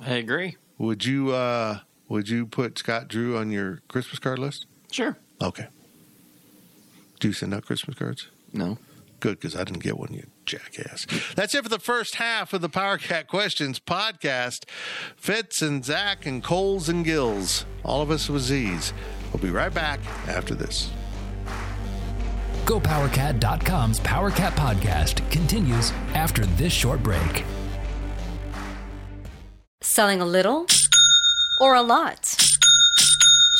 I 0.00 0.14
agree. 0.14 0.56
Would 0.78 1.04
you 1.04 1.32
uh, 1.32 1.78
would 2.08 2.28
you 2.28 2.46
put 2.46 2.78
Scott 2.78 3.08
Drew 3.08 3.36
on 3.36 3.50
your 3.50 3.80
Christmas 3.88 4.18
card 4.18 4.38
list? 4.38 4.66
Sure. 4.90 5.16
Okay. 5.40 5.66
Do 7.18 7.28
you 7.28 7.34
send 7.34 7.54
out 7.54 7.64
Christmas 7.64 7.96
cards? 7.96 8.28
No. 8.52 8.78
Good, 9.24 9.40
because 9.40 9.56
I 9.56 9.64
didn't 9.64 9.82
get 9.82 9.96
one, 9.96 10.12
you 10.12 10.26
jackass. 10.44 11.06
That's 11.34 11.54
it 11.54 11.62
for 11.62 11.70
the 11.70 11.78
first 11.78 12.16
half 12.16 12.52
of 12.52 12.60
the 12.60 12.68
Power 12.68 12.98
Cat 12.98 13.26
Questions 13.26 13.80
podcast. 13.80 14.68
Fitz 15.16 15.62
and 15.62 15.82
Zach 15.82 16.26
and 16.26 16.44
Coles 16.44 16.90
and 16.90 17.06
Gills, 17.06 17.64
all 17.84 18.02
of 18.02 18.10
us 18.10 18.28
with 18.28 18.42
Z's. 18.42 18.92
We'll 19.32 19.42
be 19.42 19.48
right 19.48 19.72
back 19.72 20.00
after 20.28 20.54
this. 20.54 20.90
GoPowerCat.com's 22.66 24.00
PowerCat 24.00 24.52
podcast 24.52 25.30
continues 25.30 25.92
after 26.12 26.44
this 26.44 26.74
short 26.74 27.02
break. 27.02 27.46
Selling 29.80 30.20
a 30.20 30.26
little 30.26 30.66
or 31.62 31.76
a 31.76 31.82
lot? 31.82 32.53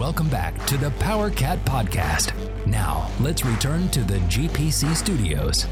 Welcome 0.00 0.30
back 0.30 0.64
to 0.64 0.78
the 0.78 0.90
Power 0.92 1.28
Cat 1.28 1.62
Podcast. 1.66 2.32
Now, 2.66 3.10
let's 3.20 3.44
return 3.44 3.90
to 3.90 4.02
the 4.02 4.16
GPC 4.20 4.96
studios. 4.96 5.66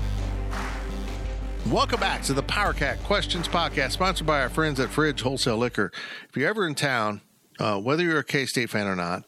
Welcome 1.70 1.98
back 1.98 2.20
to 2.24 2.34
the 2.34 2.42
Power 2.42 2.74
Cat 2.74 3.02
Questions 3.04 3.48
Podcast, 3.48 3.92
sponsored 3.92 4.26
by 4.26 4.42
our 4.42 4.50
friends 4.50 4.80
at 4.80 4.90
Fridge 4.90 5.22
Wholesale 5.22 5.56
Liquor. 5.56 5.90
If 6.28 6.36
you're 6.36 6.46
ever 6.46 6.66
in 6.66 6.74
town, 6.74 7.22
uh, 7.58 7.80
whether 7.80 8.02
you're 8.02 8.18
a 8.18 8.24
K 8.24 8.44
State 8.44 8.68
fan 8.68 8.86
or 8.86 8.94
not, 8.94 9.24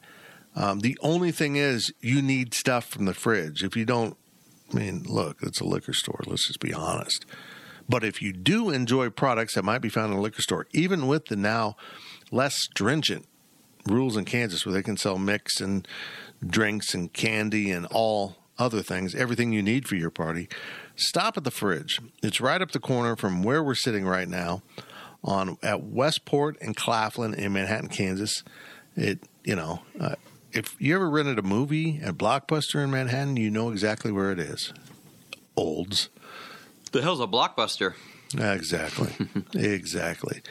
um, 0.55 0.80
the 0.80 0.98
only 1.01 1.32
thing 1.32 1.57
is 1.57 1.94
you 2.03 2.20
need 2.20 2.53
stuff 2.53 2.84
from 2.84 3.07
the 3.07 3.14
fridge. 3.14 3.64
If 3.64 3.78
you 3.78 3.86
don't, 3.86 4.18
I 4.70 4.76
mean, 4.76 5.05
look, 5.09 5.38
it's 5.40 5.62
a 5.62 5.64
liquor 5.64 5.94
store. 5.94 6.20
Let's 6.26 6.46
just 6.46 6.61
be 6.61 6.74
honest. 6.74 7.24
But 7.88 8.05
if 8.05 8.20
you 8.20 8.34
do 8.34 8.68
enjoy 8.68 9.09
products 9.09 9.55
that 9.55 9.64
might 9.64 9.80
be 9.80 9.88
found 9.88 10.12
in 10.12 10.18
a 10.18 10.22
liquor 10.22 10.42
store, 10.42 10.66
even 10.72 11.07
with 11.07 11.28
the 11.28 11.36
now 11.36 11.76
less 12.30 12.55
stringent 12.57 13.26
rules 13.91 14.16
in 14.16 14.24
Kansas 14.24 14.64
where 14.64 14.72
they 14.72 14.82
can 14.82 14.97
sell 14.97 15.18
mix 15.18 15.61
and 15.61 15.86
drinks 16.47 16.95
and 16.95 17.12
candy 17.12 17.70
and 17.70 17.86
all 17.86 18.36
other 18.59 18.82
things, 18.82 19.14
everything 19.14 19.53
you 19.53 19.62
need 19.62 19.88
for 19.88 19.97
your 19.97 20.11
party, 20.11 20.49
stop 20.95 21.36
at 21.36 21.45
the 21.45 21.51
fridge. 21.51 22.01
It's 22.22 22.41
right 22.41 22.61
up 22.61 22.72
the 22.72 22.80
corner 22.80 23.16
from 23.16 23.43
where 23.43 23.62
we're 23.62 23.74
sitting 23.74 24.05
right 24.05 24.28
now 24.28 24.62
on 25.24 25.59
at 25.62 25.82
Westport 25.82 26.57
and 26.61 26.76
Claflin 26.76 27.34
in 27.34 27.53
Manhattan, 27.53 27.88
Kansas. 27.88 28.45
It, 28.97 29.20
you 29.45 29.57
know, 29.57 29.82
uh, 29.99 30.16
if 30.53 30.76
you 30.80 30.95
ever 30.95 31.09
rented 31.09 31.38
a 31.38 31.43
movie 31.43 32.01
at 32.03 32.16
Blockbuster 32.16 32.82
in 32.82 32.91
Manhattan, 32.91 33.36
you 33.36 33.51
know 33.51 33.70
exactly 33.70 34.12
where 34.12 34.30
it 34.30 34.38
is. 34.38 34.72
Olds. 35.57 36.09
The 36.93 37.03
hell's 37.03 37.20
a 37.20 37.26
blockbuster? 37.26 37.95
Exactly. 38.36 39.12
exactly. 39.55 40.43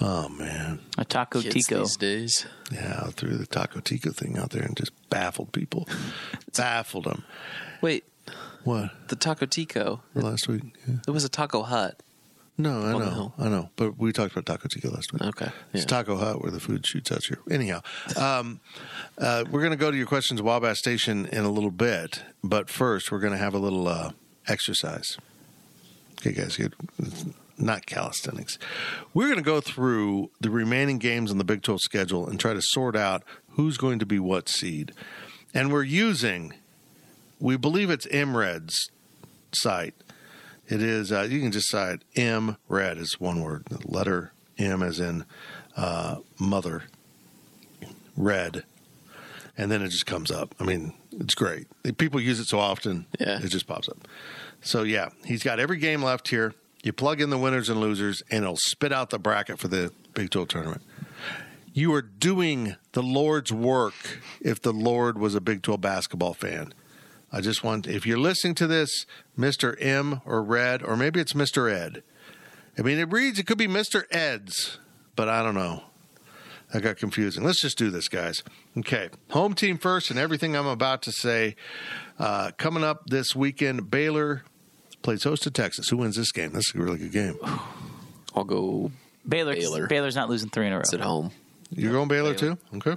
Oh 0.00 0.28
man. 0.28 0.80
A 0.98 1.04
taco 1.04 1.40
Kids 1.40 1.54
tico. 1.54 1.80
these 1.80 1.96
days. 1.96 2.46
Yeah, 2.72 3.02
I 3.06 3.10
threw 3.10 3.36
the 3.36 3.46
Taco 3.46 3.80
Tico 3.80 4.10
thing 4.10 4.36
out 4.38 4.50
there 4.50 4.62
and 4.62 4.76
just 4.76 4.92
baffled 5.10 5.52
people. 5.52 5.88
baffled 6.56 7.04
them. 7.04 7.24
Wait, 7.80 8.04
What? 8.64 8.90
the 9.08 9.16
Taco 9.16 9.46
Tico. 9.46 10.02
Last 10.14 10.48
week? 10.48 10.62
Yeah. 10.88 10.96
It 11.06 11.10
was 11.10 11.24
a 11.24 11.28
Taco 11.28 11.62
Hut. 11.62 12.00
No, 12.56 12.82
I 12.82 12.92
know. 12.98 13.32
I 13.38 13.48
know. 13.48 13.70
But 13.76 13.98
we 13.98 14.12
talked 14.12 14.32
about 14.32 14.46
Taco 14.46 14.68
Tico 14.68 14.88
last 14.90 15.12
week. 15.12 15.22
Okay, 15.22 15.50
It's. 15.72 15.84
Taco 15.84 16.16
Hut 16.16 16.40
where 16.42 16.50
the 16.52 16.60
food 16.60 16.86
shoots 16.86 17.10
out 17.12 17.24
here. 17.24 17.38
Anyhow, 17.50 17.80
um, 18.16 18.60
uh, 19.18 19.44
we're 19.50 19.60
going 19.60 19.72
to 19.72 19.76
go 19.76 19.90
to 19.90 19.96
your 19.96 20.06
questions, 20.06 20.40
Wabash 20.40 20.78
Station, 20.78 21.26
in 21.26 21.44
a 21.44 21.50
little 21.50 21.72
bit. 21.72 22.22
But 22.44 22.70
first, 22.70 23.10
we're 23.12 23.18
going 23.20 23.32
to 23.32 23.38
have 23.38 23.54
a 23.54 23.58
little 23.58 23.86
uh, 23.88 24.12
exercise. 24.46 25.18
Okay, 26.20 26.32
guys, 26.32 26.56
good. 26.56 26.74
Not 27.56 27.86
calisthenics. 27.86 28.58
We're 29.12 29.26
going 29.26 29.38
to 29.38 29.42
go 29.44 29.60
through 29.60 30.30
the 30.40 30.50
remaining 30.50 30.98
games 30.98 31.30
on 31.30 31.38
the 31.38 31.44
Big 31.44 31.62
12 31.62 31.80
schedule 31.82 32.28
and 32.28 32.38
try 32.40 32.52
to 32.52 32.60
sort 32.62 32.96
out 32.96 33.22
who's 33.50 33.76
going 33.76 34.00
to 34.00 34.06
be 34.06 34.18
what 34.18 34.48
seed. 34.48 34.92
And 35.52 35.72
we're 35.72 35.84
using, 35.84 36.54
we 37.38 37.56
believe 37.56 37.90
it's 37.90 38.06
MRED's 38.08 38.90
site. 39.52 39.94
It 40.68 40.82
is, 40.82 41.12
uh, 41.12 41.28
you 41.30 41.40
can 41.40 41.52
just 41.52 41.70
cite 41.70 42.02
M 42.16 42.56
red 42.68 42.98
is 42.98 43.20
one 43.20 43.40
word. 43.42 43.66
The 43.66 43.80
letter 43.86 44.32
M 44.58 44.82
as 44.82 44.98
in 44.98 45.24
uh, 45.76 46.16
mother, 46.40 46.84
red. 48.16 48.64
And 49.56 49.70
then 49.70 49.82
it 49.82 49.88
just 49.90 50.06
comes 50.06 50.30
up. 50.32 50.54
I 50.58 50.64
mean, 50.64 50.94
it's 51.12 51.34
great. 51.34 51.68
People 51.98 52.20
use 52.20 52.40
it 52.40 52.46
so 52.46 52.58
often, 52.58 53.06
Yeah. 53.20 53.38
it 53.40 53.48
just 53.48 53.68
pops 53.68 53.88
up. 53.88 54.08
So, 54.62 54.82
yeah, 54.82 55.10
he's 55.24 55.44
got 55.44 55.60
every 55.60 55.76
game 55.76 56.02
left 56.02 56.28
here. 56.28 56.54
You 56.84 56.92
plug 56.92 57.22
in 57.22 57.30
the 57.30 57.38
winners 57.38 57.70
and 57.70 57.80
losers, 57.80 58.22
and 58.30 58.44
it'll 58.44 58.58
spit 58.58 58.92
out 58.92 59.08
the 59.08 59.18
bracket 59.18 59.58
for 59.58 59.68
the 59.68 59.90
Big 60.12 60.28
12 60.28 60.48
tournament. 60.48 60.82
You 61.72 61.94
are 61.94 62.02
doing 62.02 62.76
the 62.92 63.02
Lord's 63.02 63.50
work 63.50 64.20
if 64.42 64.60
the 64.60 64.72
Lord 64.72 65.16
was 65.16 65.34
a 65.34 65.40
Big 65.40 65.62
12 65.62 65.80
basketball 65.80 66.34
fan. 66.34 66.74
I 67.32 67.40
just 67.40 67.64
want, 67.64 67.86
if 67.86 68.06
you're 68.06 68.18
listening 68.18 68.54
to 68.56 68.66
this, 68.66 69.06
Mr. 69.36 69.74
M 69.80 70.20
or 70.26 70.42
Red, 70.42 70.82
or 70.82 70.94
maybe 70.94 71.20
it's 71.20 71.32
Mr. 71.32 71.72
Ed. 71.72 72.02
I 72.78 72.82
mean, 72.82 72.98
it 72.98 73.10
reads, 73.10 73.38
it 73.38 73.46
could 73.46 73.56
be 73.56 73.66
Mr. 73.66 74.04
Ed's, 74.10 74.78
but 75.16 75.26
I 75.26 75.42
don't 75.42 75.54
know. 75.54 75.84
That 76.72 76.82
got 76.82 76.98
confusing. 76.98 77.44
Let's 77.44 77.62
just 77.62 77.78
do 77.78 77.90
this, 77.90 78.08
guys. 78.08 78.42
Okay. 78.76 79.08
Home 79.30 79.54
team 79.54 79.78
first, 79.78 80.10
and 80.10 80.18
everything 80.18 80.54
I'm 80.54 80.66
about 80.66 81.00
to 81.02 81.12
say. 81.12 81.56
Uh, 82.18 82.50
coming 82.58 82.84
up 82.84 83.06
this 83.06 83.34
weekend, 83.34 83.90
Baylor 83.90 84.42
plays 85.04 85.22
host 85.22 85.44
to 85.44 85.50
Texas. 85.52 85.88
Who 85.88 85.98
wins 85.98 86.16
this 86.16 86.32
game? 86.32 86.50
That's 86.52 86.74
a 86.74 86.78
really 86.78 86.98
good 86.98 87.12
game. 87.12 87.38
I'll 88.34 88.42
go. 88.42 88.90
Baylor, 89.28 89.54
Baylor. 89.54 89.86
Baylor's 89.86 90.16
not 90.16 90.28
losing 90.28 90.50
three 90.50 90.66
in 90.66 90.72
a 90.72 90.76
row. 90.76 90.80
It's 90.80 90.92
at 90.92 91.00
home. 91.00 91.30
You're 91.70 91.92
going 91.92 92.08
Baylor, 92.08 92.34
too? 92.34 92.58
Okay. 92.74 92.96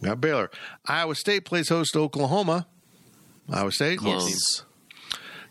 We 0.00 0.08
Got 0.08 0.20
Baylor. 0.20 0.50
Iowa 0.86 1.14
State 1.14 1.44
plays 1.44 1.68
host 1.68 1.92
to 1.92 2.00
Oklahoma. 2.00 2.66
Iowa 3.50 3.70
State. 3.70 3.98
Clones. 4.00 4.64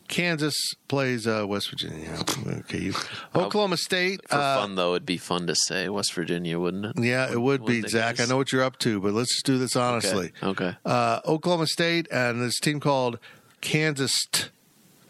Kansas 0.08 0.56
plays 0.88 1.28
uh, 1.28 1.46
West 1.48 1.70
Virginia. 1.70 2.18
Okay. 2.48 2.80
You, 2.80 2.94
Oklahoma 3.36 3.78
State. 3.78 4.22
For 4.30 4.36
uh, 4.36 4.62
fun 4.62 4.76
though, 4.76 4.92
it'd 4.94 5.06
be 5.06 5.18
fun 5.18 5.48
to 5.48 5.56
say 5.56 5.90
West 5.90 6.14
Virginia, 6.14 6.60
wouldn't 6.60 6.86
it? 6.86 7.04
Yeah, 7.04 7.30
it 7.32 7.42
would 7.42 7.66
be, 7.66 7.78
Wouldn't 7.82 7.86
it, 7.88 7.90
Zach. 7.90 8.16
I 8.16 8.18
guys? 8.20 8.30
know 8.30 8.38
what 8.38 8.52
you're 8.52 8.64
up 8.64 8.80
to, 8.80 9.02
but 9.02 9.14
let's 9.14 9.34
just 9.34 9.46
do 9.46 9.58
this 9.58 9.76
honestly. 9.76 10.32
Okay. 10.42 10.76
Uh, 10.86 11.20
Oklahoma 11.26 11.68
State 11.68 12.08
and 12.10 12.42
this 12.42 12.60
team 12.60 12.80
called 12.80 13.20
Kansas. 13.60 14.14
T- 14.32 14.46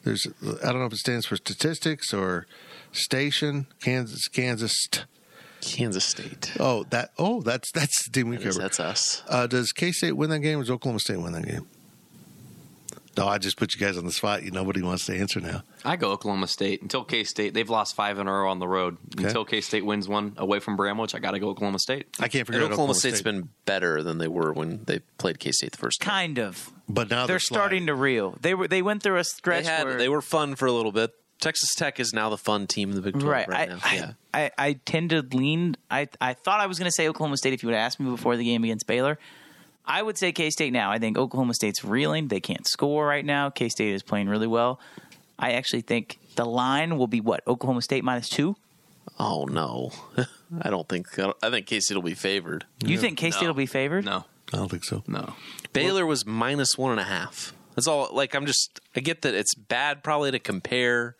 There's 0.07 0.27
I 0.63 0.71
don't 0.71 0.79
know 0.79 0.85
if 0.85 0.93
it 0.93 0.97
stands 0.99 1.25
for 1.25 1.35
statistics 1.35 2.13
or 2.13 2.47
station. 2.91 3.67
Kansas, 3.81 4.27
Kansas. 4.29 4.73
Kansas 5.61 6.05
State. 6.05 6.53
oh, 6.59 6.85
that. 6.91 7.09
Oh, 7.17 7.41
that's 7.41 7.71
that's 7.73 8.05
the 8.05 8.11
team 8.11 8.29
we 8.29 8.37
That 8.37 8.45
is- 8.47 8.55
cover. 8.55 8.63
That's 8.63 8.79
us. 8.79 9.23
Uh, 9.27 9.47
does 9.47 9.71
K 9.71 9.91
State 9.91 10.13
win 10.13 10.29
that 10.29 10.39
game, 10.39 10.59
or 10.59 10.61
does 10.61 10.71
Oklahoma 10.71 10.99
State 10.99 11.17
win 11.17 11.33
that 11.33 11.45
game? 11.45 11.67
No, 13.17 13.27
I 13.27 13.37
just 13.39 13.57
put 13.57 13.73
you 13.73 13.79
guys 13.79 13.97
on 13.97 14.05
the 14.05 14.11
spot. 14.11 14.43
You 14.43 14.51
nobody 14.51 14.81
wants 14.81 15.05
to 15.07 15.17
answer 15.17 15.39
now. 15.39 15.63
I 15.83 15.95
go 15.95 16.11
Oklahoma 16.11 16.47
State 16.47 16.81
until 16.81 17.03
K 17.03 17.23
State. 17.23 17.53
They've 17.53 17.69
lost 17.69 17.95
five 17.95 18.19
in 18.19 18.27
a 18.27 18.31
row 18.31 18.49
on 18.49 18.59
the 18.59 18.67
road. 18.67 18.97
Okay. 19.15 19.25
Until 19.27 19.43
K 19.45 19.61
State 19.61 19.85
wins 19.85 20.07
one 20.07 20.33
away 20.37 20.59
from 20.59 20.75
Bramlage, 20.77 21.15
I 21.15 21.19
got 21.19 21.31
to 21.31 21.39
go 21.39 21.49
Oklahoma 21.49 21.79
State. 21.79 22.07
I 22.19 22.27
can't 22.27 22.45
figure 22.45 22.61
And 22.61 22.65
out 22.65 22.73
Oklahoma 22.73 22.93
State's 22.93 23.21
been 23.21 23.49
better 23.65 24.03
than 24.03 24.17
they 24.19 24.27
were 24.27 24.53
when 24.53 24.83
they 24.85 24.99
played 25.17 25.39
K 25.39 25.51
State 25.51 25.71
the 25.71 25.77
first 25.77 26.01
time. 26.01 26.09
Kind 26.11 26.39
of. 26.39 26.71
but 26.87 27.09
now 27.09 27.25
They're, 27.25 27.33
they're, 27.33 27.39
starting 27.39 27.87
to 27.87 27.95
reel. 27.95 28.37
They 28.41 28.53
were 28.53 28.67
they 28.67 28.81
went 28.81 29.01
through 29.03 29.15
a 29.15 29.19
They 29.19 29.23
stretch 29.23 29.65
had 29.67 29.85
where 29.85 29.97
they 29.97 30.09
were 30.09 30.21
fun 30.21 30.55
for 30.55 30.67
a 30.67 30.71
little 30.71 30.91
bit. 30.91 31.11
Texas 31.39 31.75
Tech 31.75 31.99
is 31.99 32.13
now 32.13 32.29
the 32.29 32.37
fun 32.37 32.65
team 32.65 32.89
in 32.89 32.95
the 32.95 33.01
Big 33.01 33.13
12 33.13 33.27
right. 33.27 33.47
right, 33.47 33.69
I, 33.69 33.73
now. 33.73 33.79
I, 33.83 33.95
yeah. 33.95 34.11
I, 34.33 34.51
I 34.57 34.73
tend 34.85 35.11
to 35.11 35.21
lean. 35.21 35.77
I 35.89 36.07
I 36.19 36.33
thought 36.33 36.59
I 36.59 36.65
was 36.65 36.79
going 36.79 36.87
to 36.87 36.91
say 36.91 37.07
Oklahoma 37.07 37.37
State 37.37 37.53
if 37.53 37.61
you 37.63 37.67
would 37.67 37.75
ask 37.75 37.99
me 37.99 38.09
before 38.09 38.37
the 38.37 38.43
game 38.43 38.63
against 38.63 38.87
Baylor. 38.87 39.19
I 39.87 40.01
would 40.03 40.17
say 40.17 40.31
K 40.31 40.49
State 40.49 40.73
now. 40.73 40.91
I 40.91 40.99
think 40.99 41.17
Oklahoma 41.17 41.53
State's 41.53 41.83
reeling. 41.83 42.27
They 42.27 42.39
can't 42.41 42.67
score 42.67 43.05
right 43.07 43.23
now. 43.25 43.49
K 43.49 43.69
State 43.69 43.93
is 43.93 44.03
playing 44.03 44.27
really 44.29 44.47
well. 44.47 44.79
I 45.39 45.53
actually 45.53 45.81
think 45.81 46.19
the 46.35 46.45
line 46.45 46.97
will 46.97 47.07
be 47.07 47.21
what 47.21 47.41
Oklahoma 47.47 47.81
State 47.81 48.03
minus 48.03 48.27
two. 48.29 48.55
Oh 49.19 49.45
no, 49.45 49.91
I 50.61 50.69
don't 50.69 50.87
think. 50.89 51.07
I 51.41 51.49
think 51.49 51.65
K 51.67 51.79
State 51.79 51.95
will 51.95 52.01
be 52.03 52.13
favored. 52.13 52.65
You 52.83 52.97
think 52.97 53.17
K 53.17 53.31
State 53.31 53.43
No. 53.43 53.47
will 53.49 53.55
be 53.55 53.65
favored? 53.65 54.03
No, 54.05 54.25
I 54.53 54.57
don't 54.57 54.69
think 54.69 54.83
so. 54.83 55.03
no. 55.07 55.33
Baylor 55.73 56.05
was 56.05 56.25
minus 56.25 56.77
one 56.77 56.91
and 56.91 56.99
a 56.99 57.03
half. 57.05 57.53
That's 57.75 57.87
all. 57.87 58.09
Like 58.11 58.35
I'm 58.35 58.45
just. 58.45 58.79
I 58.95 58.99
get 58.99 59.21
that 59.21 59.33
it's 59.35 59.53
bad 59.55 60.03
probably 60.03 60.31
to 60.31 60.39
compare. 60.39 61.15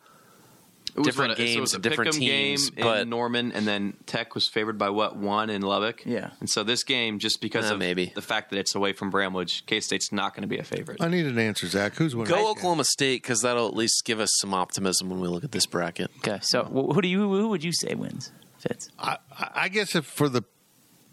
It 0.98 1.02
was 1.02 1.08
Different 1.10 1.38
so 1.38 1.43
it 1.43 1.45
games 1.45 1.60
was 1.62 1.74
a 1.76 1.80
different 1.80 2.14
teams, 2.14 2.70
game 2.72 2.84
but- 2.84 3.02
in 3.02 3.10
Norman, 3.10 3.52
and 3.52 3.68
then 3.68 3.93
Tech 4.08 4.34
was 4.34 4.48
favored 4.48 4.80
by 4.80 4.89
what 4.89 5.16
one 5.16 5.52
in 5.52 5.62
Lubbock. 5.62 6.04
Yeah. 6.08 6.32
and 6.39 6.50
so 6.50 6.64
this 6.64 6.84
game, 6.84 7.20
just 7.20 7.39
because 7.39 7.70
Uh, 7.70 7.76
of 7.76 7.80
maybe. 7.80 8.12
the 8.16 8.22
fact 8.24 8.50
that 8.50 8.58
it's 8.58 8.74
away 8.74 8.93
from 8.93 9.12
Bramlage, 9.12 9.64
K 9.68 9.80
State's 9.80 10.12
not 10.12 10.34
going 10.34 10.41
to 10.41 10.48
be 10.48 10.58
a 10.58 10.64
favorite. 10.64 10.98
I 11.00 11.08
need 11.08 11.28
an 11.28 11.38
answer, 11.38 11.68
Zach. 11.68 11.95
Who's 11.98 12.16
winning? 12.16 12.34
Go 12.34 12.50
Oklahoma 12.50 12.84
State 12.84 13.22
because 13.22 13.41
that'll 13.43 13.68
at 13.68 13.76
least 13.76 14.06
give 14.06 14.20
us 14.20 14.32
some 14.41 14.56
optimism 14.56 15.10
when 15.12 15.20
we 15.20 15.28
look 15.28 15.43
at 15.43 15.52
this 15.52 15.68
bracket. 15.68 16.10
Okay. 16.18 16.39
So 16.41 16.64
who 16.64 17.00
do 17.00 17.08
you 17.08 17.30
who 17.30 17.48
would 17.50 17.64
you 17.64 17.72
say 17.74 17.93
wins? 17.93 18.32
Fitz. 18.58 18.89
I, 18.98 19.18
I 19.32 19.50
I 19.54 19.68
guess 19.70 19.93
if 19.95 20.04
for 20.06 20.28
the 20.30 20.41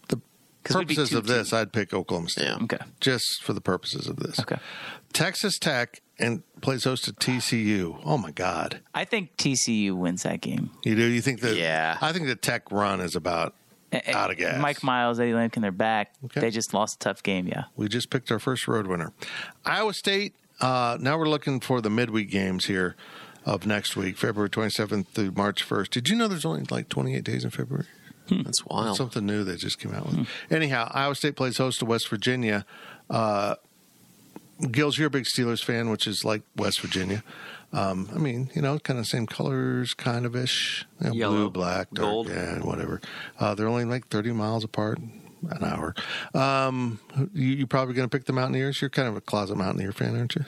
the 0.08 0.18
'Cause 0.64 0.76
purposes 0.76 1.12
of 1.12 1.26
this, 1.26 1.52
I'd 1.52 1.74
pick 1.74 1.92
Oklahoma 1.92 2.30
State. 2.30 2.44
Yeah. 2.44 2.56
Okay. 2.62 2.78
Just 3.00 3.42
for 3.42 3.52
the 3.52 3.60
purposes 3.60 4.06
of 4.06 4.16
this. 4.16 4.40
Okay. 4.40 4.56
Texas 5.12 5.58
Tech 5.58 6.00
and 6.18 6.42
plays 6.64 6.84
host 6.84 7.04
to 7.04 7.12
TCU. 7.12 8.00
Oh 8.04 8.16
my 8.16 8.30
God. 8.30 8.80
I 8.94 9.04
think 9.04 9.36
TCU 9.36 9.92
wins 9.92 10.22
that 10.22 10.40
game. 10.40 10.70
You 10.82 10.96
do? 10.96 11.04
You 11.04 11.20
think 11.20 11.40
that? 11.40 11.56
Yeah. 11.56 11.98
I 12.00 12.12
think 12.12 12.26
the 12.26 12.34
Tech 12.34 12.72
run 12.72 13.00
is 13.00 13.14
about 13.14 13.54
out 14.08 14.30
of 14.30 14.38
gas. 14.38 14.60
Mike 14.60 14.82
Miles, 14.82 15.20
Eddie 15.20 15.32
Lampkin, 15.32 15.60
they're 15.60 15.70
back. 15.70 16.14
Okay. 16.24 16.40
They 16.40 16.50
just 16.50 16.72
lost 16.72 16.96
a 16.96 16.98
tough 17.00 17.22
game. 17.22 17.46
Yeah. 17.46 17.64
We 17.76 17.88
just 17.88 18.08
picked 18.08 18.32
our 18.32 18.38
first 18.38 18.66
road 18.66 18.86
winner. 18.86 19.12
Iowa 19.64 19.92
State. 19.92 20.34
Uh, 20.58 20.96
now 20.98 21.18
we're 21.18 21.28
looking 21.28 21.60
for 21.60 21.82
the 21.82 21.90
midweek 21.90 22.30
games 22.30 22.64
here 22.64 22.96
of 23.44 23.66
next 23.66 23.94
week, 23.94 24.16
February 24.16 24.48
27th 24.48 25.08
through 25.08 25.32
March 25.32 25.68
1st. 25.68 25.90
Did 25.90 26.08
you 26.08 26.16
know 26.16 26.28
there's 26.28 26.46
only 26.46 26.64
like 26.70 26.88
28 26.88 27.22
days 27.22 27.44
in 27.44 27.50
February? 27.50 27.86
That's 28.30 28.64
wild. 28.64 28.96
Something 28.96 29.26
new 29.26 29.44
they 29.44 29.56
just 29.56 29.78
came 29.78 29.92
out 29.92 30.06
with. 30.06 30.26
Anyhow, 30.50 30.90
Iowa 30.94 31.14
State 31.14 31.36
plays 31.36 31.58
host 31.58 31.80
to 31.80 31.84
West 31.84 32.08
Virginia. 32.08 32.64
Uh, 33.10 33.56
Gills, 34.70 34.96
you're 34.98 35.08
a 35.08 35.10
big 35.10 35.24
Steelers 35.24 35.62
fan, 35.64 35.90
which 35.90 36.06
is 36.06 36.24
like 36.24 36.42
West 36.56 36.80
Virginia. 36.80 37.22
Um, 37.72 38.08
I 38.14 38.18
mean, 38.18 38.50
you 38.54 38.62
know, 38.62 38.78
kind 38.78 39.00
of 39.00 39.06
same 39.06 39.26
colors, 39.26 39.94
kind 39.94 40.24
of 40.26 40.36
ish. 40.36 40.86
You 41.00 41.06
know, 41.06 41.10
blue, 41.10 41.18
Yellow, 41.20 41.50
black, 41.50 41.90
dark, 41.90 42.06
gold. 42.08 42.28
yeah, 42.28 42.58
whatever. 42.60 43.00
Uh, 43.38 43.54
they're 43.56 43.66
only 43.66 43.84
like 43.84 44.06
30 44.08 44.30
miles 44.32 44.62
apart, 44.62 44.98
an 44.98 45.64
hour. 45.64 45.94
Um, 46.34 47.00
you, 47.34 47.48
you're 47.48 47.66
probably 47.66 47.94
going 47.94 48.08
to 48.08 48.16
pick 48.16 48.26
the 48.26 48.32
Mountaineers. 48.32 48.80
You're 48.80 48.90
kind 48.90 49.08
of 49.08 49.16
a 49.16 49.20
closet 49.20 49.56
Mountaineer 49.56 49.90
fan, 49.92 50.16
aren't 50.16 50.36
you? 50.36 50.44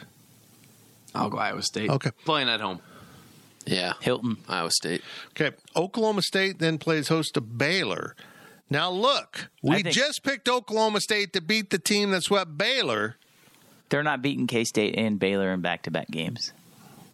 I'll 1.14 1.28
go 1.30 1.38
Iowa 1.38 1.62
State. 1.62 1.90
Okay. 1.90 2.11
playing 2.24 2.48
at 2.48 2.61
home. 2.61 2.80
yeah, 3.66 3.94
Hilton. 4.00 4.36
Iowa 4.48 4.70
State. 4.70 5.02
Okay. 5.30 5.57
Oklahoma 5.74 6.22
State 6.22 6.61
then 6.61 6.78
plays 6.78 7.09
host 7.09 7.34
to 7.34 7.40
Baylor. 7.40 8.14
Now, 8.70 8.90
look, 8.90 9.48
we 9.62 9.82
think- 9.82 9.88
just 9.94 10.22
picked 10.22 10.48
Oklahoma 10.48 11.00
State 11.00 11.32
to 11.32 11.40
beat 11.40 11.70
the 11.70 11.78
team 11.78 12.12
that 12.12 12.22
swept 12.22 12.57
Baylor. 12.57 13.16
They're 13.89 14.03
not 14.03 14.22
beating 14.22 14.47
K 14.47 14.64
State 14.64 14.97
and 14.99 15.18
Baylor 15.18 15.53
in 15.53 15.61
back 15.61 15.82
to 15.82 15.91
back 15.91 16.11
games. 16.11 16.53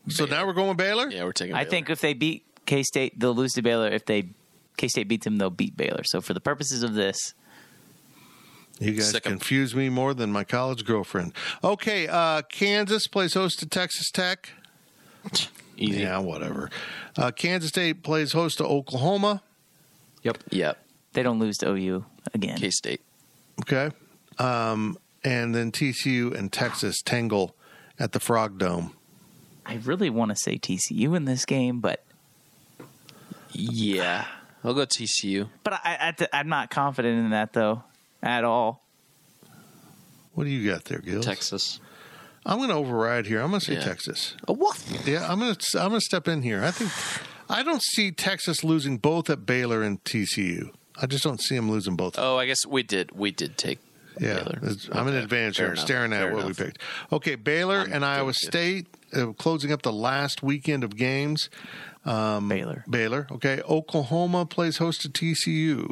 So 0.09 0.25
now 0.25 0.47
we're 0.47 0.53
going 0.55 0.77
Baylor? 0.77 1.09
Yeah, 1.11 1.25
we're 1.25 1.33
taking. 1.33 1.55
I 1.55 1.65
think 1.65 1.91
if 1.91 2.01
they 2.01 2.13
beat 2.15 2.45
K 2.67 2.83
State, 2.83 3.19
they'll 3.21 3.35
lose 3.35 3.53
to 3.53 3.63
Baylor. 3.63 3.89
If 3.89 4.07
they 4.07 4.31
K 4.77 4.89
State 4.89 5.07
beats 5.09 5.25
them, 5.25 5.37
they'll 5.37 5.51
beat 5.51 5.77
Baylor. 5.77 6.03
So 6.05 6.21
for 6.21 6.33
the 6.35 6.41
purposes 6.41 6.83
of 6.83 6.95
this, 6.95 7.35
You 8.81 8.93
guys 8.93 9.11
Sick 9.11 9.27
'em. 9.27 9.33
confuse 9.33 9.75
me 9.75 9.89
more 9.91 10.13
than 10.15 10.33
my 10.33 10.45
college 10.45 10.85
girlfriend. 10.85 11.33
Okay, 11.63 12.09
uh, 12.09 12.43
Kansas 12.43 13.07
plays 13.07 13.35
host 13.35 13.59
to 13.61 13.67
Texas 13.67 14.11
Tech. 14.11 14.49
Easy. 15.77 16.01
Yeah, 16.01 16.19
whatever. 16.19 16.71
Uh, 17.17 17.31
Kansas 17.31 17.69
State 17.69 18.03
plays 18.03 18.33
host 18.33 18.59
to 18.59 18.65
Oklahoma. 18.67 19.43
Yep. 20.23 20.39
Yep. 20.51 20.79
they 21.15 21.23
don't 21.23 21.39
lose 21.39 21.59
to 21.59 21.69
OU 21.69 22.05
again. 22.35 22.57
K 22.59 22.71
State. 22.71 23.01
Okay. 23.61 23.91
Um, 24.39 24.97
and 25.25 25.55
then 25.55 25.73
TCU 25.73 26.35
and 26.37 26.53
Texas 26.53 27.01
tangle 27.03 27.55
at 27.99 28.13
the 28.13 28.21
Frog 28.21 28.59
Dome. 28.59 28.95
I 29.65 29.75
really 29.77 30.11
want 30.11 30.31
to 30.31 30.37
say 30.37 30.59
TCU 30.59 31.17
in 31.17 31.25
this 31.25 31.45
game, 31.45 31.81
but 31.81 32.05
Yeah, 33.53 34.27
I'll 34.65 34.75
go 34.75 34.87
TCU. 34.87 35.49
but 35.63 35.75
I, 35.75 36.15
I 36.21 36.27
I'm 36.33 36.49
not 36.49 36.71
confident 36.71 37.19
in 37.19 37.31
that 37.31 37.53
though 37.53 37.85
at 38.23 38.45
all. 38.45 38.85
What 40.35 40.45
do 40.45 40.51
you 40.51 40.69
got 40.71 40.87
there, 40.87 40.99
Gil? 40.99 41.23
Texas. 41.23 41.79
I'm 42.47 42.57
going 42.59 42.71
to 42.71 42.75
override 42.75 43.27
here. 43.27 43.41
I'm 43.41 43.51
going 43.51 43.61
to 43.61 43.67
say 43.67 43.75
Yeah. 43.75 43.81
Texas. 43.85 44.35
A 44.49 44.53
what? 44.53 44.83
Yeah, 45.05 45.31
I'm 45.31 45.39
going 45.39 45.55
to 45.55 45.81
I'm 45.81 45.91
going 45.91 46.01
to 46.01 46.05
step 46.05 46.27
in 46.27 46.43
here. 46.43 46.65
I 46.65 46.71
think 46.71 46.91
I 47.49 47.63
don't 47.63 47.83
see 47.83 48.11
Texas 48.11 48.65
losing 48.65 48.97
both 48.97 49.29
at 49.31 49.45
Baylor 49.47 49.83
and 49.83 50.03
TCU. 50.05 50.71
I 51.01 51.07
just 51.07 51.23
don't 51.23 51.41
see 51.41 51.55
them 51.55 51.71
losing 51.71 51.95
both. 51.97 52.19
Oh, 52.19 52.39
I 52.39 52.47
guess 52.47 52.67
we 52.67 52.83
did. 52.83 53.13
We 53.13 53.31
did 53.31 53.57
take. 53.59 53.79
Yeah, 54.21 54.43
Baylor. 54.45 54.61
I'm 54.93 55.09
an 55.09 55.15
Okay, 55.15 55.23
advantage 55.25 55.57
fair 55.57 55.67
here. 55.67 55.73
Enough, 55.75 55.85
staring 55.85 56.13
at 56.13 56.21
fair 56.21 56.35
what 56.35 56.47
we 56.47 56.53
picked. 56.55 56.79
Okay, 57.13 57.35
Baylor 57.35 57.81
I'm 57.81 57.93
and 57.93 58.05
Iowa 58.05 58.27
good. 58.33 58.37
State 58.37 58.87
uh, 59.15 59.33
closing 59.33 59.73
up 59.73 59.83
the 59.83 59.93
last 59.93 60.43
weekend 60.43 60.85
of 60.85 60.97
games. 60.97 61.49
Um, 62.05 62.49
Baylor. 62.49 62.85
Baylor. 62.89 63.27
Okay, 63.31 63.61
Oklahoma 63.69 64.45
plays 64.47 64.79
host 64.79 65.03
to 65.03 65.09
TCU. 65.09 65.89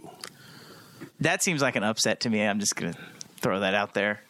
That 1.20 1.42
seems 1.42 1.62
like 1.62 1.76
an 1.76 1.82
upset 1.84 2.20
to 2.20 2.30
me. 2.30 2.42
I'm 2.42 2.60
just 2.60 2.76
gonna 2.76 2.94
throw 3.38 3.60
that 3.60 3.74
out 3.74 3.94
there. 3.94 4.20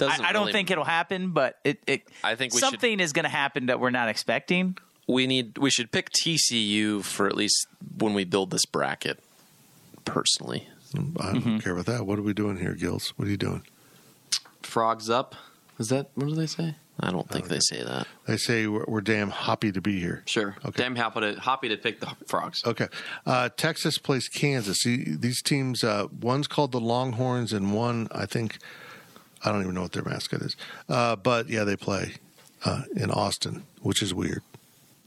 I, 0.00 0.18
I 0.20 0.32
don't 0.32 0.42
really- 0.42 0.52
think 0.52 0.70
it'll 0.70 0.84
happen, 0.84 1.30
but 1.30 1.58
it. 1.64 1.78
it 1.86 2.02
I 2.24 2.34
think 2.34 2.54
we 2.54 2.60
should- 2.60 2.70
something 2.70 2.98
is 2.98 3.12
going 3.12 3.24
to 3.24 3.28
happen 3.28 3.66
that 3.66 3.78
we're 3.78 3.90
not 3.90 4.08
expecting. 4.08 4.76
we 5.06 5.26
need. 5.28 5.58
We 5.58 5.70
should 5.70 5.92
pick 5.92 6.10
TCU 6.10 7.04
for 7.04 7.26
at 7.28 7.36
least 7.36 7.66
when 7.98 8.12
we 8.14 8.24
build 8.24 8.50
this 8.50 8.64
bracket. 8.66 9.22
Personally, 10.04 10.66
I 10.94 10.98
don't 11.32 11.40
Mm-hmm. 11.42 11.58
care 11.58 11.72
about 11.72 11.86
that. 11.86 12.06
What 12.06 12.18
are 12.18 12.22
we 12.22 12.32
doing 12.34 12.58
here, 12.58 12.74
Gills? 12.74 13.12
What 13.16 13.26
are 13.28 13.30
you 13.30 13.36
doing? 13.36 13.62
Frogs 14.62 15.10
up. 15.10 15.34
Is 15.78 15.88
that 15.88 16.10
what 16.14 16.28
do 16.28 16.34
they 16.34 16.46
say? 16.46 16.76
I 17.00 17.10
don't 17.10 17.28
think 17.28 17.48
they 17.48 17.58
say 17.58 17.82
that. 17.82 18.06
They 18.26 18.36
say 18.36 18.66
we're, 18.66 18.84
we're 18.86 19.00
damn 19.00 19.30
happy 19.30 19.72
to 19.72 19.80
be 19.80 19.98
here. 19.98 20.22
Sure. 20.26 20.54
Okay. 20.64 20.82
Damn 20.82 20.94
happy 20.94 21.20
to 21.20 21.40
happy 21.40 21.68
to 21.70 21.76
pick 21.76 22.00
the 22.00 22.14
frogs. 22.26 22.62
Okay. 22.64 22.86
Uh, 23.26 23.48
Texas 23.56 23.98
plays 23.98 24.28
Kansas. 24.28 24.78
See, 24.80 25.04
these 25.16 25.42
teams, 25.42 25.82
uh, 25.82 26.06
one's 26.20 26.46
called 26.46 26.70
the 26.72 26.80
Longhorns, 26.80 27.52
and 27.52 27.72
one, 27.74 28.08
I 28.12 28.26
think, 28.26 28.58
I 29.44 29.50
don't 29.50 29.62
even 29.62 29.74
know 29.74 29.82
what 29.82 29.92
their 29.92 30.04
mascot 30.04 30.42
is. 30.42 30.54
Uh, 30.88 31.16
but 31.16 31.48
yeah, 31.48 31.64
they 31.64 31.76
play 31.76 32.12
uh, 32.64 32.82
in 32.94 33.10
Austin, 33.10 33.64
which 33.80 34.02
is 34.02 34.12
weird. 34.14 34.42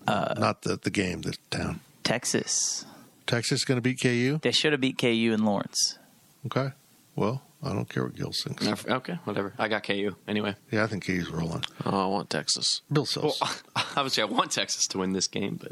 Uh, 0.08 0.34
Not 0.38 0.64
the, 0.64 0.78
the 0.78 0.90
game, 0.92 1.22
the 1.22 1.38
town. 1.52 1.80
Texas. 2.04 2.86
Texas 3.26 3.66
going 3.66 3.78
to 3.78 3.82
beat 3.82 4.00
KU? 4.02 4.40
They 4.42 4.52
should 4.52 4.72
have 4.72 4.82
beat 4.82 4.98
KU 4.98 5.32
in 5.34 5.44
Lawrence. 5.46 5.98
Okay. 6.46 6.70
Well, 7.16 7.42
I 7.64 7.74
don't 7.74 7.90
care 7.90 8.04
what 8.04 8.16
Gil 8.16 8.32
thinks. 8.32 8.68
Okay, 8.88 9.18
whatever. 9.24 9.54
I 9.58 9.68
got 9.68 9.84
KU 9.84 10.16
anyway. 10.28 10.56
Yeah, 10.72 10.84
I 10.84 10.88
think 10.88 11.06
KU's 11.06 11.30
rolling. 11.30 11.64
Oh, 11.86 12.04
I 12.04 12.06
want 12.08 12.30
Texas. 12.30 12.82
Bill 12.92 13.06
Self. 13.06 13.40
Well, 13.42 13.52
obviously, 13.96 14.22
I 14.24 14.26
want 14.28 14.52
Texas 14.52 14.86
to 14.88 15.00
win 15.00 15.14
this 15.14 15.28
game, 15.28 15.58
but 15.62 15.72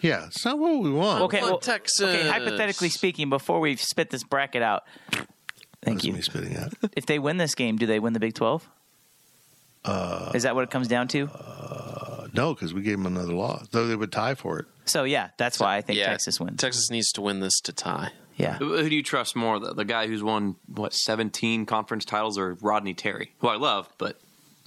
yeah, 0.00 0.26
it's 0.26 0.44
not 0.44 0.58
what 0.58 0.80
we 0.80 0.90
want. 0.90 1.22
Okay, 1.24 1.40
on, 1.40 1.50
well, 1.50 1.58
Texas. 1.58 2.00
okay. 2.00 2.28
Hypothetically 2.28 2.88
speaking, 2.88 3.28
before 3.28 3.60
we 3.60 3.76
spit 3.76 4.10
this 4.10 4.24
bracket 4.24 4.62
out, 4.62 4.84
thank 5.82 5.98
That's 5.98 6.04
you. 6.04 6.12
me 6.14 6.22
spitting 6.22 6.56
out. 6.56 6.72
If 6.96 7.06
they 7.06 7.18
win 7.18 7.36
this 7.36 7.54
game, 7.54 7.76
do 7.76 7.86
they 7.86 7.98
win 7.98 8.12
the 8.12 8.20
Big 8.20 8.34
Twelve? 8.34 8.68
Uh, 9.84 10.30
Is 10.34 10.44
that 10.44 10.54
what 10.54 10.62
it 10.64 10.70
comes 10.70 10.86
down 10.88 11.08
to? 11.08 11.28
no, 12.32 12.54
because 12.54 12.72
we 12.72 12.82
gave 12.82 12.96
them 12.96 13.06
another 13.06 13.32
loss. 13.32 13.66
Though 13.72 13.86
they 13.86 13.96
would 13.96 14.12
tie 14.12 14.34
for 14.36 14.60
it. 14.60 14.66
So 14.84 15.04
yeah, 15.04 15.30
that's 15.38 15.60
why 15.60 15.76
I 15.76 15.80
think 15.80 15.98
yeah, 15.98 16.06
Texas 16.06 16.40
wins. 16.40 16.60
Texas 16.60 16.90
needs 16.90 17.12
to 17.12 17.20
win 17.20 17.40
this 17.40 17.60
to 17.60 17.72
tie. 17.72 18.10
Yeah, 18.36 18.54
who, 18.56 18.76
who 18.76 18.88
do 18.88 18.96
you 18.96 19.02
trust 19.02 19.36
more? 19.36 19.58
The, 19.60 19.74
the 19.74 19.84
guy 19.84 20.06
who's 20.06 20.22
won 20.22 20.56
what 20.66 20.92
seventeen 20.94 21.66
conference 21.66 22.04
titles, 22.04 22.38
or 22.38 22.54
Rodney 22.60 22.94
Terry, 22.94 23.32
who 23.38 23.48
I 23.48 23.56
love, 23.56 23.88
but 23.98 24.18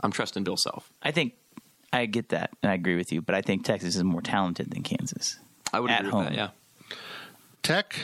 I'm 0.02 0.12
trusting 0.12 0.44
Bill 0.44 0.56
Self. 0.58 0.92
I 1.02 1.12
think 1.12 1.34
I 1.92 2.06
get 2.06 2.30
that, 2.30 2.52
and 2.64 2.72
I 2.72 2.76
agree 2.76 2.96
with 2.96 3.12
you. 3.12 3.22
But 3.22 3.36
I 3.36 3.42
think 3.42 3.66
Texas 3.66 3.96
is 3.96 4.04
more 4.04 4.22
talented 4.22 4.70
than 4.72 4.84
Kansas. 4.84 5.40
I 5.74 5.80
would 5.80 5.90
At 5.92 6.02
agree 6.02 6.12
home. 6.12 6.20
with 6.26 6.30
that. 6.30 6.36
Yeah. 6.38 6.96
Tech 7.64 7.96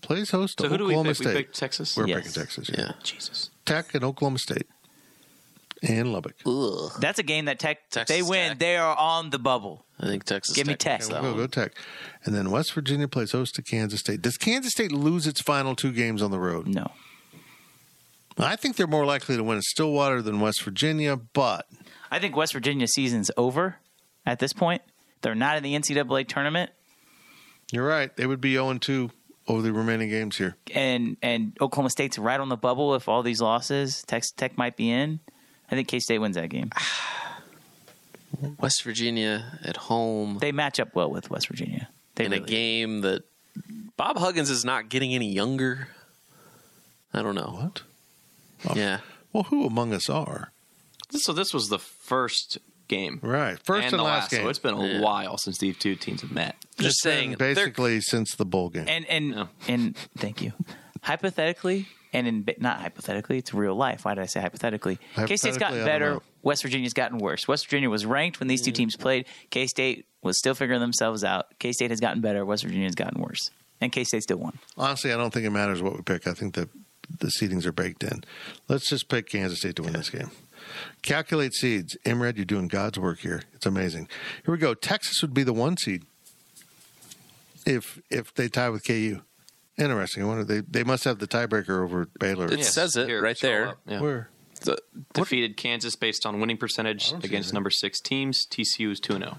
plays 0.00 0.30
host 0.30 0.58
to 0.58 0.64
So 0.64 0.68
who 0.70 0.78
do 0.78 0.84
we 0.84 0.90
Oklahoma 0.92 1.10
pick? 1.10 1.16
State. 1.16 1.26
We 1.28 1.34
picked 1.34 1.58
Texas. 1.58 1.96
We're 1.96 2.06
Yes. 2.06 2.18
picking 2.18 2.32
Texas. 2.32 2.70
Yeah. 2.72 2.92
Jesus. 3.02 3.50
Tech 3.66 3.94
and 3.94 4.04
Oklahoma 4.04 4.38
State. 4.38 4.66
And 5.82 6.12
Lubbock. 6.12 6.36
That's 7.00 7.18
a 7.18 7.22
game 7.22 7.46
that 7.46 7.58
Tech. 7.58 7.78
if 7.86 7.90
Texas 7.90 8.16
they 8.16 8.22
win, 8.22 8.50
Tech. 8.50 8.58
they 8.58 8.76
are 8.76 8.96
on 8.96 9.30
the 9.30 9.38
bubble. 9.38 9.84
I 10.00 10.06
think 10.06 10.24
Texas. 10.24 10.54
Give 10.56 10.66
me 10.66 10.74
Tech 10.74 11.00
Tech. 11.00 11.10
wins 11.10 11.22
We'll 11.22 11.32
go, 11.34 11.38
go 11.38 11.46
Tech. 11.46 11.72
And 12.24 12.34
then 12.34 12.50
West 12.50 12.72
Virginia 12.72 13.08
plays 13.08 13.32
host 13.32 13.54
to 13.56 13.62
Kansas 13.62 14.00
State. 14.00 14.22
Does 14.22 14.36
Kansas 14.36 14.72
State 14.72 14.92
lose 14.92 15.26
its 15.26 15.40
final 15.40 15.74
two 15.74 15.92
games 15.92 16.22
on 16.22 16.30
the 16.30 16.38
road? 16.38 16.66
No. 16.66 16.90
I 18.40 18.54
think 18.56 18.76
they're 18.76 18.86
more 18.86 19.04
likely 19.04 19.36
to 19.36 19.42
win 19.42 19.58
at 19.58 19.64
Stillwater 19.64 20.22
than 20.22 20.38
West 20.40 20.62
Virginia, 20.62 21.16
but 21.16 21.66
I 22.10 22.20
think 22.20 22.36
West 22.36 22.52
Virginia 22.52 22.86
season's 22.86 23.30
over 23.36 23.76
at 24.24 24.38
this 24.38 24.52
point. 24.52 24.82
They're 25.22 25.34
not 25.34 25.56
in 25.56 25.64
the 25.64 25.74
NCAA 25.74 26.28
tournament, 26.28 26.70
you're 27.72 27.86
right. 27.86 28.14
They 28.16 28.26
would 28.26 28.40
be 28.40 28.52
0 28.52 28.78
2 28.78 29.10
over 29.48 29.62
the 29.62 29.72
remaining 29.72 30.08
games 30.08 30.36
here. 30.36 30.56
and 30.74 31.16
and 31.22 31.56
Oklahoma 31.60 31.90
State's 31.90 32.16
right 32.18 32.38
on 32.38 32.48
the 32.48 32.56
bubble. 32.56 32.94
If 32.94 33.08
all 33.08 33.22
these 33.22 33.40
losses, 33.40 34.02
Tech 34.04 34.22
Tech 34.36 34.56
might 34.56 34.76
be 34.76 34.90
in. 34.90 35.20
I 35.70 35.74
think 35.74 35.88
K 35.88 35.98
State 36.00 36.18
wins 36.18 36.36
that 36.36 36.48
game. 36.48 36.70
West 38.60 38.82
Virginia 38.84 39.58
at 39.64 39.76
home 39.76 40.38
They 40.40 40.52
match 40.52 40.78
up 40.78 40.94
well 40.94 41.10
with 41.10 41.30
West 41.30 41.48
Virginia. 41.48 41.88
They 42.14 42.26
in 42.26 42.32
a 42.32 42.36
really- 42.36 42.46
game 42.48 43.00
that 43.02 43.22
Bob 43.96 44.18
Huggins 44.18 44.50
is 44.50 44.64
not 44.64 44.88
getting 44.88 45.14
any 45.14 45.32
younger. 45.32 45.88
I 47.12 47.22
don't 47.22 47.34
know. 47.34 47.58
What? 48.62 48.76
Yeah. 48.76 49.00
Well, 49.32 49.44
who 49.44 49.66
among 49.66 49.92
us 49.92 50.08
are? 50.10 50.52
So 51.10 51.32
this 51.32 51.52
was 51.54 51.68
the 51.68 51.78
first 51.78 52.58
game. 52.86 53.18
Right. 53.22 53.58
First 53.64 53.84
and, 53.86 53.94
and 53.94 54.00
the 54.00 54.04
last, 54.04 54.30
game. 54.30 54.42
So 54.42 54.48
it's 54.48 54.58
been 54.58 54.74
a 54.74 54.86
Yeah. 54.86 55.00
while 55.00 55.38
since 55.38 55.58
these 55.58 55.76
two 55.78 55.96
teams 55.96 56.20
have 56.20 56.30
met. 56.32 56.54
Just 56.78 56.98
It's 56.98 57.02
been 57.04 57.12
saying. 57.12 57.30
they're- 57.38 57.54
basically 57.54 58.00
since 58.02 58.34
the 58.36 58.44
bowl 58.44 58.68
game. 58.68 58.84
And 58.88 59.04
and 59.06 59.30
No. 59.30 59.48
and 59.66 59.96
thank 60.16 60.42
you. 60.42 60.52
Hypothetically, 61.02 61.88
and 62.12 62.26
in 62.26 62.48
not 62.58 62.80
hypothetically, 62.80 63.38
it's 63.38 63.52
real 63.52 63.74
life. 63.74 64.04
Why 64.04 64.14
did 64.14 64.22
I 64.22 64.26
say 64.26 64.40
hypothetically? 64.40 64.98
K 65.26 65.36
State's 65.36 65.58
gotten 65.58 65.84
better. 65.84 66.20
West 66.42 66.62
Virginia's 66.62 66.94
gotten 66.94 67.18
worse. 67.18 67.46
West 67.46 67.66
Virginia 67.66 67.90
was 67.90 68.06
ranked 68.06 68.40
when 68.40 68.48
these 68.48 68.62
two 68.62 68.72
teams 68.72 68.96
mm. 68.96 69.00
played. 69.00 69.26
K 69.50 69.66
State 69.66 70.06
was 70.22 70.38
still 70.38 70.54
figuring 70.54 70.80
themselves 70.80 71.24
out. 71.24 71.58
K 71.58 71.72
State 71.72 71.90
has 71.90 72.00
gotten 72.00 72.20
better. 72.20 72.44
West 72.44 72.64
Virginia's 72.64 72.94
gotten 72.94 73.20
worse. 73.20 73.50
And 73.80 73.92
K 73.92 74.04
State 74.04 74.22
still 74.22 74.38
won. 74.38 74.58
Honestly, 74.76 75.12
I 75.12 75.16
don't 75.16 75.32
think 75.32 75.46
it 75.46 75.50
matters 75.50 75.82
what 75.82 75.94
we 75.94 76.02
pick. 76.02 76.26
I 76.26 76.32
think 76.32 76.54
that 76.54 76.68
the 77.18 77.28
seedings 77.28 77.66
are 77.66 77.72
baked 77.72 78.02
in. 78.02 78.24
Let's 78.68 78.88
just 78.88 79.08
pick 79.08 79.28
Kansas 79.28 79.58
State 79.58 79.76
to 79.76 79.82
win 79.82 79.92
this 79.92 80.10
game. 80.10 80.30
Calculate 81.02 81.54
seeds. 81.54 81.96
Imred, 82.04 82.36
you're 82.36 82.44
doing 82.44 82.68
God's 82.68 82.98
work 82.98 83.20
here. 83.20 83.42
It's 83.54 83.66
amazing. 83.66 84.08
Here 84.44 84.52
we 84.52 84.58
go. 84.58 84.74
Texas 84.74 85.22
would 85.22 85.32
be 85.32 85.42
the 85.42 85.52
one 85.52 85.76
seed 85.76 86.04
if 87.66 88.00
if 88.10 88.34
they 88.34 88.48
tie 88.48 88.70
with 88.70 88.86
KU. 88.86 89.22
Interesting. 89.78 90.22
I 90.24 90.26
wonder 90.26 90.44
they 90.44 90.60
they 90.60 90.82
must 90.84 91.04
have 91.04 91.18
the 91.18 91.26
tiebreaker 91.28 91.82
over 91.84 92.08
Baylor. 92.18 92.50
It 92.52 92.64
says 92.64 92.96
it 92.96 93.08
Here, 93.08 93.22
right 93.22 93.36
scroll 93.36 93.52
there. 93.52 93.68
up. 93.68 93.78
Yeah. 93.86 94.00
Where? 94.00 94.28
The- 94.62 94.78
Defeated 95.14 95.56
Kansas 95.56 95.94
based 95.94 96.26
on 96.26 96.40
winning 96.40 96.56
percentage 96.56 97.10
don't 97.12 97.20
see 97.22 97.28
against 97.28 97.50
that. 97.50 97.54
number 97.54 97.70
six 97.70 98.00
teams. 98.00 98.44
TCU 98.46 98.90
is 98.90 98.98
2 99.00 99.12
0. 99.14 99.38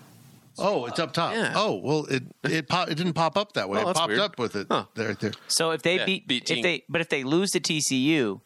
Oh, 0.58 0.86
it's 0.86 0.98
up 1.00 1.12
top. 1.14 1.34
Yeah. 1.34 1.54
Oh, 1.56 1.76
well, 1.84 2.06
it 2.06 2.24
it 2.44 2.68
pop, 2.70 2.90
it 2.90 2.96
didn't 2.96 3.14
pop 3.14 3.38
up 3.38 3.54
that 3.54 3.68
way. 3.70 3.80
Oh, 3.80 3.82
it 3.82 3.86
that's 3.88 4.00
popped 4.00 4.10
weird. 4.10 4.22
up 4.22 4.40
with 4.40 4.56
it 4.56 4.68
Huh. 4.72 4.86
there, 4.96 5.10
right 5.10 5.20
there. 5.20 5.32
So 5.50 5.72
if 5.72 5.82
they 5.82 5.98
Yeah, 5.98 6.06
beat, 6.06 6.28
beat 6.28 6.44
if 6.50 6.56
team. 6.56 6.64
they 6.64 6.84
but 6.90 7.02
if 7.02 7.10
they 7.10 7.24
lose 7.24 7.52
to 7.52 7.60
TCU, 7.60 8.40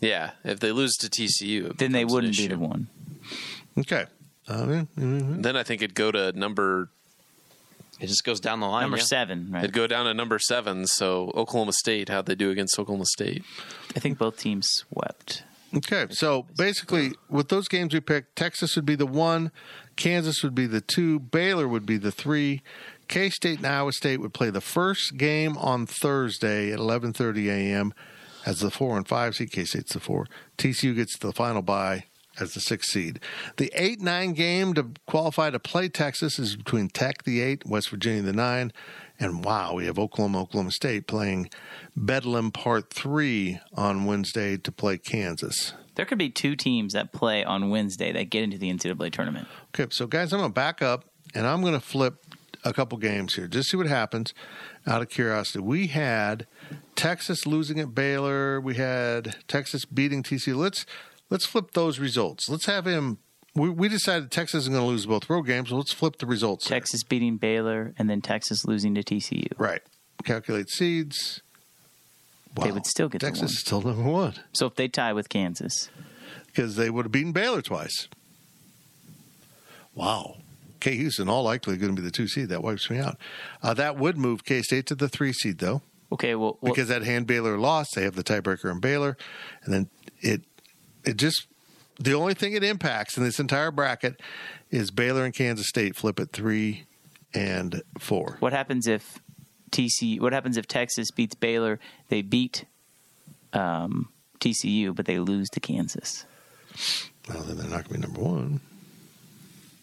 yeah. 0.00 0.32
If 0.44 0.60
they 0.60 0.72
lose 0.72 0.96
to 0.98 1.08
TCU, 1.08 1.70
it 1.70 1.78
then 1.78 1.92
they 1.92 2.00
becomes 2.04 2.12
an 2.12 2.14
wouldn't 2.14 2.36
be 2.36 2.44
issue. 2.44 2.48
the 2.56 2.58
one. 2.58 2.88
Okay. 3.78 4.06
Uh, 4.46 4.66
yeah, 4.68 4.84
mhm. 4.98 5.42
Then 5.42 5.56
I 5.56 5.62
think 5.62 5.82
it'd 5.82 5.94
go 5.94 6.10
to 6.12 6.32
number. 6.32 6.90
It 8.00 8.06
just 8.06 8.24
goes 8.24 8.40
down 8.40 8.60
the 8.60 8.66
line. 8.66 8.82
Number 8.82 8.96
yeah. 8.96 9.04
seven, 9.04 9.48
right? 9.50 9.64
It'd 9.64 9.74
go 9.74 9.86
down 9.86 10.06
to 10.06 10.14
number 10.14 10.38
seven. 10.38 10.86
So 10.86 11.30
Oklahoma 11.34 11.72
State, 11.72 12.08
how'd 12.08 12.26
they 12.26 12.34
do 12.34 12.50
against 12.50 12.78
Oklahoma 12.78 13.06
State? 13.06 13.44
I 13.96 14.00
think 14.00 14.18
both 14.18 14.38
teams 14.38 14.68
swept. 14.68 15.44
Okay, 15.76 16.06
so 16.10 16.46
basically, 16.56 17.08
uh, 17.08 17.12
with 17.28 17.48
those 17.48 17.66
games 17.66 17.92
we 17.92 17.98
picked, 17.98 18.36
Texas 18.36 18.76
would 18.76 18.86
be 18.86 18.94
the 18.94 19.06
one, 19.06 19.50
Kansas 19.96 20.44
would 20.44 20.54
be 20.54 20.66
the 20.66 20.80
two, 20.80 21.18
Baylor 21.18 21.66
would 21.66 21.84
be 21.84 21.96
the 21.96 22.12
three, 22.12 22.62
K 23.08 23.28
State 23.28 23.58
and 23.58 23.66
Iowa 23.66 23.92
State 23.92 24.20
would 24.20 24.32
play 24.32 24.50
the 24.50 24.60
first 24.60 25.16
game 25.16 25.56
on 25.56 25.86
Thursday 25.86 26.72
at 26.72 26.78
11:30 26.78 27.48
a.m. 27.48 27.94
as 28.46 28.60
the 28.60 28.70
four 28.70 28.96
and 28.96 29.06
five 29.06 29.34
seed. 29.34 29.50
K 29.50 29.64
State's 29.64 29.94
the 29.94 30.00
four. 30.00 30.26
TCU 30.58 30.94
gets 30.94 31.18
the 31.18 31.32
final 31.32 31.60
bye 31.60 32.04
as 32.38 32.54
the 32.54 32.60
sixth 32.60 32.90
seed. 32.90 33.20
The 33.56 33.70
eight 33.74 34.00
nine 34.00 34.32
game 34.32 34.74
to 34.74 34.90
qualify 35.06 35.50
to 35.50 35.58
play 35.58 35.88
Texas 35.88 36.38
is 36.38 36.56
between 36.56 36.88
Tech 36.88 37.24
the 37.24 37.40
eight, 37.40 37.66
West 37.66 37.90
Virginia 37.90 38.22
the 38.22 38.32
nine, 38.32 38.72
and 39.18 39.44
wow, 39.44 39.74
we 39.74 39.86
have 39.86 39.98
Oklahoma 39.98 40.42
Oklahoma 40.42 40.72
State 40.72 41.06
playing 41.06 41.50
Bedlam 41.96 42.50
Part 42.50 42.90
three 42.90 43.60
on 43.74 44.04
Wednesday 44.04 44.56
to 44.56 44.72
play 44.72 44.98
Kansas. 44.98 45.72
There 45.94 46.04
could 46.04 46.18
be 46.18 46.30
two 46.30 46.56
teams 46.56 46.92
that 46.94 47.12
play 47.12 47.44
on 47.44 47.70
Wednesday 47.70 48.12
that 48.12 48.30
get 48.30 48.42
into 48.42 48.58
the 48.58 48.72
NCAA 48.72 49.12
tournament. 49.12 49.46
Okay, 49.68 49.88
so 49.90 50.06
guys, 50.06 50.32
I'm 50.32 50.40
going 50.40 50.50
to 50.50 50.54
back 50.54 50.82
up 50.82 51.04
and 51.34 51.46
I'm 51.46 51.60
going 51.60 51.74
to 51.74 51.80
flip 51.80 52.24
a 52.64 52.72
couple 52.72 52.98
games 52.98 53.34
here. 53.34 53.46
Just 53.46 53.70
see 53.70 53.76
what 53.76 53.86
happens 53.86 54.34
out 54.86 55.02
of 55.02 55.08
curiosity. 55.08 55.60
We 55.60 55.88
had 55.88 56.46
Texas 56.96 57.46
losing 57.46 57.78
at 57.78 57.94
Baylor. 57.94 58.60
We 58.60 58.74
had 58.74 59.36
Texas 59.46 59.84
beating 59.84 60.22
TCU. 60.22 60.56
Let's 60.56 60.86
let's 61.30 61.46
flip 61.46 61.72
those 61.72 61.98
results. 61.98 62.48
Let's 62.48 62.66
have 62.66 62.86
him. 62.86 63.18
We, 63.54 63.68
we 63.68 63.88
decided 63.88 64.30
Texas 64.30 64.64
is 64.64 64.68
going 64.68 64.80
to 64.80 64.86
lose 64.86 65.06
both 65.06 65.30
road 65.30 65.42
games. 65.42 65.70
So 65.70 65.76
let's 65.76 65.92
flip 65.92 66.18
the 66.18 66.26
results. 66.26 66.68
there. 66.68 66.78
Texas 66.78 67.04
beating 67.04 67.36
Baylor 67.36 67.94
and 67.98 68.10
then 68.10 68.20
Texas 68.20 68.64
losing 68.64 68.94
to 68.96 69.02
TCU. 69.02 69.52
Right. 69.58 69.82
Calculate 70.24 70.68
seeds. 70.68 71.40
They 72.62 72.70
would 72.70 72.86
still 72.86 73.08
get 73.08 73.20
the 73.20 73.26
Texas 73.26 73.52
is 73.52 73.60
still 73.60 73.82
number 73.82 74.08
one 74.08 74.34
So 74.52 74.66
if 74.66 74.76
they 74.76 74.86
tie 74.86 75.12
with 75.12 75.28
Kansas, 75.28 75.90
because 76.46 76.76
they 76.76 76.88
would 76.88 77.06
have 77.06 77.12
beaten 77.12 77.32
Baylor 77.32 77.62
twice. 77.62 78.08
Wow. 79.94 80.36
KU's 80.80 80.94
Houston, 80.94 81.28
all 81.28 81.42
likely 81.44 81.76
going 81.76 81.96
to 81.96 82.00
be 82.00 82.06
the 82.06 82.12
two 82.12 82.28
seed. 82.28 82.50
That 82.50 82.62
wipes 82.62 82.90
me 82.90 82.98
out. 82.98 83.16
Uh, 83.62 83.74
that 83.74 83.96
would 83.96 84.18
move 84.18 84.44
K 84.44 84.62
State 84.62 84.86
to 84.86 84.94
the 84.94 85.08
three 85.08 85.32
seed, 85.32 85.58
though. 85.58 85.82
okay, 86.12 86.34
well, 86.34 86.58
well 86.60 86.72
because 86.72 86.88
that 86.88 87.02
hand 87.02 87.26
Baylor 87.26 87.58
lost, 87.58 87.94
they 87.94 88.02
have 88.02 88.14
the 88.14 88.24
tiebreaker 88.24 88.70
in 88.70 88.80
Baylor, 88.80 89.16
and 89.64 89.72
then 89.72 89.88
it 90.20 90.42
it 91.04 91.16
just 91.16 91.46
the 91.98 92.14
only 92.14 92.34
thing 92.34 92.52
it 92.54 92.64
impacts 92.64 93.16
in 93.16 93.24
this 93.24 93.38
entire 93.38 93.70
bracket 93.70 94.20
is 94.70 94.90
Baylor 94.90 95.24
and 95.24 95.34
Kansas 95.34 95.68
State 95.68 95.96
flip 95.96 96.18
at 96.18 96.32
three 96.32 96.84
and 97.32 97.82
four. 97.98 98.36
what 98.40 98.52
happens 98.52 98.86
if 98.86 99.18
TC? 99.70 100.20
What 100.20 100.32
happens 100.32 100.56
if 100.56 100.66
Texas 100.66 101.10
beats 101.10 101.34
Baylor? 101.34 101.78
They 102.08 102.22
beat 102.22 102.64
um, 103.52 104.08
TCU, 104.40 104.94
but 104.94 105.06
they 105.06 105.18
lose 105.18 105.48
to 105.50 105.60
Kansas. 105.60 106.24
Well, 107.28 107.42
then 107.42 107.56
they're 107.56 107.66
not 107.68 107.88
going 107.88 108.00
to 108.02 108.08
be 108.08 108.14
number 108.14 108.20
one. 108.20 108.60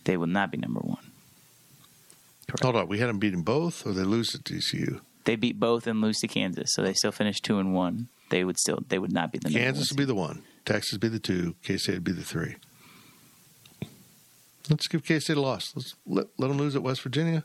They 0.03 0.17
will 0.17 0.27
not 0.27 0.51
be 0.51 0.57
number 0.57 0.79
one. 0.79 1.11
Hold 2.61 2.75
on, 2.75 2.87
we 2.87 2.99
had 2.99 3.07
them 3.07 3.19
beating 3.19 3.43
both, 3.43 3.85
or 3.85 3.93
they 3.93 4.03
lose 4.03 4.31
to 4.31 4.39
TCU. 4.39 4.99
They 5.23 5.35
beat 5.35 5.59
both 5.59 5.87
and 5.87 6.01
lose 6.01 6.19
to 6.19 6.27
Kansas, 6.27 6.73
so 6.73 6.81
they 6.81 6.93
still 6.93 7.11
finish 7.11 7.39
two 7.39 7.59
and 7.59 7.73
one. 7.73 8.07
They 8.29 8.43
would 8.43 8.57
still 8.57 8.79
they 8.89 8.99
would 8.99 9.13
not 9.13 9.31
be 9.31 9.39
the 9.39 9.49
number 9.49 9.59
Kansas 9.59 9.89
would 9.91 9.97
be 9.97 10.05
the 10.05 10.15
one, 10.15 10.43
Texas 10.65 10.97
be 10.97 11.07
the 11.07 11.19
two, 11.19 11.55
K 11.63 11.77
State 11.77 11.95
would 11.95 12.03
be 12.03 12.11
the 12.11 12.23
three. 12.23 12.55
Let's 14.69 14.87
give 14.87 15.03
K 15.03 15.19
State 15.19 15.37
a 15.37 15.41
loss. 15.41 15.73
Let's 15.75 15.95
let, 16.05 16.27
let 16.37 16.47
them 16.47 16.57
lose 16.57 16.75
at 16.75 16.83
West 16.83 17.01
Virginia. 17.01 17.43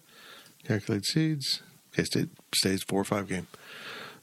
Calculate 0.65 1.05
seeds. 1.05 1.63
K 1.95 2.05
State 2.05 2.29
stays 2.55 2.83
four 2.83 3.01
or 3.01 3.05
five 3.05 3.29
game. 3.29 3.47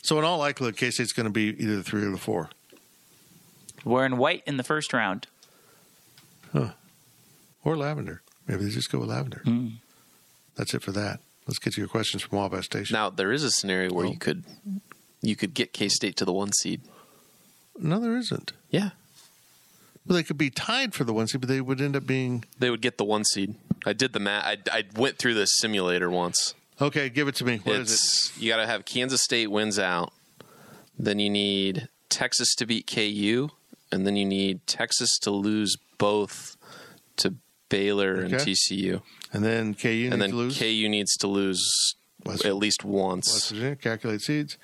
So 0.04 0.18
in 0.20 0.26
all 0.26 0.38
likelihood, 0.38 0.78
K 0.78 0.92
State's 0.92 1.14
going 1.14 1.26
to 1.26 1.32
be 1.32 1.48
either 1.62 1.78
the 1.78 1.84
three 1.84 2.04
or 2.06 2.12
the 2.12 2.18
four. 2.18 2.50
seed. 2.70 2.80
Wearing 3.86 4.18
white 4.18 4.44
in 4.46 4.58
the 4.58 4.64
first 4.64 4.94
round. 4.94 5.28
Huh. 6.54 6.70
Or 7.66 7.76
lavender. 7.76 8.22
Maybe 8.48 8.64
they 8.66 8.70
just 8.70 8.92
go 8.92 9.00
with 9.00 9.10
lavender. 9.10 9.42
Hmm. 9.44 9.68
That's 10.56 10.74
it 10.74 10.84
for 10.84 10.92
that. 10.92 11.20
Let's 11.48 11.60
get 11.60 11.74
to 11.74 11.82
your 11.82 11.88
questions 11.90 12.22
from 12.24 12.38
Wabash 12.38 12.66
Station. 12.66 12.94
Now 12.94 13.10
there 13.10 13.32
is 13.32 13.44
a 13.44 13.52
scenario 13.52 13.92
where 13.94 14.06
Oh. 14.06 14.12
you 14.12 14.18
could 14.20 14.44
you 15.22 15.36
could 15.36 15.54
get 15.54 15.74
K 15.74 15.90
State 15.90 16.16
to 16.18 16.26
the 16.26 16.34
one 16.34 16.52
seed. 16.54 16.82
No, 17.78 18.00
there 18.00 18.16
isn't. 18.18 18.54
Yeah, 18.70 18.90
Well, 20.06 20.16
they 20.16 20.24
could 20.24 20.38
be 20.38 20.50
tied 20.50 20.94
for 20.94 21.04
the 21.04 21.14
one 21.14 21.28
seed, 21.28 21.42
but 21.42 21.48
they 21.50 21.62
would 21.62 21.80
end 21.82 21.96
up 21.96 22.06
being. 22.08 22.46
they 22.60 22.70
would 22.70 22.82
get 22.82 22.98
the 22.98 23.06
one 23.06 23.24
seed. 23.26 23.56
I 23.86 23.94
did 23.94 24.14
the 24.14 24.20
math. 24.20 24.46
I, 24.46 24.58
I 24.80 24.84
went 24.96 25.18
through 25.18 25.34
this 25.34 25.52
simulator 25.58 26.10
once. 26.10 26.54
Okay, 26.82 27.10
give 27.10 27.28
it 27.28 27.36
to 27.36 27.46
me. 27.46 27.58
What 27.64 27.76
is 27.76 27.92
it's 27.92 28.38
you 28.40 28.50
got 28.50 28.58
to 28.58 28.66
have 28.66 28.86
Kansas 28.86 29.22
State 29.22 29.48
wins 29.52 29.78
out, 29.80 30.12
then 30.98 31.20
you 31.20 31.30
need 31.30 31.88
Texas 32.10 32.56
to 32.56 32.66
beat 32.66 32.88
KU, 32.88 33.50
and 33.92 34.06
then 34.08 34.16
you 34.16 34.26
need 34.26 34.66
Texas 34.68 35.18
to 35.20 35.32
lose 35.32 35.76
both 35.98 36.58
to 37.18 37.36
Baylor 37.70 38.16
and 38.22 38.34
TCU. 38.36 39.02
And 39.32 39.44
then 39.44 39.74
KU 39.76 39.88
needs 39.90 40.14
and 40.14 40.22
then 40.22 40.30
to 40.32 40.36
lose. 40.36 40.58
KU 40.60 40.90
needs 40.90 41.16
to 41.18 41.28
lose 41.28 41.96
West- 42.26 42.46
at 42.46 42.56
least 42.56 42.84
West 42.84 42.94
once. 42.94 43.50
Virginia, 43.52 43.76
calculate 43.76 44.22
seeds. 44.22 44.58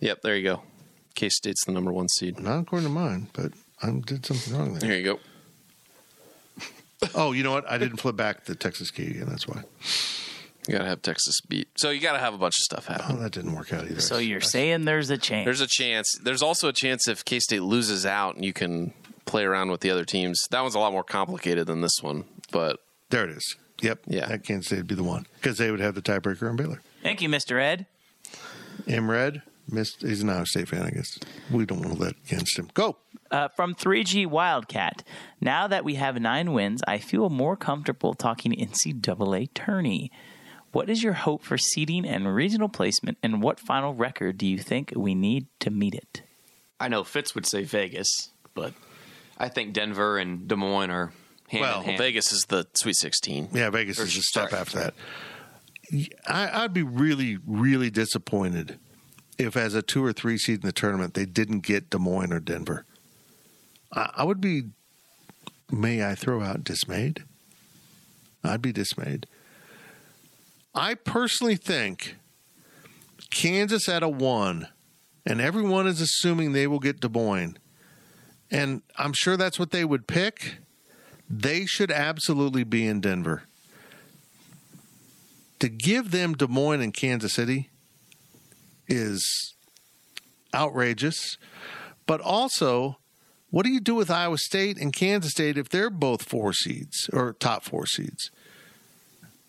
Yep, 0.00 0.22
there 0.22 0.36
you 0.36 0.44
go. 0.44 0.62
K 1.20 1.28
State's 1.28 1.66
the 1.66 1.72
number 1.72 1.92
one 1.92 2.08
seed. 2.08 2.40
Not 2.40 2.60
according 2.60 2.88
to 2.88 2.94
mine, 2.94 3.28
but 3.34 3.52
I 3.82 3.90
did 3.90 4.24
something 4.24 4.56
wrong 4.56 4.72
there. 4.72 4.88
There 4.88 4.98
you 4.98 5.04
go. 5.04 5.20
Oh, 7.14 7.32
you 7.32 7.42
know 7.42 7.52
what? 7.52 7.70
I 7.70 7.76
didn't 7.76 7.98
flip 7.98 8.16
back 8.16 8.46
the 8.46 8.54
Texas 8.54 8.90
key 8.90 9.08
again. 9.08 9.26
That's 9.28 9.46
why. 9.46 9.64
You 10.66 10.72
got 10.72 10.78
to 10.78 10.88
have 10.88 11.02
Texas 11.02 11.42
beat. 11.42 11.68
So 11.76 11.90
you 11.90 12.00
got 12.00 12.14
to 12.14 12.18
have 12.20 12.32
a 12.32 12.38
bunch 12.38 12.54
of 12.54 12.62
stuff 12.62 12.86
happen. 12.86 13.16
Oh, 13.18 13.20
that 13.20 13.32
didn't 13.32 13.54
work 13.54 13.70
out 13.70 13.84
either. 13.84 14.00
So 14.00 14.16
you're 14.16 14.40
saying 14.40 14.86
there's 14.86 15.10
a 15.10 15.18
chance. 15.18 15.44
There's 15.44 15.60
a 15.60 15.66
chance. 15.66 16.18
There's 16.22 16.40
also 16.40 16.68
a 16.68 16.72
chance 16.72 17.06
if 17.06 17.22
K 17.22 17.38
State 17.38 17.62
loses 17.62 18.06
out, 18.06 18.36
and 18.36 18.44
you 18.44 18.54
can 18.54 18.94
play 19.26 19.44
around 19.44 19.70
with 19.70 19.82
the 19.82 19.90
other 19.90 20.06
teams. 20.06 20.48
That 20.50 20.62
one's 20.62 20.74
a 20.74 20.78
lot 20.78 20.90
more 20.90 21.04
complicated 21.04 21.66
than 21.66 21.82
this 21.82 22.02
one, 22.02 22.24
but 22.50 22.80
There 23.10 23.24
it 23.24 23.30
is. 23.36 23.56
Yep. 23.82 24.00
Yeah. 24.06 24.26
That 24.26 24.44
Kansas 24.44 24.66
State 24.68 24.78
would 24.78 24.86
be 24.86 24.94
the 24.94 25.04
one 25.04 25.26
because 25.34 25.58
they 25.58 25.70
would 25.70 25.80
have 25.80 25.94
the 25.94 26.02
tiebreaker 26.02 26.48
on 26.48 26.56
Baylor. 26.56 26.80
Thank 27.02 27.20
you, 27.20 27.28
Mr. 27.28 27.60
Ed. 27.60 27.86
Imred, 28.86 29.42
missed. 29.72 30.02
He's 30.02 30.22
an 30.22 30.30
Iowa 30.30 30.46
State 30.46 30.68
fan, 30.68 30.82
I 30.82 30.90
guess. 30.90 31.18
We 31.50 31.64
don't 31.66 31.80
want 31.80 31.96
to 31.96 32.02
let 32.02 32.14
against 32.26 32.58
him. 32.58 32.68
Go. 32.74 32.96
Uh, 33.30 33.48
from 33.54 33.74
3G 33.74 34.26
Wildcat. 34.26 35.04
Now 35.40 35.66
that 35.68 35.84
we 35.84 35.94
have 35.94 36.20
nine 36.20 36.52
wins, 36.52 36.80
I 36.88 36.98
feel 36.98 37.28
more 37.30 37.56
comfortable 37.56 38.14
talking 38.14 38.52
NCAA 38.52 39.54
tourney. 39.54 40.10
What 40.72 40.88
is 40.90 41.02
your 41.02 41.12
hope 41.14 41.42
for 41.42 41.58
seeding 41.58 42.06
and 42.06 42.32
regional 42.34 42.68
placement, 42.68 43.18
and 43.22 43.42
what 43.42 43.58
final 43.60 43.94
record 43.94 44.38
do 44.38 44.46
you 44.46 44.58
think 44.58 44.92
we 44.96 45.14
need 45.14 45.46
to 45.60 45.70
meet 45.70 45.94
it? 45.94 46.22
I 46.78 46.88
know 46.88 47.02
Fitz 47.04 47.34
would 47.34 47.46
say 47.46 47.64
Vegas, 47.64 48.08
but 48.54 48.72
I 49.36 49.48
think 49.48 49.74
Denver 49.74 50.18
and 50.18 50.46
Des 50.46 50.56
Moines 50.56 50.90
are 50.90 51.12
hand 51.48 51.62
Well, 51.62 51.80
in 51.80 51.84
hand. 51.86 51.98
Vegas 51.98 52.32
is 52.32 52.44
the 52.48 52.66
Sweet 52.74 52.96
16. 52.96 53.48
Yeah, 53.52 53.70
Vegas 53.70 53.98
Or 53.98 54.04
is 54.04 54.16
a 54.16 54.22
step 54.22 54.50
sorry. 54.50 54.60
after 54.60 54.78
that. 54.78 54.94
I, 56.26 56.62
I'd 56.64 56.72
be 56.72 56.84
really, 56.84 57.38
really 57.46 57.90
disappointed 57.90 58.78
if, 59.40 59.56
as 59.56 59.74
a 59.74 59.82
two 59.82 60.04
or 60.04 60.12
three 60.12 60.36
seed 60.36 60.60
in 60.60 60.66
the 60.66 60.72
tournament, 60.72 61.14
they 61.14 61.24
didn't 61.24 61.60
get 61.60 61.90
Des 61.90 61.98
Moines 61.98 62.32
or 62.32 62.40
Denver. 62.40 62.84
I, 63.92 64.10
I 64.18 64.24
would 64.24 64.40
be, 64.40 64.64
may 65.70 66.04
I 66.04 66.14
throw 66.14 66.42
out 66.42 66.62
dismayed? 66.62 67.24
I'd 68.44 68.62
be 68.62 68.72
dismayed. 68.72 69.26
I 70.74 70.94
personally 70.94 71.56
think 71.56 72.16
Kansas 73.30 73.88
at 73.88 74.02
a 74.02 74.08
one, 74.08 74.68
and 75.24 75.40
everyone 75.40 75.86
is 75.86 76.00
assuming 76.00 76.52
they 76.52 76.66
will 76.66 76.78
get 76.78 77.00
Des 77.00 77.08
Moines, 77.08 77.58
and 78.50 78.82
I'm 78.96 79.12
sure 79.12 79.36
that's 79.36 79.58
what 79.58 79.70
they 79.70 79.84
would 79.84 80.06
pick. 80.06 80.56
They 81.28 81.64
should 81.64 81.90
absolutely 81.90 82.64
be 82.64 82.86
in 82.86 83.00
Denver 83.00 83.44
to 85.60 85.68
give 85.68 86.10
them 86.10 86.34
Des 86.34 86.48
Moines 86.48 86.80
and 86.80 86.92
Kansas 86.92 87.34
City 87.34 87.69
is 88.90 89.54
outrageous. 90.54 91.38
But 92.06 92.20
also, 92.20 92.98
what 93.50 93.64
do 93.64 93.70
you 93.70 93.80
do 93.80 93.94
with 93.94 94.10
Iowa 94.10 94.38
State 94.38 94.78
and 94.78 94.92
Kansas 94.92 95.32
State 95.32 95.56
if 95.56 95.68
they're 95.68 95.90
both 95.90 96.22
four 96.22 96.52
seeds 96.52 97.08
or 97.12 97.32
top 97.34 97.64
four 97.64 97.86
seeds? 97.86 98.30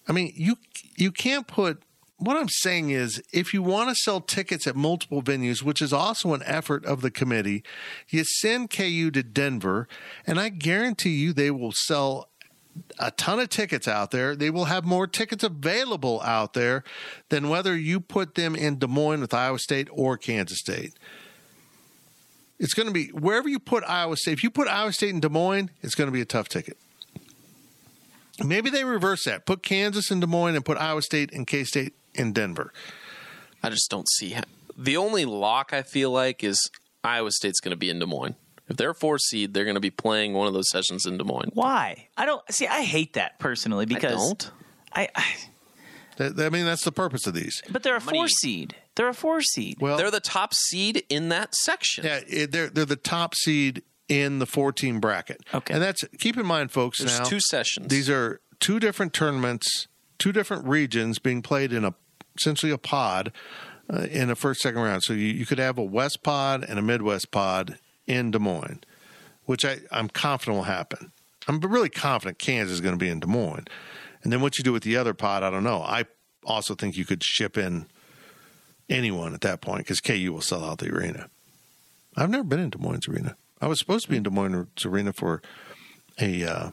I 0.07 0.13
mean, 0.13 0.31
you 0.35 0.57
you 0.95 1.11
can't 1.11 1.47
put 1.47 1.83
what 2.17 2.37
I'm 2.37 2.49
saying 2.49 2.91
is 2.91 3.21
if 3.33 3.51
you 3.51 3.63
want 3.63 3.89
to 3.89 3.95
sell 3.95 4.21
tickets 4.21 4.67
at 4.67 4.75
multiple 4.75 5.23
venues, 5.23 5.63
which 5.63 5.81
is 5.81 5.91
also 5.91 6.35
an 6.35 6.43
effort 6.45 6.85
of 6.85 7.01
the 7.01 7.09
committee, 7.09 7.63
you 8.09 8.23
send 8.23 8.69
KU 8.69 9.09
to 9.09 9.23
Denver, 9.23 9.87
and 10.27 10.39
I 10.39 10.49
guarantee 10.49 11.15
you 11.15 11.33
they 11.33 11.49
will 11.49 11.71
sell 11.71 12.29
a 12.99 13.11
ton 13.11 13.39
of 13.39 13.49
tickets 13.49 13.87
out 13.87 14.11
there. 14.11 14.35
They 14.35 14.49
will 14.49 14.65
have 14.65 14.85
more 14.85 15.07
tickets 15.07 15.43
available 15.43 16.21
out 16.21 16.53
there 16.53 16.83
than 17.29 17.49
whether 17.49 17.75
you 17.75 17.99
put 17.99 18.35
them 18.35 18.55
in 18.55 18.79
Des 18.79 18.87
Moines 18.87 19.21
with 19.21 19.33
Iowa 19.33 19.59
State 19.59 19.87
or 19.91 20.17
Kansas 20.17 20.59
State. 20.59 20.93
It's 22.59 22.73
going 22.73 22.87
to 22.87 22.93
be 22.93 23.07
wherever 23.07 23.49
you 23.49 23.59
put 23.59 23.83
Iowa 23.85 24.15
State. 24.17 24.33
If 24.33 24.43
you 24.43 24.51
put 24.51 24.67
Iowa 24.67 24.93
State 24.93 25.09
in 25.09 25.19
Des 25.19 25.29
Moines, 25.29 25.71
it's 25.81 25.95
going 25.95 26.07
to 26.07 26.11
be 26.11 26.21
a 26.21 26.25
tough 26.25 26.47
ticket. 26.47 26.77
Maybe 28.43 28.69
they 28.69 28.83
reverse 28.83 29.23
that. 29.25 29.45
Put 29.45 29.63
Kansas 29.63 30.11
in 30.11 30.19
Des 30.19 30.27
Moines 30.27 30.55
and 30.55 30.65
put 30.65 30.77
Iowa 30.77 31.01
State 31.01 31.31
and 31.33 31.47
K 31.47 31.63
State 31.63 31.93
in 32.13 32.33
Denver. 32.33 32.71
I 33.63 33.69
just 33.69 33.89
don't 33.89 34.07
see 34.09 34.29
how. 34.29 34.43
The 34.77 34.97
only 34.97 35.25
lock 35.25 35.73
I 35.73 35.81
feel 35.81 36.11
like 36.11 36.43
is 36.43 36.69
Iowa 37.03 37.31
State's 37.31 37.59
going 37.59 37.71
to 37.71 37.77
be 37.77 37.89
in 37.89 37.99
Des 37.99 38.05
Moines. 38.05 38.35
If 38.71 38.77
they're 38.77 38.91
a 38.91 38.95
four 38.95 39.19
seed, 39.19 39.53
they're 39.53 39.65
going 39.65 39.75
to 39.75 39.81
be 39.81 39.91
playing 39.91 40.33
one 40.33 40.47
of 40.47 40.53
those 40.53 40.69
sessions 40.69 41.05
in 41.05 41.17
Des 41.17 41.23
Moines. 41.23 41.51
Why? 41.53 42.07
I 42.17 42.25
don't 42.25 42.41
see. 42.51 42.67
I 42.67 42.81
hate 42.81 43.13
that 43.13 43.37
personally 43.37 43.83
I 43.83 43.85
because 43.85 44.27
don't. 44.27 44.51
I, 44.93 45.09
I 45.15 45.25
I 46.19 46.49
mean, 46.49 46.65
that's 46.65 46.83
the 46.83 46.91
purpose 46.91 47.27
of 47.27 47.33
these. 47.33 47.61
but 47.69 47.83
they're 47.83 47.95
a 47.97 48.03
Money. 48.03 48.19
four 48.19 48.27
seed. 48.27 48.75
They're 48.95 49.09
a 49.09 49.13
four 49.13 49.41
seed. 49.41 49.77
Well, 49.79 49.97
They're 49.97 50.11
the 50.11 50.19
top 50.19 50.53
seed 50.53 51.03
in 51.09 51.29
that 51.29 51.55
section. 51.55 52.05
Yeah, 52.05 52.19
it, 52.27 52.51
they're 52.51 52.69
they're 52.69 52.85
the 52.85 52.95
top 52.95 53.35
seed 53.35 53.83
in 54.07 54.39
the 54.39 54.45
14 54.45 54.99
bracket. 54.99 55.41
Okay. 55.53 55.73
and 55.73 55.81
that's 55.81 56.03
keep 56.19 56.37
in 56.37 56.45
mind, 56.45 56.71
folks. 56.71 56.99
There's 56.99 57.17
now 57.19 57.25
two 57.25 57.39
sessions. 57.39 57.87
these 57.87 58.09
are 58.09 58.41
two 58.59 58.79
different 58.79 59.13
tournaments, 59.13 59.87
two 60.19 60.31
different 60.31 60.65
regions 60.65 61.17
being 61.19 61.41
played 61.41 61.71
in 61.73 61.85
a 61.85 61.95
essentially 62.37 62.71
a 62.71 62.77
pod 62.77 63.31
uh, 63.91 64.01
in 64.11 64.29
a 64.29 64.35
first 64.35 64.61
second 64.61 64.81
round. 64.81 65.03
So 65.03 65.13
you, 65.13 65.27
you 65.27 65.45
could 65.45 65.59
have 65.59 65.77
a 65.77 65.83
West 65.83 66.23
pod 66.23 66.63
and 66.67 66.77
a 66.77 66.81
Midwest 66.81 67.31
pod 67.31 67.77
in 68.11 68.31
Des 68.31 68.39
Moines, 68.39 68.83
which 69.45 69.63
I 69.65 69.79
I'm 69.91 70.09
confident 70.09 70.57
will 70.57 70.63
happen. 70.63 71.11
I'm 71.47 71.59
really 71.59 71.89
confident 71.89 72.37
Kansas 72.37 72.75
is 72.75 72.81
going 72.81 72.93
to 72.93 72.99
be 72.99 73.09
in 73.09 73.19
Des 73.19 73.27
Moines, 73.27 73.67
and 74.23 74.31
then 74.31 74.41
what 74.41 74.57
you 74.57 74.63
do 74.63 74.73
with 74.73 74.83
the 74.83 74.97
other 74.97 75.13
pod, 75.13 75.43
I 75.43 75.49
don't 75.49 75.63
know. 75.63 75.81
I 75.81 76.05
also 76.43 76.75
think 76.75 76.97
you 76.97 77.05
could 77.05 77.23
ship 77.23 77.57
in 77.57 77.87
anyone 78.89 79.33
at 79.33 79.41
that 79.41 79.61
point 79.61 79.79
because 79.79 80.01
KU 80.01 80.31
will 80.33 80.41
sell 80.41 80.63
out 80.63 80.79
the 80.79 80.89
arena. 80.89 81.29
I've 82.15 82.29
never 82.29 82.43
been 82.43 82.59
in 82.59 82.69
Des 82.69 82.77
Moines 82.77 83.07
Arena. 83.07 83.35
I 83.61 83.67
was 83.67 83.79
supposed 83.79 84.05
to 84.05 84.11
be 84.11 84.17
in 84.17 84.23
Des 84.23 84.29
Moines 84.29 84.67
Arena 84.85 85.13
for 85.13 85.41
a 86.19 86.43
uh, 86.43 86.71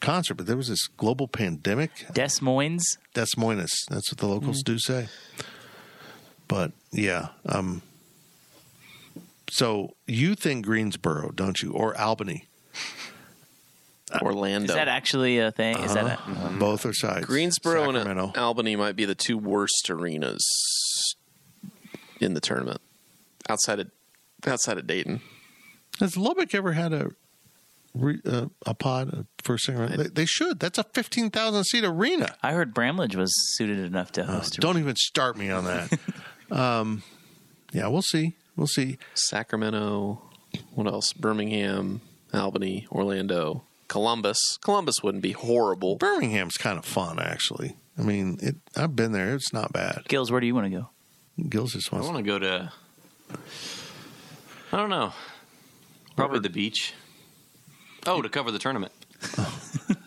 concert, 0.00 0.34
but 0.34 0.46
there 0.46 0.56
was 0.56 0.68
this 0.68 0.88
global 0.88 1.28
pandemic. 1.28 1.90
Des 2.12 2.40
Moines. 2.40 2.98
Des 3.14 3.26
Moines, 3.36 3.84
that's 3.88 4.10
what 4.10 4.18
the 4.18 4.26
locals 4.26 4.62
do 4.62 4.78
say. 4.78 5.08
But 6.48 6.72
yeah, 6.90 7.28
um, 7.46 7.82
so 9.54 9.94
you 10.06 10.34
think 10.34 10.64
Greensboro, 10.64 11.30
don't 11.30 11.60
you, 11.62 11.72
or 11.72 11.98
Albany? 11.98 12.48
Orlando. 14.20 14.72
Is 14.72 14.74
that 14.74 14.88
actually 14.88 15.38
a 15.38 15.50
thing? 15.50 15.78
Is 15.78 15.94
that 15.94 16.04
a, 16.06 16.12
Uh-huh. 16.12 16.58
Both 16.58 16.84
are 16.84 16.92
sides. 16.92 17.24
Greensboro 17.26 17.84
Sacramento. 17.92 18.28
and 18.28 18.36
Albany 18.36 18.76
might 18.76 18.94
be 18.96 19.04
the 19.06 19.14
two 19.14 19.38
worst 19.38 19.88
arenas 19.88 20.44
in 22.20 22.34
the 22.34 22.40
tournament 22.40 22.80
outside 23.48 23.80
of 23.80 23.90
outside 24.46 24.76
of 24.78 24.86
Dayton. 24.86 25.20
Has 25.98 26.16
Lubbock 26.16 26.54
ever 26.54 26.72
had 26.72 26.92
a 26.92 27.10
re, 27.94 28.20
uh, 28.26 28.46
a 28.66 28.74
pod 28.74 29.14
uh, 29.14 29.22
for 29.42 29.54
a 29.54 29.58
singer? 29.58 29.88
They, 29.88 30.08
they 30.08 30.26
should. 30.26 30.60
That's 30.60 30.76
a 30.78 30.84
fifteen 30.84 31.30
thousand 31.30 31.64
seat 31.64 31.84
arena. 31.84 32.34
I 32.42 32.52
heard 32.52 32.74
Bramlage 32.74 33.16
was 33.16 33.32
suited 33.56 33.78
enough 33.78 34.12
to 34.12 34.24
host. 34.24 34.58
a- 34.58 34.60
Don't 34.60 34.78
even 34.78 34.96
start 34.96 35.38
me 35.38 35.48
on 35.50 35.64
that. 35.64 35.98
um, 36.50 37.02
yeah, 37.72 37.86
we'll 37.88 38.02
see. 38.02 38.36
We'll 38.56 38.66
see. 38.66 38.98
Sacramento, 39.14 40.22
what 40.74 40.86
else? 40.86 41.12
Birmingham, 41.12 42.00
Albany, 42.32 42.86
Orlando, 42.90 43.64
Columbus. 43.88 44.58
Columbus 44.62 45.02
wouldn't 45.02 45.22
be 45.22 45.32
horrible. 45.32 45.96
Birmingham's 45.96 46.56
kind 46.56 46.78
of 46.78 46.84
fun, 46.84 47.18
actually. 47.18 47.76
I 47.98 48.02
mean, 48.02 48.38
it. 48.40 48.56
I've 48.76 48.96
been 48.96 49.12
there. 49.12 49.34
It's 49.34 49.52
not 49.52 49.72
bad. 49.72 50.04
Gills, 50.08 50.30
where 50.30 50.40
do 50.40 50.46
you 50.46 50.54
want 50.54 50.66
to 50.66 50.70
go? 50.70 50.90
Gills 51.48 51.72
just 51.72 51.92
wants. 51.92 52.08
I 52.08 52.12
want 52.12 52.24
to 52.24 52.30
go 52.30 52.38
to. 52.38 52.72
I 54.72 54.76
don't 54.76 54.90
know. 54.90 55.12
Probably 56.16 56.40
the 56.40 56.50
beach. 56.50 56.94
Oh, 58.06 58.22
to 58.22 58.28
cover 58.28 58.50
the 58.50 58.58
tournament. 58.58 58.92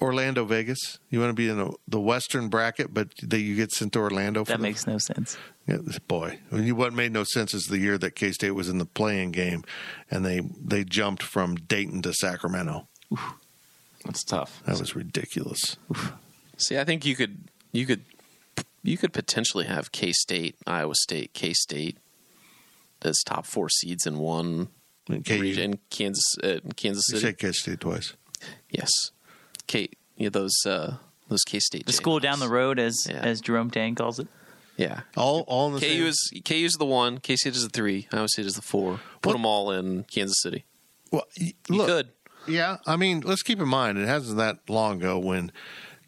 Orlando, 0.00 0.44
Vegas. 0.44 0.98
You 1.10 1.20
want 1.20 1.30
to 1.30 1.34
be 1.34 1.48
in 1.48 1.58
the, 1.58 1.72
the 1.88 2.00
Western 2.00 2.48
bracket, 2.48 2.92
but 2.92 3.08
that 3.22 3.40
you 3.40 3.54
get 3.56 3.70
sent 3.72 3.92
to 3.94 3.98
Orlando. 4.00 4.44
For 4.44 4.52
That 4.52 4.58
the- 4.58 4.62
makes 4.62 4.86
no 4.86 4.98
sense. 4.98 5.36
Yeah, 5.66 5.78
boy. 6.08 6.38
I 6.50 6.56
mean, 6.56 6.76
what 6.76 6.92
made 6.92 7.12
no 7.12 7.22
sense 7.24 7.54
is 7.54 7.64
the 7.64 7.78
year 7.78 7.96
that 7.98 8.16
K 8.16 8.32
State 8.32 8.50
was 8.52 8.68
in 8.68 8.78
the 8.78 8.84
playing 8.86 9.30
game, 9.32 9.62
and 10.10 10.24
they 10.24 10.40
they 10.60 10.82
jumped 10.84 11.22
from 11.22 11.54
Dayton 11.54 12.02
to 12.02 12.12
Sacramento. 12.12 12.88
That's 14.04 14.24
tough. 14.24 14.60
That 14.66 14.80
was 14.80 14.96
ridiculous. 14.96 15.76
See, 16.56 16.76
I 16.78 16.84
think 16.84 17.06
you 17.06 17.14
could 17.14 17.48
you 17.70 17.86
could 17.86 18.04
you 18.82 18.98
could 18.98 19.12
potentially 19.12 19.66
have 19.66 19.92
K 19.92 20.10
State, 20.12 20.56
Iowa 20.66 20.94
State, 20.96 21.32
K 21.34 21.52
State 21.52 21.96
as 23.02 23.20
top 23.24 23.46
four 23.46 23.68
seeds 23.68 24.04
in 24.06 24.18
one 24.18 24.68
And 25.08 25.24
KU, 25.24 25.40
region. 25.40 25.78
Kansas, 25.90 26.24
uh, 26.42 26.58
Kansas 26.76 27.04
you 27.12 27.18
said 27.18 27.38
K 27.38 27.52
State 27.52 27.80
twice. 27.80 28.14
Yes, 28.70 28.90
K. 29.66 29.88
Yeah, 30.16 30.28
those 30.30 30.54
uh, 30.66 30.96
those 31.28 31.42
K 31.44 31.58
State. 31.58 31.86
The 31.86 31.92
school 31.92 32.18
down 32.20 32.40
the 32.40 32.48
road, 32.48 32.78
as 32.78 33.06
Yeah. 33.08 33.16
as 33.16 33.40
Jerome 33.40 33.70
Tang 33.70 33.94
calls 33.94 34.18
it. 34.18 34.28
Yeah, 34.76 35.00
All 35.16 35.40
all 35.48 35.68
in 35.68 35.74
the 35.74 35.80
KU 35.80 35.86
same. 35.86 36.06
is 36.06 36.32
KU 36.44 36.54
is 36.64 36.72
the 36.74 36.86
one. 36.86 37.18
K 37.18 37.36
State 37.36 37.54
is 37.54 37.62
the 37.62 37.68
three. 37.68 38.08
Iowa 38.12 38.28
State 38.28 38.46
is 38.46 38.54
the 38.54 38.62
four. 38.62 39.00
Put 39.20 39.30
What- 39.30 39.32
them 39.34 39.46
all 39.46 39.70
in 39.70 40.04
Kansas 40.04 40.40
City. 40.42 40.64
well, 41.10 41.24
y- 41.38 41.52
You 41.68 41.76
look, 41.76 41.86
could. 41.88 42.08
Yeah, 42.48 42.78
I 42.86 42.96
mean, 42.96 43.20
let's 43.20 43.42
keep 43.42 43.60
in 43.60 43.68
mind 43.68 43.98
it 43.98 44.08
hasn't 44.08 44.36
that 44.38 44.68
long 44.68 44.96
ago 44.96 45.18
when 45.18 45.52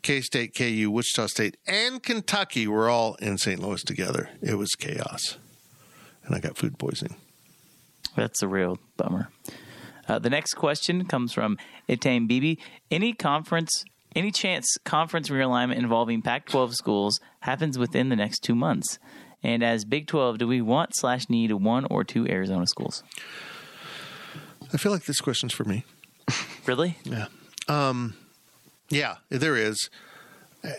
K 0.03 0.21
State, 0.23 0.55
KU, 0.57 0.91
Wichita 0.91 1.27
State, 1.29 1.57
and 1.67 2.03
Kentucky 2.03 2.67
were 2.67 2.89
all 2.89 3.15
in 3.17 3.39
St. 3.39 3.61
Louis 3.61 3.83
together. 3.85 4.31
It 4.43 4.55
was 4.55 4.71
chaos, 4.75 5.37
and 6.25 6.35
I 6.35 6.41
got 6.41 6.57
food 6.57 6.79
poisoning. 6.79 7.17
That's 8.17 8.43
a 8.43 8.49
real 8.49 8.79
bummer. 8.97 9.29
Uh, 10.09 10.19
the 10.19 10.31
next 10.31 10.55
question 10.55 11.05
comes 11.07 11.33
from 11.33 11.59
Itame 11.89 12.29
Bibi. 12.29 12.59
Any 12.91 13.13
conference, 13.13 13.85
any 14.15 14.31
chance 14.31 14.67
conference 14.85 15.29
realignment 15.29 15.77
involving 15.77 16.23
Pac-12 16.23 16.75
schools 16.75 17.21
happens 17.41 17.79
within 17.79 18.09
the 18.09 18.17
next 18.17 18.41
two 18.41 18.55
months? 18.55 18.99
And 19.43 19.63
as 19.63 19.85
Big 19.85 20.07
12, 20.07 20.39
do 20.39 20.49
we 20.49 20.63
want 20.63 20.97
slash 20.97 21.29
need 21.29 21.53
one 21.53 21.87
or 21.91 22.03
two 22.03 22.27
Arizona 22.27 22.67
schools? 22.67 23.03
I 24.73 24.79
feel 24.79 24.91
like 24.91 25.05
this 25.05 25.21
question's 25.21 25.53
for 25.53 25.65
me. 25.65 25.85
Really? 26.67 26.97
Yeah. 27.05 27.27
Um, 27.69 28.15
yeah, 28.89 29.17
there 29.29 29.55
is. 29.55 29.91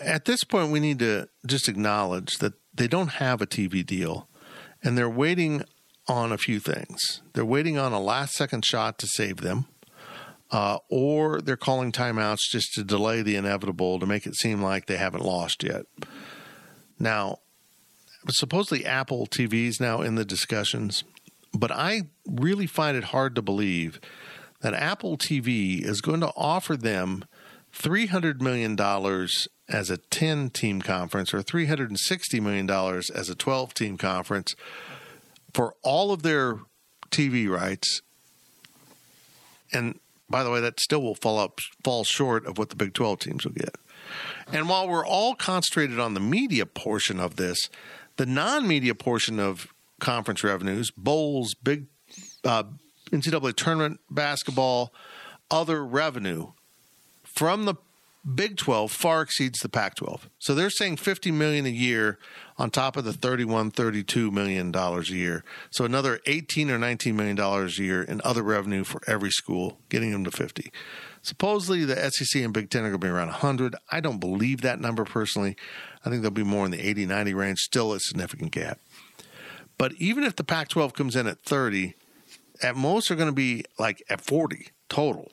At 0.00 0.24
this 0.24 0.42
point, 0.42 0.72
we 0.72 0.80
need 0.80 0.98
to 0.98 1.28
just 1.46 1.68
acknowledge 1.68 2.38
that 2.38 2.54
they 2.74 2.88
don't 2.88 3.06
have 3.06 3.40
a 3.40 3.46
TV 3.46 3.86
deal 3.86 4.28
and 4.82 4.98
they're 4.98 5.08
waiting 5.08 5.62
on 6.08 6.32
a 6.32 6.38
few 6.38 6.60
things. 6.60 7.22
They're 7.32 7.44
waiting 7.44 7.78
on 7.78 7.92
a 7.92 8.00
last 8.00 8.34
second 8.34 8.64
shot 8.64 8.98
to 8.98 9.06
save 9.06 9.38
them, 9.38 9.66
uh, 10.50 10.78
or 10.88 11.40
they're 11.40 11.56
calling 11.56 11.92
timeouts 11.92 12.50
just 12.50 12.72
to 12.74 12.84
delay 12.84 13.22
the 13.22 13.36
inevitable 13.36 13.98
to 13.98 14.06
make 14.06 14.26
it 14.26 14.36
seem 14.36 14.62
like 14.62 14.86
they 14.86 14.96
haven't 14.96 15.24
lost 15.24 15.62
yet. 15.62 15.86
Now, 16.98 17.38
supposedly 18.28 18.84
Apple 18.84 19.26
TV 19.26 19.66
is 19.66 19.80
now 19.80 20.00
in 20.00 20.14
the 20.14 20.24
discussions, 20.24 21.04
but 21.52 21.70
I 21.70 22.02
really 22.26 22.66
find 22.66 22.96
it 22.96 23.04
hard 23.04 23.34
to 23.34 23.42
believe 23.42 24.00
that 24.60 24.74
Apple 24.74 25.16
TV 25.16 25.82
is 25.84 26.00
going 26.00 26.20
to 26.20 26.32
offer 26.36 26.76
them 26.76 27.24
$300 27.74 28.40
million 28.40 28.78
as 29.68 29.90
a 29.90 29.96
10 29.96 30.50
team 30.50 30.80
conference 30.80 31.34
or 31.34 31.42
$360 31.42 32.40
million 32.40 32.70
as 32.70 33.28
a 33.28 33.34
12 33.34 33.74
team 33.74 33.98
conference 33.98 34.54
for 35.56 35.72
all 35.82 36.12
of 36.12 36.22
their 36.22 36.58
TV 37.08 37.48
rights. 37.48 38.02
And 39.72 39.98
by 40.28 40.44
the 40.44 40.50
way, 40.50 40.60
that 40.60 40.78
still 40.80 41.00
will 41.00 41.14
fall 41.14 41.38
up 41.38 41.60
fall 41.82 42.04
short 42.04 42.44
of 42.44 42.58
what 42.58 42.68
the 42.68 42.76
Big 42.76 42.92
12 42.92 43.20
teams 43.20 43.44
will 43.46 43.52
get. 43.52 43.74
And 44.52 44.68
while 44.68 44.86
we're 44.86 45.06
all 45.06 45.34
concentrated 45.34 45.98
on 45.98 46.12
the 46.12 46.20
media 46.20 46.66
portion 46.66 47.18
of 47.18 47.36
this, 47.36 47.70
the 48.16 48.26
non-media 48.26 48.94
portion 48.94 49.40
of 49.40 49.68
conference 49.98 50.44
revenues, 50.44 50.90
bowls, 50.90 51.54
big 51.54 51.86
uh, 52.44 52.64
NCAA 53.10 53.56
tournament 53.56 54.00
basketball, 54.10 54.92
other 55.50 55.82
revenue 55.86 56.48
from 57.24 57.64
the 57.64 57.76
Big 58.34 58.56
12 58.56 58.90
far 58.90 59.22
exceeds 59.22 59.60
the 59.60 59.68
Pac 59.68 59.94
12. 59.96 60.28
So 60.40 60.54
they're 60.54 60.68
saying 60.68 60.96
50 60.96 61.30
million 61.30 61.64
a 61.64 61.70
year 61.70 62.18
on 62.58 62.70
top 62.70 62.96
of 62.96 63.04
the 63.04 63.12
31 63.12 63.70
32 63.70 64.32
million 64.32 64.72
dollars 64.72 65.10
a 65.10 65.14
year. 65.14 65.44
So 65.70 65.84
another 65.84 66.18
18 66.26 66.68
or 66.70 66.78
19 66.78 67.14
million 67.14 67.36
dollars 67.36 67.78
a 67.78 67.84
year 67.84 68.02
in 68.02 68.20
other 68.24 68.42
revenue 68.42 68.82
for 68.82 69.00
every 69.06 69.30
school, 69.30 69.78
getting 69.90 70.10
them 70.10 70.24
to 70.24 70.32
50. 70.32 70.72
Supposedly 71.22 71.84
the 71.84 72.10
SEC 72.10 72.42
and 72.42 72.52
Big 72.52 72.68
10 72.68 72.82
are 72.82 72.88
going 72.88 73.00
to 73.00 73.06
be 73.06 73.10
around 73.10 73.28
100. 73.28 73.76
I 73.92 74.00
don't 74.00 74.18
believe 74.18 74.60
that 74.62 74.80
number 74.80 75.04
personally. 75.04 75.56
I 76.04 76.10
think 76.10 76.22
they'll 76.22 76.30
be 76.32 76.42
more 76.42 76.64
in 76.64 76.72
the 76.72 76.84
80 76.84 77.06
90 77.06 77.32
range, 77.34 77.58
still 77.60 77.92
a 77.92 78.00
significant 78.00 78.50
gap. 78.50 78.80
But 79.78 79.92
even 79.98 80.24
if 80.24 80.34
the 80.34 80.44
Pac 80.44 80.68
12 80.68 80.94
comes 80.94 81.14
in 81.14 81.28
at 81.28 81.42
30, 81.42 81.94
at 82.60 82.74
most 82.74 83.08
they're 83.08 83.16
going 83.16 83.28
to 83.28 83.34
be 83.34 83.64
like 83.78 84.02
at 84.10 84.20
40 84.20 84.70
total, 84.88 85.30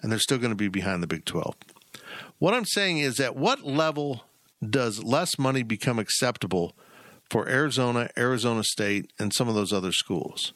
and 0.00 0.12
they're 0.12 0.20
still 0.20 0.38
going 0.38 0.50
to 0.50 0.56
be 0.56 0.68
behind 0.68 1.02
the 1.02 1.08
Big 1.08 1.24
12. 1.24 1.56
What 2.38 2.54
I'm 2.54 2.64
saying 2.66 2.98
is, 2.98 3.18
at 3.18 3.36
what 3.36 3.62
level 3.62 4.24
does 4.68 5.02
less 5.02 5.38
money 5.38 5.62
become 5.62 5.98
acceptable 5.98 6.74
for 7.30 7.48
Arizona, 7.48 8.10
Arizona 8.16 8.62
State, 8.62 9.12
and 9.18 9.32
some 9.32 9.48
of 9.48 9.54
those 9.54 9.72
other 9.72 9.92
schools? 9.92 10.52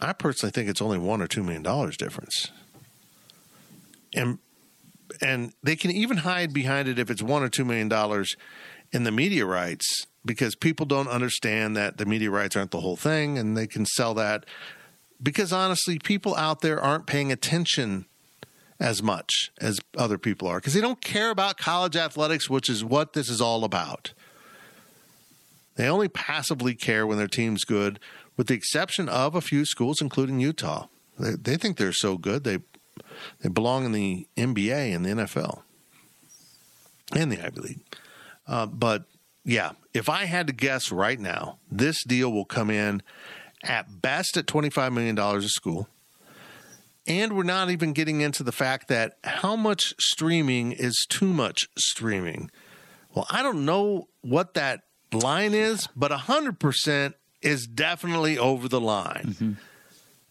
I 0.00 0.12
personally 0.12 0.52
think 0.52 0.68
it's 0.68 0.82
only 0.82 0.98
one 0.98 1.20
or 1.22 1.26
two 1.26 1.42
million 1.42 1.62
dollars 1.62 1.96
difference, 1.96 2.50
and 4.14 4.38
and 5.20 5.52
they 5.62 5.76
can 5.76 5.90
even 5.90 6.18
hide 6.18 6.52
behind 6.52 6.88
it 6.88 6.98
if 6.98 7.10
it's 7.10 7.22
one 7.22 7.42
or 7.42 7.48
two 7.48 7.64
million 7.64 7.88
dollars 7.88 8.36
in 8.92 9.04
the 9.04 9.12
media 9.12 9.46
rights 9.46 10.06
because 10.24 10.54
people 10.54 10.86
don't 10.86 11.08
understand 11.08 11.76
that 11.76 11.96
the 11.98 12.06
media 12.06 12.30
rights 12.30 12.56
aren't 12.56 12.70
the 12.70 12.80
whole 12.80 12.96
thing, 12.96 13.38
and 13.38 13.56
they 13.56 13.66
can 13.66 13.86
sell 13.86 14.14
that 14.14 14.44
because 15.22 15.52
honestly, 15.52 15.98
people 15.98 16.34
out 16.36 16.60
there 16.60 16.80
aren't 16.80 17.06
paying 17.06 17.32
attention 17.32 18.06
as 18.80 19.02
much 19.02 19.52
as 19.60 19.80
other 19.96 20.18
people 20.18 20.48
are 20.48 20.58
because 20.58 20.74
they 20.74 20.80
don't 20.80 21.00
care 21.00 21.30
about 21.30 21.56
college 21.56 21.96
athletics, 21.96 22.50
which 22.50 22.68
is 22.68 22.84
what 22.84 23.12
this 23.12 23.28
is 23.28 23.40
all 23.40 23.64
about. 23.64 24.12
They 25.76 25.88
only 25.88 26.08
passively 26.08 26.74
care 26.74 27.06
when 27.06 27.18
their 27.18 27.28
team's 27.28 27.64
good, 27.64 27.98
with 28.36 28.46
the 28.46 28.54
exception 28.54 29.08
of 29.08 29.34
a 29.34 29.40
few 29.40 29.64
schools, 29.64 30.00
including 30.00 30.40
Utah. 30.40 30.86
They, 31.18 31.32
they 31.32 31.56
think 31.56 31.76
they're 31.76 31.92
so 31.92 32.16
good 32.16 32.44
they 32.44 32.58
they 33.40 33.48
belong 33.48 33.84
in 33.84 33.92
the 33.92 34.26
NBA 34.36 34.94
and 34.94 35.04
the 35.04 35.10
NFL 35.10 35.62
and 37.14 37.30
the 37.30 37.44
Ivy 37.44 37.60
League. 37.60 37.80
Uh, 38.46 38.66
but 38.66 39.04
yeah, 39.44 39.72
if 39.92 40.08
I 40.08 40.24
had 40.24 40.46
to 40.46 40.52
guess 40.52 40.90
right 40.90 41.18
now, 41.18 41.58
this 41.70 42.02
deal 42.04 42.32
will 42.32 42.44
come 42.44 42.70
in 42.70 43.02
at 43.62 44.00
best 44.00 44.36
at 44.36 44.46
$25 44.46 44.92
million 44.92 45.18
a 45.18 45.42
school. 45.42 45.88
And 47.06 47.36
we're 47.36 47.42
not 47.42 47.70
even 47.70 47.92
getting 47.92 48.20
into 48.22 48.42
the 48.42 48.52
fact 48.52 48.88
that 48.88 49.18
how 49.24 49.56
much 49.56 49.94
streaming 49.98 50.72
is 50.72 51.06
too 51.08 51.32
much 51.32 51.68
streaming. 51.76 52.50
Well, 53.14 53.26
I 53.30 53.42
don't 53.42 53.64
know 53.64 54.08
what 54.22 54.54
that 54.54 54.82
line 55.12 55.54
is, 55.54 55.88
but 55.94 56.10
100% 56.10 57.14
is 57.42 57.66
definitely 57.66 58.38
over 58.38 58.68
the 58.68 58.80
line. 58.80 59.34
Mm-hmm. 59.34 59.52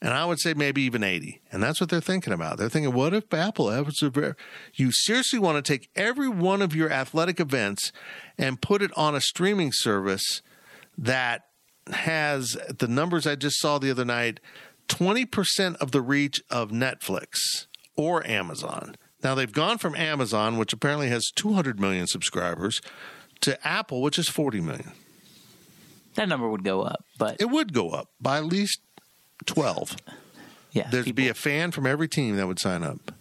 And 0.02 0.14
I 0.14 0.26
would 0.26 0.40
say 0.40 0.54
maybe 0.54 0.82
even 0.82 1.02
80. 1.02 1.42
And 1.50 1.64
that's 1.64 1.80
what 1.80 1.90
they're 1.90 2.02
thinking 2.02 2.34
about. 2.34 2.58
They're 2.58 2.68
thinking, 2.68 2.94
what 2.94 3.14
if 3.14 3.34
Apple 3.34 3.70
has 3.70 4.02
a 4.02 4.36
You 4.74 4.92
seriously 4.92 5.40
want 5.40 5.64
to 5.64 5.72
take 5.72 5.90
every 5.96 6.28
one 6.28 6.62
of 6.62 6.76
your 6.76 6.92
athletic 6.92 7.40
events 7.40 7.94
and 8.38 8.62
put 8.62 8.82
it 8.82 8.92
on 8.98 9.16
a 9.16 9.22
streaming 9.22 9.72
service 9.72 10.42
that 10.98 11.44
has 11.92 12.58
the 12.80 12.88
numbers 12.88 13.26
I 13.26 13.36
just 13.36 13.60
saw 13.60 13.78
the 13.78 13.92
other 13.92 14.04
night 14.04 14.42
20% 14.88 15.76
of 15.78 15.92
the 15.92 16.02
reach 16.02 16.42
of 16.50 16.72
Netflix 16.72 17.68
or 17.96 18.26
Amazon. 18.28 18.96
Now 19.24 19.36
they've 19.36 19.52
gone 19.52 19.78
from 19.78 19.96
Amazon, 19.96 20.58
which 20.58 20.74
apparently 20.74 21.10
has 21.10 21.32
200 21.36 21.80
million 21.80 22.08
subscribers, 22.08 22.82
to 23.42 23.68
Apple, 23.68 24.02
which 24.02 24.20
is 24.20 24.30
40 24.30 24.62
million. 24.62 24.92
That 26.16 26.30
number 26.30 26.48
would 26.48 26.64
go 26.64 26.82
up, 26.82 27.04
but 27.18 27.38
it 27.40 27.50
would 27.50 27.74
go 27.74 27.90
up 27.90 28.10
by 28.22 28.38
at 28.38 28.46
least 28.46 28.80
12. 29.46 29.98
Yeah, 30.72 30.90
there'd 30.90 31.06
people... 31.06 31.24
be 31.24 31.30
a 31.30 31.34
fan 31.34 31.72
from 31.72 31.88
every 31.88 32.08
team 32.08 32.36
that 32.38 32.48
would 32.48 32.60
sign 32.60 32.84
up. 32.84 33.12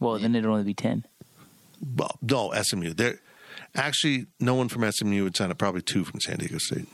Well, 0.00 0.18
then 0.18 0.34
it'd 0.34 0.48
only 0.48 0.64
be 0.64 0.74
10. 0.74 1.04
Well, 1.96 2.18
no, 2.22 2.52
SMU. 2.52 2.94
There, 2.94 3.20
actually, 3.74 4.26
no 4.38 4.54
one 4.54 4.68
from 4.68 4.90
SMU 4.90 5.24
would 5.24 5.36
sign 5.36 5.50
up. 5.50 5.58
Probably 5.58 5.82
two 5.82 6.04
from 6.04 6.20
San 6.20 6.38
Diego 6.38 6.58
State. 6.58 6.88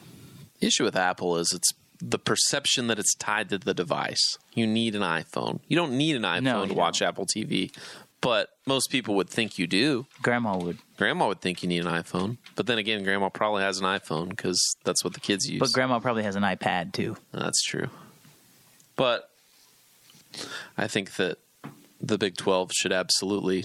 The 0.60 0.66
issue 0.66 0.84
with 0.84 0.96
Apple 0.96 1.36
is 1.36 1.52
it's 1.54 1.72
the 2.00 2.18
perception 2.18 2.86
that 2.88 2.98
it's 2.98 3.14
tied 3.14 3.48
to 3.50 3.58
the 3.58 3.74
device. 3.74 4.38
You 4.54 4.66
need 4.66 4.94
an 4.94 5.02
iPhone. 5.02 5.60
You 5.68 5.76
don't 5.76 5.96
need 5.96 6.16
an 6.16 6.22
iPhone 6.22 6.42
no, 6.42 6.66
to 6.66 6.74
watch 6.74 7.00
don't. 7.00 7.08
Apple 7.08 7.26
TV, 7.26 7.72
but 8.20 8.50
most 8.66 8.90
people 8.90 9.14
would 9.16 9.28
think 9.28 9.58
you 9.58 9.66
do. 9.66 10.06
Grandma 10.22 10.56
would. 10.56 10.78
Grandma 10.96 11.28
would 11.28 11.40
think 11.40 11.62
you 11.62 11.68
need 11.68 11.84
an 11.84 11.92
iPhone, 11.92 12.38
but 12.54 12.66
then 12.66 12.78
again, 12.78 13.04
Grandma 13.04 13.28
probably 13.28 13.62
has 13.62 13.78
an 13.78 13.84
iPhone 13.84 14.30
because 14.30 14.60
that's 14.84 15.04
what 15.04 15.14
the 15.14 15.20
kids 15.20 15.48
use. 15.48 15.60
But 15.60 15.72
Grandma 15.72 15.98
probably 16.00 16.22
has 16.22 16.36
an 16.36 16.42
iPad 16.42 16.92
too. 16.92 17.16
That's 17.32 17.62
true. 17.62 17.88
But 18.96 19.30
I 20.76 20.86
think 20.86 21.16
that 21.16 21.38
the 22.00 22.18
Big 22.18 22.36
Twelve 22.36 22.72
should 22.72 22.92
absolutely, 22.92 23.64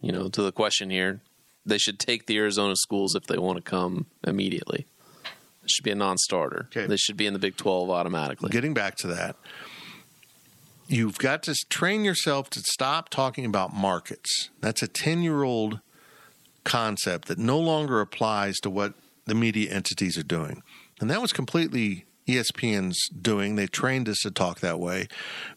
you 0.00 0.12
know, 0.12 0.28
to 0.28 0.42
the 0.42 0.52
question 0.52 0.90
here, 0.90 1.20
they 1.64 1.78
should 1.78 1.98
take 1.98 2.26
the 2.26 2.36
Arizona 2.38 2.76
schools 2.76 3.14
if 3.14 3.26
they 3.26 3.38
want 3.38 3.56
to 3.56 3.62
come 3.62 4.06
immediately. 4.26 4.86
Should 5.70 5.84
be 5.84 5.90
a 5.90 5.94
non-starter. 5.94 6.68
Okay. 6.70 6.86
They 6.86 6.96
should 6.96 7.16
be 7.16 7.26
in 7.26 7.32
the 7.32 7.38
Big 7.38 7.56
12 7.56 7.90
automatically. 7.90 8.50
Getting 8.50 8.74
back 8.74 8.96
to 8.96 9.06
that, 9.08 9.36
you've 10.86 11.18
got 11.18 11.42
to 11.44 11.54
train 11.68 12.04
yourself 12.04 12.50
to 12.50 12.60
stop 12.60 13.08
talking 13.08 13.44
about 13.44 13.74
markets. 13.74 14.50
That's 14.60 14.82
a 14.82 14.88
10-year-old 14.88 15.80
concept 16.64 17.28
that 17.28 17.38
no 17.38 17.58
longer 17.58 18.00
applies 18.00 18.56
to 18.58 18.70
what 18.70 18.94
the 19.26 19.34
media 19.34 19.70
entities 19.70 20.18
are 20.18 20.22
doing. 20.22 20.62
And 21.00 21.10
that 21.10 21.20
was 21.20 21.32
completely 21.32 22.06
ESPN's 22.26 23.08
doing. 23.08 23.56
They 23.56 23.66
trained 23.66 24.08
us 24.08 24.18
to 24.22 24.30
talk 24.30 24.60
that 24.60 24.78
way 24.78 25.08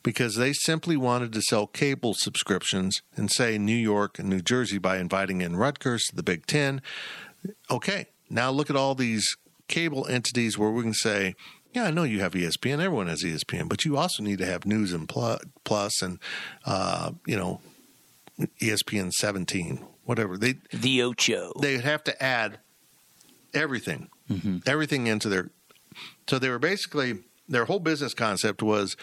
because 0.04 0.36
they 0.36 0.54
simply 0.54 0.96
wanted 0.96 1.34
to 1.34 1.42
sell 1.42 1.68
cable 1.68 2.14
subscriptions 2.16 3.02
and 3.16 3.30
say 3.32 3.58
New 3.58 3.76
York 3.76 4.20
and 4.20 4.30
New 4.30 4.42
Jersey 4.42 4.78
by 4.78 4.98
inviting 4.98 5.42
in 5.42 5.58
Rutgers 5.58 6.04
to 6.10 6.16
the 6.16 6.24
Big 6.24 6.46
Ten. 6.46 6.82
Okay, 7.70 8.08
now 8.30 8.52
look 8.52 8.70
at 8.70 8.76
all 8.78 8.96
these 8.96 9.36
cable 9.72 10.06
entities 10.08 10.58
where 10.58 10.70
we 10.70 10.84
can 10.84 10.94
say, 10.94 11.36
yeah, 11.74 11.86
I 11.86 11.92
know 11.92 12.04
you 12.04 12.20
have 12.20 12.34
ESPN. 12.34 12.74
Everyone 12.74 13.08
has 13.08 13.24
ESPN, 13.24 13.70
but 13.70 13.86
you 13.86 13.98
also 13.98 14.22
need 14.22 14.40
to 14.40 14.46
have 14.46 14.66
News 14.66 14.94
and 14.94 15.10
Plus 15.10 16.02
and 16.02 16.20
uh, 16.66 17.12
you 17.26 17.38
know 17.38 17.62
ESPN 18.62 19.12
17, 19.12 19.86
whatever. 20.04 20.38
They 20.38 20.56
the 20.72 21.02
Ocho. 21.02 21.54
They'd 21.62 21.82
have 21.82 22.04
to 22.04 22.24
add 22.24 22.60
everything, 23.54 24.10
mm-hmm. 24.30 24.58
everything 24.66 25.08
into 25.08 25.30
their. 25.30 25.50
So 26.28 26.40
they 26.40 26.50
were 26.50 26.60
basically 26.60 27.20
their 27.48 27.66
whole 27.66 27.80
business 27.80 28.14
concept 28.14 28.62
was 28.62 28.96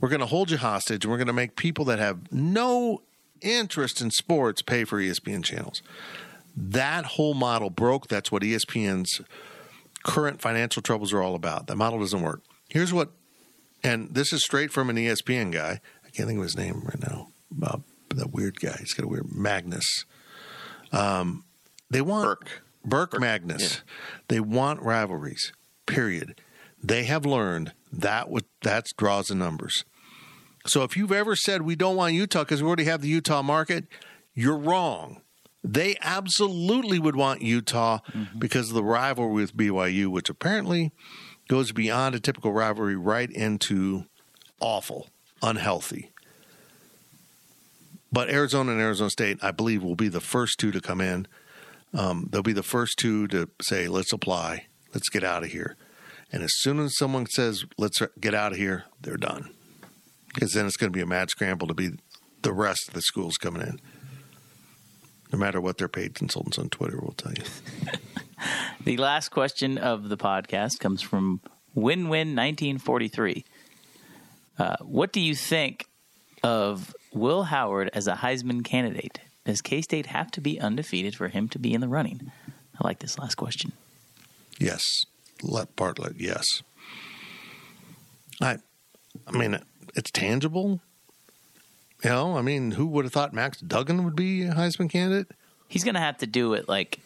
we're 0.00 0.08
going 0.08 0.20
to 0.20 0.26
hold 0.26 0.50
you 0.50 0.58
hostage 0.58 1.04
and 1.04 1.10
we're 1.10 1.18
going 1.18 1.26
to 1.28 1.32
make 1.32 1.56
people 1.56 1.84
that 1.86 1.98
have 1.98 2.32
no 2.32 3.02
interest 3.40 4.00
in 4.00 4.10
sports 4.10 4.62
pay 4.62 4.84
for 4.84 4.98
ESPN 5.00 5.44
channels. 5.44 5.82
That 6.56 7.04
whole 7.04 7.34
model 7.34 7.70
broke. 7.70 8.08
That's 8.08 8.30
what 8.30 8.42
ESPN's 8.42 9.20
current 10.02 10.40
financial 10.40 10.82
troubles 10.82 11.12
are 11.12 11.22
all 11.22 11.34
about. 11.34 11.66
That 11.66 11.76
model 11.76 12.00
doesn't 12.00 12.22
work. 12.22 12.42
Here's 12.68 12.92
what 12.92 13.12
and 13.84 14.14
this 14.14 14.32
is 14.32 14.44
straight 14.44 14.72
from 14.72 14.90
an 14.90 14.96
ESPN 14.96 15.52
guy. 15.52 15.80
I 16.04 16.10
can't 16.10 16.28
think 16.28 16.38
of 16.38 16.44
his 16.44 16.56
name 16.56 16.82
right 16.84 17.00
now. 17.00 17.28
Bob, 17.50 17.82
that 18.14 18.30
weird 18.30 18.60
guy. 18.60 18.76
He's 18.78 18.94
got 18.94 19.04
a 19.04 19.08
weird 19.08 19.34
Magnus. 19.34 20.04
Um, 20.92 21.44
they 21.90 22.00
want 22.00 22.24
Burke. 22.24 22.62
Burke, 22.84 23.20
Magnus. 23.20 23.82
They 24.28 24.40
want 24.40 24.80
rivalries. 24.82 25.52
Period. 25.86 26.40
They 26.82 27.04
have 27.04 27.24
learned 27.24 27.72
that 27.92 28.28
what 28.28 28.44
that 28.62 28.86
draws 28.96 29.28
the 29.28 29.34
numbers. 29.34 29.84
So 30.66 30.82
if 30.82 30.96
you've 30.96 31.12
ever 31.12 31.36
said 31.36 31.62
we 31.62 31.76
don't 31.76 31.96
want 31.96 32.14
Utah 32.14 32.40
because 32.40 32.62
we 32.62 32.68
already 32.68 32.84
have 32.84 33.02
the 33.02 33.08
Utah 33.08 33.42
market, 33.42 33.86
you're 34.34 34.56
wrong. 34.56 35.22
They 35.64 35.96
absolutely 36.00 36.98
would 36.98 37.14
want 37.14 37.42
Utah 37.42 38.00
because 38.36 38.68
of 38.68 38.74
the 38.74 38.82
rivalry 38.82 39.42
with 39.42 39.56
BYU, 39.56 40.08
which 40.08 40.28
apparently 40.28 40.92
goes 41.48 41.72
beyond 41.72 42.14
a 42.14 42.20
typical 42.20 42.52
rivalry 42.52 42.96
right 42.96 43.30
into 43.30 44.06
awful, 44.60 45.08
unhealthy. 45.42 46.12
But 48.10 48.28
Arizona 48.28 48.72
and 48.72 48.80
Arizona 48.80 49.10
State, 49.10 49.38
I 49.42 49.52
believe, 49.52 49.82
will 49.82 49.96
be 49.96 50.08
the 50.08 50.20
first 50.20 50.58
two 50.58 50.70
to 50.72 50.80
come 50.80 51.00
in. 51.00 51.26
Um, 51.94 52.28
they'll 52.30 52.42
be 52.42 52.52
the 52.52 52.62
first 52.62 52.98
two 52.98 53.26
to 53.28 53.48
say, 53.60 53.88
let's 53.88 54.12
apply, 54.12 54.66
let's 54.92 55.08
get 55.08 55.24
out 55.24 55.44
of 55.44 55.50
here. 55.50 55.76
And 56.30 56.42
as 56.42 56.52
soon 56.56 56.78
as 56.80 56.96
someone 56.96 57.26
says, 57.26 57.64
let's 57.78 58.00
get 58.20 58.34
out 58.34 58.52
of 58.52 58.58
here, 58.58 58.84
they're 59.00 59.16
done. 59.16 59.54
Because 60.32 60.52
then 60.52 60.66
it's 60.66 60.76
going 60.76 60.90
to 60.90 60.96
be 60.96 61.02
a 61.02 61.06
mad 61.06 61.30
scramble 61.30 61.66
to 61.68 61.74
be 61.74 61.90
the 62.42 62.52
rest 62.52 62.88
of 62.88 62.94
the 62.94 63.02
schools 63.02 63.36
coming 63.36 63.62
in. 63.62 63.80
No 65.32 65.38
matter 65.38 65.60
what 65.60 65.78
their 65.78 65.88
paid 65.88 66.14
consultants 66.14 66.58
on 66.58 66.68
Twitter 66.68 66.98
will 67.00 67.14
tell 67.16 67.32
you. 67.32 67.44
The 68.84 68.96
last 68.96 69.28
question 69.28 69.78
of 69.78 70.08
the 70.08 70.16
podcast 70.16 70.80
comes 70.80 71.00
from 71.02 71.40
Win 71.74 72.08
Win 72.08 72.34
1943. 72.34 73.44
Uh, 74.58 74.76
what 74.80 75.12
do 75.12 75.20
you 75.20 75.36
think 75.36 75.86
of 76.42 76.92
Will 77.12 77.44
Howard 77.44 77.90
as 77.94 78.08
a 78.08 78.14
Heisman 78.14 78.64
candidate? 78.64 79.20
Does 79.44 79.62
K 79.62 79.82
State 79.82 80.06
have 80.06 80.32
to 80.32 80.40
be 80.40 80.60
undefeated 80.60 81.14
for 81.14 81.28
him 81.28 81.48
to 81.50 81.60
be 81.60 81.72
in 81.72 81.80
the 81.80 81.86
running? 81.86 82.32
I 82.48 82.84
like 82.84 82.98
this 82.98 83.18
last 83.18 83.36
question. 83.36 83.70
Yes. 84.58 84.82
Let 85.42 85.76
Bartlett, 85.76 86.16
yes. 86.18 86.44
I 88.40 88.58
I 89.28 89.38
mean 89.38 89.60
it's 89.94 90.10
tangible. 90.10 90.80
You 92.02 92.10
know, 92.10 92.36
I 92.36 92.42
mean, 92.42 92.72
who 92.72 92.86
would 92.86 93.04
have 93.04 93.12
thought 93.12 93.32
Max 93.32 93.60
Duggan 93.60 94.04
would 94.04 94.16
be 94.16 94.42
a 94.42 94.52
Heisman 94.52 94.90
candidate? 94.90 95.28
He's 95.68 95.84
going 95.84 95.94
to 95.94 96.00
have 96.00 96.18
to 96.18 96.26
do 96.26 96.54
it 96.54 96.68
like 96.68 96.98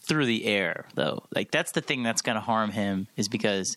through 0.00 0.26
the 0.26 0.46
air, 0.46 0.86
though. 0.94 1.24
Like 1.34 1.50
that's 1.50 1.72
the 1.72 1.80
thing 1.80 2.02
that's 2.02 2.22
going 2.22 2.36
to 2.36 2.40
harm 2.40 2.70
him 2.70 3.08
is 3.16 3.28
because 3.28 3.76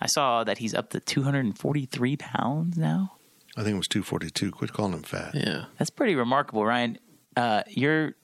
I 0.00 0.06
saw 0.06 0.44
that 0.44 0.58
he's 0.58 0.74
up 0.74 0.90
to 0.90 1.00
243 1.00 2.16
pounds 2.16 2.78
now. 2.78 3.14
I 3.56 3.62
think 3.62 3.74
it 3.74 3.78
was 3.78 3.88
242. 3.88 4.50
Quit 4.50 4.72
calling 4.72 4.92
him 4.92 5.02
fat. 5.02 5.34
Yeah. 5.34 5.66
That's 5.78 5.90
pretty 5.90 6.14
remarkable, 6.14 6.64
Ryan. 6.64 6.98
Uh, 7.36 7.62
your 7.68 8.14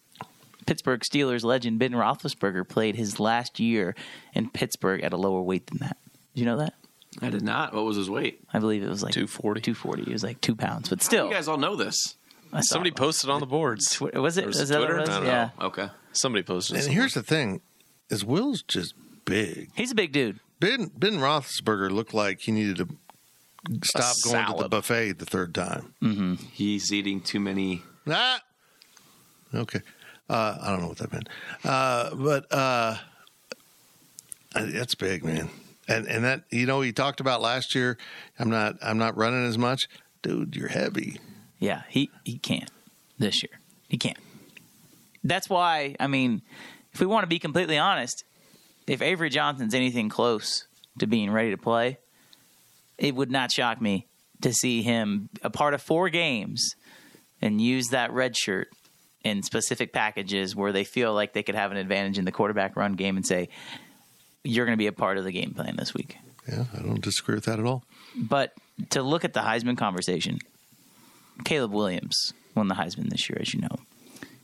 Pittsburgh 0.66 1.00
Steelers 1.00 1.44
legend 1.44 1.78
Ben 1.78 1.92
Roethlisberger 1.92 2.68
played 2.68 2.96
his 2.96 3.18
last 3.20 3.58
year 3.58 3.94
in 4.34 4.50
Pittsburgh 4.50 5.02
at 5.02 5.12
a 5.12 5.16
lower 5.16 5.42
weight 5.42 5.66
than 5.66 5.78
that. 5.78 5.96
Did 6.34 6.40
you 6.40 6.46
know 6.46 6.58
that? 6.58 6.74
I 7.20 7.28
did 7.30 7.42
not. 7.42 7.74
What 7.74 7.84
was 7.84 7.96
his 7.96 8.08
weight? 8.08 8.40
I 8.52 8.58
believe 8.60 8.82
it 8.82 8.88
was 8.88 9.02
like 9.02 9.12
240. 9.12 9.60
240. 9.60 10.02
It 10.02 10.12
was 10.12 10.22
like 10.22 10.40
two 10.40 10.54
pounds, 10.54 10.88
but 10.88 11.02
still. 11.02 11.26
You 11.26 11.32
guys 11.32 11.48
all 11.48 11.58
know 11.58 11.74
this. 11.76 12.14
I 12.52 12.60
saw 12.60 12.74
Somebody 12.74 12.90
it. 12.90 12.96
posted 12.96 13.30
on 13.30 13.40
the 13.40 13.46
boards. 13.46 13.90
Twi- 13.94 14.10
Was 14.18 14.36
it? 14.38 14.44
Or 14.44 14.46
Was 14.48 14.58
was 14.60 14.68
that 14.68 14.74
it 14.80 14.86
Twitter? 14.86 15.00
was? 15.00 15.08
I 15.08 15.14
don't 15.18 15.26
Yeah. 15.26 15.50
know. 15.58 15.66
Okay. 15.66 15.88
Somebody 16.12 16.42
posted. 16.42 16.76
And 16.76 16.84
something. 16.84 16.96
here's 16.98 17.14
the 17.14 17.22
thing: 17.22 17.60
is 18.10 18.24
Will's 18.24 18.62
just 18.62 18.94
big. 19.24 19.70
He's 19.74 19.90
a 19.92 19.94
big 19.94 20.12
dude. 20.12 20.40
Ben 20.60 20.90
Ben 20.96 21.14
Roethlisberger 21.18 21.90
looked 21.90 22.12
like 22.14 22.40
he 22.40 22.52
needed 22.52 22.76
to 22.78 22.88
stop 23.84 24.14
going 24.24 24.44
to 24.46 24.52
the 24.52 24.58
salad. 24.58 24.70
buffet 24.70 25.12
the 25.18 25.26
third 25.26 25.54
time. 25.54 26.38
He's 26.52 26.92
eating 26.92 27.20
too 27.20 27.40
many. 27.40 27.82
Ah, 28.08 28.40
okay. 29.54 29.80
Uh, 30.28 30.58
I 30.60 30.70
don't 30.70 30.80
know 30.80 30.88
what 30.88 30.98
that 30.98 31.12
meant, 31.12 31.28
uh, 31.64 32.14
but 32.14 32.52
uh, 32.52 32.96
that's 34.54 34.94
big, 34.94 35.24
man. 35.24 35.50
And 35.90 36.06
and 36.06 36.24
that 36.24 36.44
you 36.50 36.66
know 36.66 36.80
he 36.82 36.92
talked 36.92 37.20
about 37.20 37.42
last 37.42 37.74
year. 37.74 37.98
I'm 38.38 38.48
not 38.48 38.76
I'm 38.80 38.96
not 38.96 39.16
running 39.16 39.44
as 39.44 39.58
much, 39.58 39.88
dude. 40.22 40.54
You're 40.54 40.68
heavy. 40.68 41.18
Yeah, 41.58 41.82
he 41.88 42.10
he 42.24 42.38
can't 42.38 42.70
this 43.18 43.42
year. 43.42 43.58
He 43.88 43.98
can't. 43.98 44.16
That's 45.24 45.50
why 45.50 45.96
I 45.98 46.06
mean, 46.06 46.42
if 46.92 47.00
we 47.00 47.06
want 47.06 47.24
to 47.24 47.28
be 47.28 47.40
completely 47.40 47.76
honest, 47.76 48.24
if 48.86 49.02
Avery 49.02 49.30
Johnson's 49.30 49.74
anything 49.74 50.08
close 50.08 50.66
to 51.00 51.08
being 51.08 51.32
ready 51.32 51.50
to 51.50 51.58
play, 51.58 51.98
it 52.96 53.16
would 53.16 53.30
not 53.30 53.50
shock 53.50 53.80
me 53.80 54.06
to 54.42 54.52
see 54.52 54.82
him 54.82 55.28
a 55.42 55.50
part 55.50 55.74
of 55.74 55.82
four 55.82 56.08
games 56.08 56.76
and 57.42 57.60
use 57.60 57.88
that 57.88 58.12
red 58.12 58.36
shirt 58.36 58.68
in 59.24 59.42
specific 59.42 59.92
packages 59.92 60.54
where 60.54 60.72
they 60.72 60.84
feel 60.84 61.12
like 61.12 61.32
they 61.32 61.42
could 61.42 61.54
have 61.54 61.72
an 61.72 61.76
advantage 61.76 62.18
in 62.18 62.24
the 62.24 62.32
quarterback 62.32 62.76
run 62.76 62.94
game 62.94 63.16
and 63.16 63.26
say, 63.26 63.48
"You're 64.44 64.66
going 64.66 64.76
to 64.76 64.82
be 64.82 64.86
a 64.86 64.92
part 64.92 65.18
of 65.18 65.24
the 65.24 65.32
game 65.32 65.52
plan 65.54 65.76
this 65.76 65.94
week." 65.94 66.16
Yeah, 66.48 66.64
I 66.76 66.82
don't 66.82 67.00
disagree 67.02 67.34
with 67.36 67.44
that 67.44 67.58
at 67.58 67.66
all. 67.66 67.84
But 68.16 68.52
to 68.90 69.02
look 69.02 69.24
at 69.24 69.34
the 69.34 69.40
Heisman 69.40 69.76
conversation, 69.76 70.38
Caleb 71.44 71.72
Williams 71.72 72.32
won 72.54 72.68
the 72.68 72.74
Heisman 72.74 73.08
this 73.10 73.28
year, 73.28 73.38
as 73.40 73.54
you 73.54 73.60
know. 73.60 73.76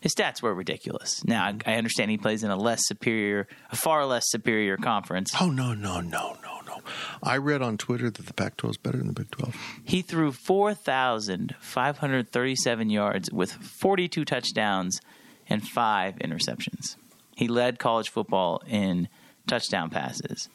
His 0.00 0.14
stats 0.14 0.40
were 0.42 0.54
ridiculous. 0.54 1.24
Now 1.24 1.46
I- 1.46 1.72
I 1.72 1.74
understand 1.76 2.10
he 2.10 2.18
plays 2.18 2.44
in 2.44 2.50
a 2.50 2.56
less 2.56 2.80
superior, 2.86 3.48
a 3.72 3.76
far 3.76 4.06
less 4.06 4.24
superior 4.28 4.76
conference. 4.76 5.32
Oh 5.40 5.50
no 5.50 5.74
no 5.74 6.00
no 6.00 6.36
no 6.42 6.60
no! 6.66 6.80
I 7.22 7.38
read 7.38 7.60
on 7.62 7.76
Twitter 7.76 8.10
that 8.10 8.26
the 8.26 8.32
Pac-12 8.34 8.70
is 8.70 8.76
better 8.76 8.98
than 8.98 9.08
the 9.08 9.12
Big 9.14 9.30
12. 9.32 9.56
He 9.84 10.02
threw 10.02 10.30
four 10.32 10.74
thousand 10.74 11.56
five 11.60 11.98
hundred 11.98 12.30
thirty-seven 12.30 12.88
yards 12.90 13.32
with 13.32 13.50
forty-two 13.52 14.24
touchdowns 14.24 15.00
and 15.48 15.66
five 15.66 16.16
interceptions. 16.16 16.96
He 17.34 17.48
led 17.48 17.78
college 17.78 18.08
football 18.10 18.62
in 18.68 19.08
touchdown 19.46 19.90
passes. 19.90 20.48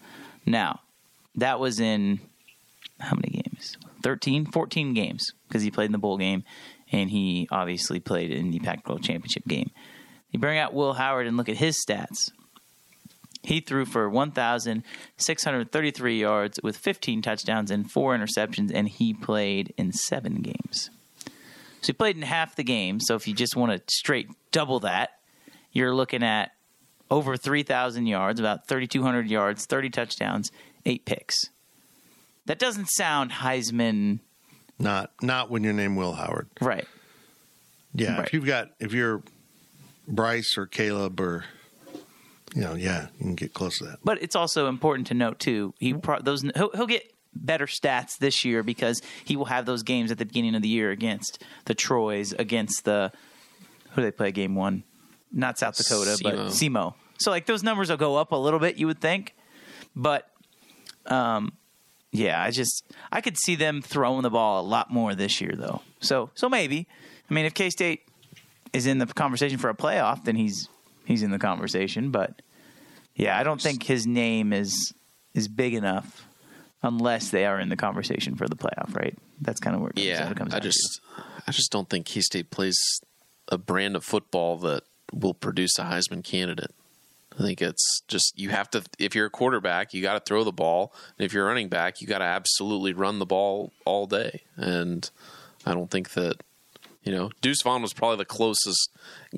Now, 0.45 0.81
that 1.35 1.59
was 1.59 1.79
in 1.79 2.19
how 2.99 3.15
many 3.15 3.41
games? 3.43 3.77
13, 4.03 4.47
14 4.47 4.93
games 4.93 5.31
because 5.47 5.63
he 5.63 5.71
played 5.71 5.85
in 5.85 5.91
the 5.91 5.97
bowl 5.97 6.17
game 6.17 6.43
and 6.91 7.09
he 7.09 7.47
obviously 7.51 7.99
played 7.99 8.31
in 8.31 8.51
the 8.51 8.59
Pac 8.59 8.83
12 8.83 9.01
championship 9.01 9.47
game. 9.47 9.71
You 10.31 10.39
bring 10.39 10.57
out 10.57 10.73
Will 10.73 10.93
Howard 10.93 11.27
and 11.27 11.37
look 11.37 11.49
at 11.49 11.57
his 11.57 11.83
stats. 11.85 12.31
He 13.43 13.59
threw 13.59 13.85
for 13.85 14.09
1,633 14.09 16.19
yards 16.19 16.59
with 16.61 16.77
15 16.77 17.21
touchdowns 17.21 17.71
and 17.71 17.91
four 17.91 18.15
interceptions, 18.15 18.71
and 18.73 18.87
he 18.87 19.13
played 19.13 19.73
in 19.77 19.91
seven 19.91 20.35
games. 20.35 20.91
So 21.81 21.87
he 21.87 21.93
played 21.93 22.15
in 22.15 22.21
half 22.21 22.55
the 22.55 22.63
game. 22.63 22.99
So 22.99 23.15
if 23.15 23.27
you 23.27 23.33
just 23.33 23.55
want 23.55 23.71
to 23.71 23.81
straight 23.91 24.29
double 24.51 24.81
that, 24.81 25.09
you're 25.71 25.95
looking 25.95 26.21
at 26.21 26.51
over 27.11 27.37
3,000 27.37 28.07
yards, 28.07 28.39
about 28.39 28.67
3,200 28.67 29.29
yards, 29.29 29.65
30 29.67 29.89
touchdowns, 29.91 30.51
eight 30.85 31.05
picks. 31.05 31.35
That 32.47 32.57
doesn't 32.57 32.87
sound 32.89 33.31
Heisman 33.31 34.19
Not 34.79 35.11
not 35.21 35.51
when 35.51 35.63
you're 35.63 35.73
named 35.73 35.97
Will 35.97 36.13
Howard. 36.13 36.47
right. 36.59 36.87
Yeah, 37.93 38.17
Right. 38.17 38.25
if 38.27 38.33
you've 38.33 38.45
got 38.45 38.69
if 38.79 38.93
you're 38.93 39.21
Bryce 40.07 40.57
or 40.57 40.65
Caleb 40.65 41.19
or 41.19 41.43
you 42.55 42.61
know, 42.61 42.73
yeah, 42.75 43.07
you 43.19 43.25
can 43.25 43.35
get 43.35 43.53
close 43.53 43.77
to 43.77 43.85
that. 43.85 43.99
But 44.03 44.21
it's 44.23 44.35
also 44.35 44.67
important 44.67 45.07
to 45.07 45.13
note 45.13 45.39
too. 45.39 45.73
He 45.79 45.93
pro- 45.93 46.19
those 46.21 46.41
he'll, 46.41 46.71
he'll 46.71 46.87
get 46.87 47.03
better 47.33 47.65
stats 47.65 48.17
this 48.19 48.43
year 48.43 48.63
because 48.63 49.01
he 49.23 49.35
will 49.37 49.45
have 49.45 49.65
those 49.65 49.83
games 49.83 50.11
at 50.11 50.17
the 50.17 50.25
beginning 50.25 50.55
of 50.55 50.61
the 50.61 50.67
year 50.67 50.89
against 50.91 51.41
the 51.65 51.75
Troys, 51.75 52.33
against 52.33 52.83
the 52.85 53.11
who 53.91 54.01
do 54.01 54.05
they 54.07 54.11
play 54.11 54.31
game 54.31 54.55
one? 54.55 54.83
Not 55.31 55.57
South 55.57 55.75
Dakota, 55.77 56.17
but 56.21 56.35
SEMO. 56.35 56.49
SEMO. 56.49 56.93
So 57.19 57.31
like 57.31 57.45
those 57.45 57.63
numbers 57.63 57.89
will 57.89 57.97
go 57.97 58.15
up 58.17 58.31
a 58.31 58.35
little 58.35 58.59
bit, 58.59 58.77
you 58.77 58.87
would 58.87 58.99
think, 58.99 59.35
but 59.95 60.29
um, 61.05 61.53
yeah, 62.11 62.41
I 62.41 62.51
just 62.51 62.83
I 63.11 63.21
could 63.21 63.37
see 63.37 63.55
them 63.55 63.81
throwing 63.81 64.23
the 64.23 64.29
ball 64.29 64.61
a 64.61 64.65
lot 64.67 64.91
more 64.91 65.15
this 65.15 65.39
year 65.39 65.53
though. 65.55 65.81
So 65.99 66.29
so 66.35 66.49
maybe 66.49 66.87
I 67.29 67.33
mean 67.33 67.45
if 67.45 67.53
K 67.53 67.69
State 67.69 68.01
is 68.73 68.87
in 68.87 68.97
the 68.97 69.05
conversation 69.05 69.57
for 69.57 69.69
a 69.69 69.75
playoff, 69.75 70.23
then 70.25 70.35
he's 70.35 70.67
he's 71.05 71.23
in 71.23 71.31
the 71.31 71.39
conversation. 71.39 72.11
But 72.11 72.41
yeah, 73.15 73.37
I 73.37 73.43
don't 73.43 73.61
think 73.61 73.83
his 73.83 74.05
name 74.07 74.51
is 74.53 74.93
is 75.33 75.47
big 75.47 75.73
enough 75.73 76.27
unless 76.83 77.29
they 77.29 77.45
are 77.45 77.59
in 77.59 77.69
the 77.69 77.77
conversation 77.77 78.35
for 78.35 78.47
the 78.47 78.55
playoff. 78.55 78.95
Right? 78.95 79.17
That's 79.39 79.59
kind 79.59 79.75
of 79.75 79.81
where 79.81 79.91
it 79.91 79.95
comes, 79.95 80.05
Yeah, 80.07 80.23
what 80.23 80.31
it 80.31 80.37
comes 80.37 80.53
I 80.53 80.57
down 80.57 80.61
to. 80.63 80.67
just, 80.69 81.01
I 81.47 81.51
just 81.51 81.71
don't 81.71 81.89
think 81.89 82.05
K 82.05 82.21
State 82.21 82.49
plays 82.51 82.77
a 83.47 83.57
brand 83.57 83.95
of 83.95 84.03
football 84.03 84.57
that 84.59 84.83
will 85.11 85.33
produce 85.33 85.77
a 85.79 85.83
Heisman 85.83 86.23
candidate. 86.23 86.71
I 87.39 87.43
think 87.43 87.61
it's 87.61 88.01
just 88.07 88.37
you 88.37 88.49
have 88.49 88.69
to. 88.71 88.83
If 88.99 89.15
you're 89.15 89.27
a 89.27 89.31
quarterback, 89.31 89.93
you 89.93 90.01
got 90.01 90.13
to 90.13 90.19
throw 90.19 90.43
the 90.43 90.51
ball. 90.51 90.93
And 91.17 91.25
if 91.25 91.33
you're 91.33 91.45
a 91.45 91.47
running 91.47 91.69
back, 91.69 92.01
you 92.01 92.07
got 92.07 92.17
to 92.19 92.25
absolutely 92.25 92.93
run 92.93 93.19
the 93.19 93.25
ball 93.25 93.71
all 93.85 94.05
day. 94.05 94.41
And 94.57 95.09
I 95.65 95.73
don't 95.73 95.89
think 95.89 96.11
that 96.11 96.41
you 97.03 97.11
know 97.11 97.31
Deuce 97.41 97.61
Vaughn 97.63 97.81
was 97.81 97.93
probably 97.93 98.17
the 98.17 98.25
closest 98.25 98.89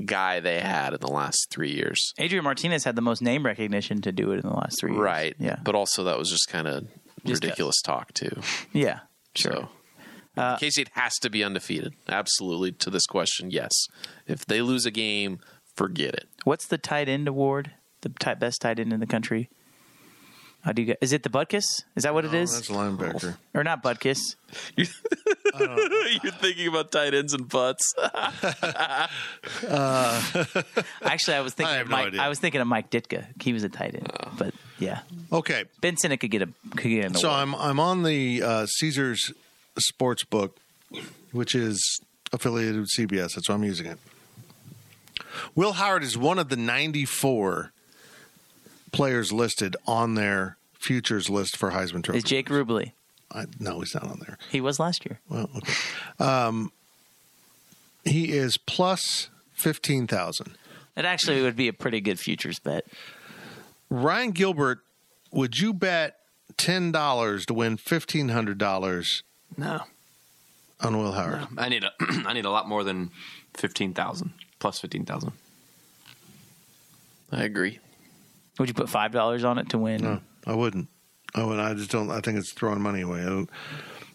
guy 0.05 0.39
they 0.39 0.59
had 0.59 0.93
in 0.93 1.01
the 1.01 1.11
last 1.11 1.47
three 1.51 1.71
years. 1.71 2.13
Adrian 2.17 2.43
Martinez 2.43 2.83
had 2.83 2.95
the 2.95 3.01
most 3.01 3.21
name 3.21 3.45
recognition 3.45 4.01
to 4.01 4.11
do 4.11 4.31
it 4.31 4.35
in 4.35 4.49
the 4.49 4.55
last 4.55 4.79
three 4.79 4.91
years. 4.91 5.01
Right. 5.01 5.35
Yeah. 5.37 5.57
But 5.63 5.75
also 5.75 6.03
that 6.05 6.17
was 6.17 6.29
just 6.31 6.49
kind 6.49 6.67
of 6.67 6.83
a- 6.83 6.87
uh, 6.87 7.31
ridiculous 7.31 7.79
talk 7.81 8.13
too. 8.13 8.41
Yeah. 8.73 9.01
So 9.35 9.69
K 10.35 10.41
uh, 10.41 10.57
it 10.61 10.89
has 10.93 11.13
to 11.19 11.29
be 11.29 11.43
undefeated. 11.43 11.93
Absolutely 12.09 12.71
to 12.73 12.89
this 12.89 13.05
question, 13.05 13.51
yes. 13.51 13.71
If 14.25 14.45
they 14.45 14.61
lose 14.61 14.85
a 14.85 14.91
game, 14.91 15.39
forget 15.75 16.13
it. 16.15 16.27
What's 16.43 16.67
the 16.67 16.77
tight 16.77 17.07
end 17.09 17.27
award? 17.27 17.71
The 18.01 18.09
tight, 18.09 18.39
best 18.39 18.61
tight 18.61 18.79
end 18.79 18.91
in 18.93 18.99
the 18.99 19.05
country. 19.07 19.49
How 20.61 20.71
do 20.71 20.81
you 20.81 20.85
get? 20.87 20.97
Is 21.01 21.11
it 21.11 21.23
the 21.23 21.29
Butkus? 21.29 21.63
Is 21.95 22.03
that 22.03 22.13
what 22.13 22.23
it 22.23 22.33
Oh, 22.33 22.37
is? 22.37 22.53
that's 22.53 22.69
a 22.69 22.73
linebacker. 22.73 23.35
Or 23.53 23.63
not 23.65 23.83
Butkus? 23.83 24.35
You're 24.77 24.87
thinking 26.33 26.67
about 26.69 26.89
tight 26.91 27.13
ends 27.13 27.33
and 27.33 27.49
butts. 27.49 27.93
Actually, 31.01 31.35
I 31.35 31.41
was 31.41 31.53
thinking. 31.53 31.73
I 31.73 31.77
have 31.77 31.85
of 31.87 31.89
no 31.91 31.97
Mike, 31.97 32.07
idea. 32.07 32.21
I 32.21 32.29
was 32.29 32.39
thinking 32.39 32.61
of 32.61 32.67
Mike 32.67 32.89
Ditka. 32.89 33.25
He 33.41 33.51
was 33.53 33.63
a 33.63 33.69
tight 33.69 33.95
end, 33.95 34.09
but 34.37 34.53
yeah, 34.79 34.99
Okay, 35.31 35.65
Ben 35.81 35.97
Sinnott 35.97 36.19
could 36.19 36.31
get 36.31 36.41
a 36.41 36.49
could 36.71 36.89
get 36.89 37.05
an 37.05 37.15
so 37.15 37.29
award. 37.29 37.41
I'm 37.41 37.55
I'm 37.55 37.79
on 37.79 38.03
the 38.03 38.41
uh, 38.43 38.65
Caesars 38.65 39.33
sports 39.79 40.23
book, 40.23 40.57
which 41.31 41.55
is 41.55 41.99
affiliated 42.31 42.79
with 42.79 42.89
CBS. 42.97 43.33
That's 43.35 43.49
why 43.49 43.55
I'm 43.55 43.63
using 43.63 43.87
it. 43.87 43.99
Will 45.55 45.73
Howard 45.73 46.03
is 46.03 46.17
one 46.17 46.39
of 46.39 46.49
the 46.49 46.55
94 46.55 47.71
players 48.91 49.31
listed 49.31 49.75
on 49.87 50.15
their 50.15 50.57
futures 50.73 51.29
list 51.29 51.57
for 51.57 51.71
Heisman 51.71 52.03
Trophy. 52.03 52.17
Is 52.19 52.23
Jake 52.23 52.49
Rubley? 52.49 52.91
I, 53.31 53.45
no, 53.59 53.79
he's 53.79 53.95
not 53.95 54.03
on 54.03 54.19
there. 54.25 54.37
He 54.51 54.61
was 54.61 54.79
last 54.79 55.05
year. 55.05 55.19
Well, 55.29 55.49
okay. 55.57 55.73
Um, 56.19 56.71
he 58.03 58.31
is 58.31 58.57
plus 58.57 59.29
15,000. 59.53 60.55
It 60.95 61.05
actually 61.05 61.41
would 61.41 61.55
be 61.55 61.67
a 61.67 61.73
pretty 61.73 61.99
good 62.01 62.19
futures 62.19 62.59
bet. 62.59 62.85
Ryan 63.89 64.31
Gilbert, 64.31 64.79
would 65.31 65.59
you 65.59 65.73
bet 65.73 66.17
$10 66.57 67.45
to 67.45 67.53
win 67.53 67.77
$1,500 67.77 69.23
No, 69.57 69.81
on 70.81 70.97
Will 70.97 71.13
Howard? 71.13 71.47
I 71.57 71.69
need 71.69 71.83
a 71.83 71.91
I 72.27 72.33
need 72.33 72.45
a 72.45 72.51
lot 72.51 72.67
more 72.67 72.83
than 72.83 73.09
fifteen 73.55 73.93
thousand 73.93 74.33
plus 74.63 74.79
fifteen 74.79 75.03
thousand. 75.03 75.33
I 77.33 77.43
agree. 77.43 77.79
Would 78.57 78.69
you 78.69 78.73
put 78.73 78.87
five 78.89 79.11
dollars 79.11 79.43
on 79.43 79.57
it 79.57 79.67
to 79.69 79.77
win? 79.77 80.01
No, 80.01 80.21
I 80.47 80.53
wouldn't. 80.55 80.87
I 81.35 81.43
would. 81.43 81.59
I 81.59 81.73
just 81.73 81.91
don't. 81.91 82.09
I 82.09 82.21
think 82.21 82.37
it's 82.37 82.53
throwing 82.53 82.79
money 82.81 83.01
away. 83.01 83.19
I 83.23 83.25
don't- 83.25 83.49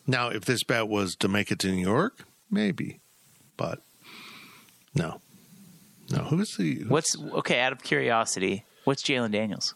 Now, 0.06 0.28
if 0.30 0.46
this 0.46 0.64
bet 0.64 0.88
was 0.88 1.16
to 1.16 1.28
make 1.28 1.50
it 1.50 1.58
to 1.58 1.68
New 1.70 1.82
York, 1.82 2.24
maybe, 2.50 3.00
but 3.58 3.82
no, 4.94 5.20
no. 6.10 6.22
Who's 6.24 6.56
the? 6.56 6.76
who's- 6.76 6.88
What's 6.88 7.16
okay? 7.40 7.60
Out 7.60 7.72
of 7.72 7.82
curiosity, 7.82 8.64
what's 8.84 9.02
Jayden 9.02 9.30
Daniels? 9.30 9.74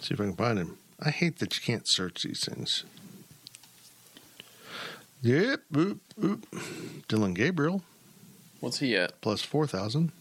see 0.00 0.14
if 0.14 0.20
I 0.20 0.24
can 0.26 0.36
find 0.36 0.58
him. 0.60 0.78
I 1.00 1.10
hate 1.10 1.40
that 1.40 1.56
you 1.56 1.62
can't 1.62 1.82
search 1.88 2.22
these 2.22 2.44
things. 2.46 2.84
Yep. 5.22 5.60
Oop, 5.76 6.00
oop. 6.22 6.46
Dillon 7.08 7.34
Gabriel 7.34 7.82
What's 8.60 8.78
he 8.78 8.96
at? 8.96 9.20
plus 9.20 9.42
four 9.42 9.66
thousand. 9.66 10.12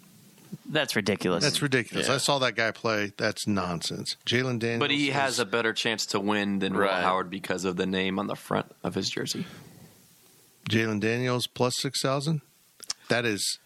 That's 0.68 0.96
ridiculous. 0.96 1.44
That's 1.44 1.62
ridiculous. 1.62 2.08
Yeah. 2.08 2.16
I 2.16 2.18
saw 2.18 2.40
that 2.40 2.56
guy 2.56 2.72
play. 2.72 3.12
That's 3.18 3.46
nonsense. 3.48 4.16
Jayden 4.26 4.58
Daniels. 4.60 4.80
But 4.80 4.90
he 4.92 5.10
is- 5.10 5.14
has 5.14 5.40
a 5.40 5.46
better 5.46 5.74
chance 5.74 6.08
to 6.08 6.20
win 6.20 6.60
than 6.60 6.74
Will 6.74 6.88
Howard 6.88 7.30
because 7.30 7.66
of 7.66 7.76
the 7.76 7.86
name 7.86 8.18
on 8.18 8.28
the 8.28 8.36
front 8.36 8.66
of 8.84 8.96
his 8.96 9.10
jersey. 9.10 9.46
Jayden 10.70 11.00
Daniels 11.00 11.48
plus 11.48 11.74
six 11.80 12.02
thousand. 12.02 12.42
That 13.10 13.26
is. 13.26 13.60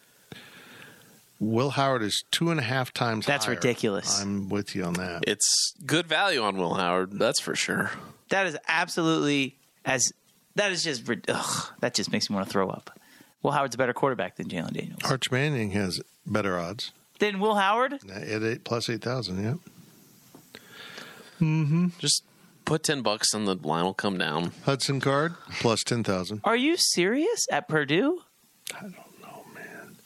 Will 1.39 1.71
Howard 1.71 2.03
is 2.03 2.23
two 2.31 2.51
and 2.51 2.59
a 2.59 2.63
half 2.63 2.93
times. 2.93 3.25
That's 3.25 3.45
higher. 3.45 3.55
ridiculous. 3.55 4.21
I'm 4.21 4.47
with 4.49 4.75
you 4.75 4.83
on 4.85 4.93
that. 4.93 5.23
It's 5.27 5.73
good 5.85 6.05
value 6.07 6.41
on 6.41 6.57
Will 6.57 6.75
Howard, 6.75 7.17
that's 7.19 7.41
for 7.41 7.55
sure. 7.55 7.91
that 8.29 8.47
is 8.47 8.57
absolutely 8.67 9.57
as 9.83 10.11
that 10.55 10.71
is 10.71 10.83
just 10.83 11.03
ugh, 11.27 11.67
that 11.79 11.93
just 11.93 12.11
makes 12.11 12.29
me 12.29 12.35
want 12.35 12.47
to 12.47 12.51
throw 12.51 12.69
up. 12.69 12.97
Will 13.41 13.51
Howard's 13.51 13.75
a 13.75 13.77
better 13.77 13.93
quarterback 13.93 14.35
than 14.37 14.47
Jayden 14.47 14.71
Daniels. 14.73 14.99
Arch 15.03 15.29
Manning 15.31 15.71
has 15.71 15.99
better 16.25 16.57
odds 16.57 16.91
than 17.19 17.39
Will 17.39 17.55
Howard? 17.55 17.99
at 18.09 18.43
eight 18.43 18.63
plus 18.63 18.89
eight 18.89 19.01
thousand. 19.01 19.43
Yep. 19.43 19.57
Just 21.99 22.23
put 22.63 22.83
10 22.83 23.01
bucks 23.01 23.33
and 23.33 23.45
the 23.45 23.55
line 23.55 23.83
will 23.83 23.93
come 23.93 24.17
down. 24.17 24.51
Hudson 24.63 25.01
Card 25.01 25.35
plus 25.59 25.83
ten 25.83 26.03
thousand. 26.03 26.39
Are 26.45 26.55
you 26.55 26.77
serious? 26.77 27.45
At 27.51 27.67
Purdue? 27.67 28.21
I 28.73 28.81
don't 28.83 28.93
know, 29.21 29.43
man. 29.53 29.97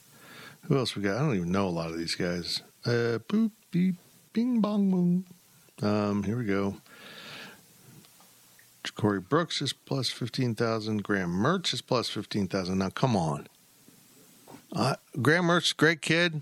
Who 0.63 0.77
else 0.77 0.95
we 0.95 1.03
got? 1.03 1.17
I 1.17 1.19
don't 1.19 1.35
even 1.35 1.51
know 1.51 1.67
a 1.67 1.69
lot 1.69 1.91
of 1.91 1.97
these 1.99 2.15
guys. 2.15 2.61
Uh, 2.85 3.19
boop 3.29 3.51
beep 3.71 3.95
bing 4.33 4.61
bong 4.61 4.89
boom. 4.89 5.25
Um, 5.87 6.23
here 6.23 6.37
we 6.37 6.45
go. 6.45 6.77
Corey 8.95 9.19
Brooks 9.19 9.61
is 9.61 9.73
plus 9.73 10.09
fifteen 10.09 10.55
thousand. 10.55 11.03
Graham 11.03 11.31
Mertz 11.31 11.73
is 11.73 11.81
plus 11.81 12.09
fifteen 12.09 12.47
thousand. 12.47 12.77
Now 12.79 12.89
come 12.89 13.15
on. 13.15 13.47
Uh, 14.75 14.95
Graham 15.21 15.45
Mertz, 15.45 15.75
great 15.75 16.01
kid, 16.01 16.41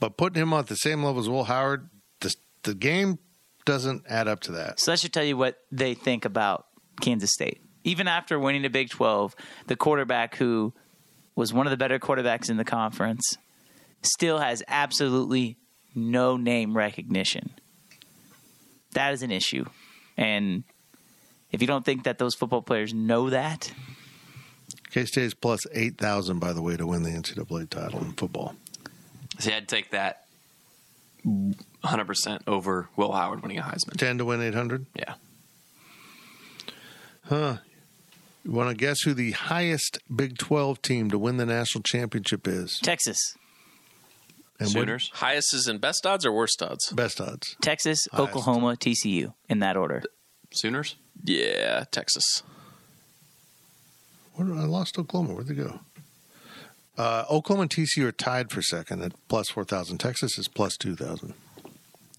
but 0.00 0.16
putting 0.16 0.40
him 0.42 0.52
on 0.52 0.64
the 0.64 0.76
same 0.76 1.04
level 1.04 1.20
as 1.20 1.28
Will 1.28 1.44
Howard, 1.44 1.88
the 2.20 2.34
the 2.62 2.74
game 2.74 3.18
doesn't 3.64 4.04
add 4.08 4.28
up 4.28 4.40
to 4.40 4.52
that. 4.52 4.80
So 4.80 4.90
that 4.92 5.00
should 5.00 5.12
tell 5.12 5.24
you 5.24 5.36
what 5.36 5.58
they 5.70 5.92
think 5.92 6.24
about 6.24 6.66
Kansas 7.02 7.32
State. 7.32 7.60
Even 7.84 8.08
after 8.08 8.38
winning 8.38 8.62
the 8.62 8.70
Big 8.70 8.88
12, 8.88 9.36
the 9.66 9.76
quarterback 9.76 10.36
who 10.36 10.72
was 11.36 11.52
one 11.52 11.66
of 11.66 11.70
the 11.70 11.76
better 11.76 11.98
quarterbacks 11.98 12.50
in 12.50 12.56
the 12.56 12.64
conference 12.64 13.36
still 14.02 14.38
has 14.38 14.62
absolutely 14.68 15.58
no 15.94 16.36
name 16.36 16.76
recognition. 16.76 17.50
That 18.92 19.12
is 19.12 19.22
an 19.22 19.30
issue. 19.30 19.66
And 20.16 20.64
if 21.52 21.60
you 21.60 21.66
don't 21.66 21.84
think 21.84 22.04
that 22.04 22.18
those 22.18 22.34
football 22.34 22.62
players 22.62 22.92
know 22.94 23.30
that, 23.30 23.72
K 24.90 25.04
State 25.04 25.24
is 25.24 25.34
plus 25.34 25.60
eight 25.72 25.98
thousand, 25.98 26.38
by 26.38 26.52
the 26.52 26.62
way, 26.62 26.76
to 26.76 26.86
win 26.86 27.02
the 27.02 27.10
NCAA 27.10 27.68
title 27.70 28.00
in 28.00 28.12
football. 28.12 28.54
See, 29.38 29.52
I'd 29.52 29.68
take 29.68 29.90
that 29.90 30.24
100% 31.26 32.40
over 32.46 32.88
Will 32.96 33.12
Howard 33.12 33.42
winning 33.42 33.58
a 33.58 33.62
Heisman. 33.62 33.96
Ten 33.96 34.18
to 34.18 34.24
win 34.24 34.40
eight 34.42 34.54
hundred. 34.54 34.86
Yeah. 34.94 35.14
Huh. 37.24 37.58
You 38.44 38.52
want 38.52 38.70
to 38.70 38.74
guess 38.74 39.02
who 39.02 39.12
the 39.12 39.32
highest 39.32 39.98
Big 40.14 40.38
12 40.38 40.80
team 40.80 41.10
to 41.10 41.18
win 41.18 41.36
the 41.36 41.44
national 41.44 41.82
championship 41.82 42.48
is? 42.48 42.78
Texas, 42.82 43.18
And 44.58 44.68
what- 44.68 44.72
Sooners. 44.72 45.10
Highest 45.14 45.52
is 45.52 45.68
in 45.68 45.78
best 45.78 46.06
odds 46.06 46.24
or 46.24 46.32
worst 46.32 46.62
odds? 46.62 46.90
best 46.92 47.20
odds. 47.20 47.56
Texas, 47.60 48.08
Highest. 48.10 48.28
Oklahoma, 48.30 48.76
TCU 48.76 49.34
in 49.50 49.58
that 49.58 49.76
order. 49.76 50.02
Sooners? 50.54 50.96
Yeah, 51.24 51.84
Texas. 51.90 52.42
Where, 54.34 54.52
I 54.54 54.64
lost 54.64 54.98
Oklahoma. 54.98 55.34
Where'd 55.34 55.48
they 55.48 55.54
go? 55.54 55.80
Uh, 56.96 57.24
Oklahoma 57.30 57.62
and 57.62 57.70
TCU 57.70 58.04
are 58.04 58.12
tied 58.12 58.50
for 58.50 58.62
second 58.62 59.02
at 59.02 59.12
plus 59.28 59.48
4,000. 59.50 59.98
Texas 59.98 60.38
is 60.38 60.48
plus 60.48 60.76
2,000. 60.76 61.34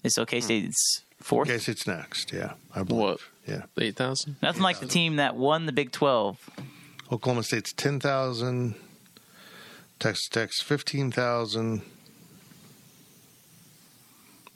It's 0.02 0.18
K 0.26 0.40
State's 0.40 1.02
fourth. 1.18 1.48
Okay, 1.48 1.58
State's 1.58 1.86
next. 1.86 2.32
Yeah, 2.32 2.52
I 2.74 2.82
believe. 2.82 3.02
What? 3.02 3.20
Yeah. 3.46 3.62
8,000? 3.78 4.36
Nothing 4.42 4.62
like 4.62 4.80
the 4.80 4.86
team 4.86 5.16
that 5.16 5.36
won 5.36 5.66
the 5.66 5.72
Big 5.72 5.92
12 5.92 6.38
Oklahoma 7.12 7.42
State's 7.42 7.72
10,000. 7.72 8.74
Texas 9.98 10.28
Tech's 10.28 10.62
15,000. 10.62 11.82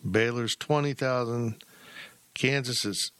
Baylor's 0.08 0.54
20,000. 0.56 1.62
Kansas 2.34 2.84
is 2.84 3.10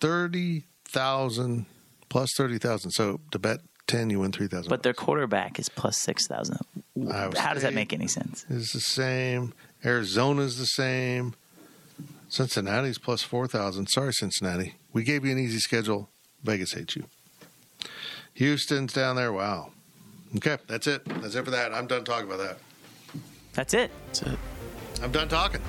30,000 0.00 1.66
plus 2.08 2.30
30,000. 2.36 2.90
So 2.90 3.20
to 3.30 3.38
bet 3.38 3.60
10, 3.86 4.10
you 4.10 4.20
win 4.20 4.32
3,000. 4.32 4.68
But 4.68 4.82
their 4.82 4.94
quarterback 4.94 5.58
is 5.58 5.68
plus 5.68 5.98
six 5.98 6.26
thousand. 6.26 6.58
Iowa 7.10 7.38
How 7.38 7.54
does 7.54 7.62
that 7.62 7.74
make 7.74 7.92
any 7.92 8.08
sense? 8.08 8.44
Is 8.48 8.72
the 8.72 8.80
same. 8.80 9.54
Arizona's 9.84 10.58
the 10.58 10.66
same. 10.66 11.34
Cincinnati's 12.28 12.98
plus 12.98 13.22
4,000. 13.22 13.86
Sorry, 13.86 14.12
Cincinnati. 14.12 14.74
We 14.92 15.02
gave 15.02 15.24
you 15.24 15.32
an 15.32 15.38
easy 15.38 15.58
schedule. 15.58 16.10
Vegas 16.42 16.72
hates 16.72 16.94
you. 16.94 17.04
Houston's 18.34 18.92
down 18.92 19.16
there. 19.16 19.32
Wow. 19.32 19.70
Okay, 20.36 20.58
that's 20.66 20.86
it. 20.86 21.04
That's 21.22 21.34
it 21.34 21.44
for 21.44 21.50
that. 21.50 21.72
I'm 21.72 21.86
done 21.86 22.04
talking 22.04 22.26
about 22.26 22.38
that. 22.38 22.58
That's 23.54 23.72
it. 23.72 23.90
That's 24.06 24.22
it. 24.22 24.38
I'm 25.02 25.10
done 25.10 25.28
talking. 25.28 25.62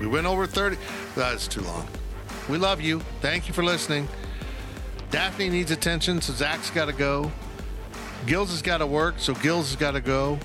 We 0.00 0.06
went 0.06 0.26
over 0.26 0.46
30. 0.46 0.76
That's 1.14 1.46
too 1.46 1.60
long. 1.60 1.86
We 2.50 2.58
love 2.58 2.80
you. 2.80 3.00
Thank 3.20 3.46
you 3.48 3.54
for 3.54 3.62
listening. 3.62 4.08
Daphne 5.10 5.48
needs 5.48 5.70
attention, 5.70 6.20
so 6.20 6.32
Zach's 6.32 6.70
got 6.70 6.86
to 6.86 6.92
go. 6.92 7.30
Gills 8.26 8.50
has 8.50 8.62
got 8.62 8.78
to 8.78 8.86
work, 8.86 9.14
so 9.18 9.34
Gills 9.34 9.68
has 9.70 9.76
got 9.76 9.92
to 9.92 10.00
go. 10.00 10.38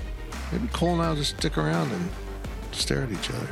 Maybe 0.52 0.68
Cole 0.68 0.94
and 0.94 1.02
I'll 1.02 1.16
just 1.16 1.36
stick 1.38 1.58
around 1.58 1.90
and 1.92 2.08
stare 2.72 3.02
at 3.02 3.10
each 3.10 3.30
other. 3.30 3.48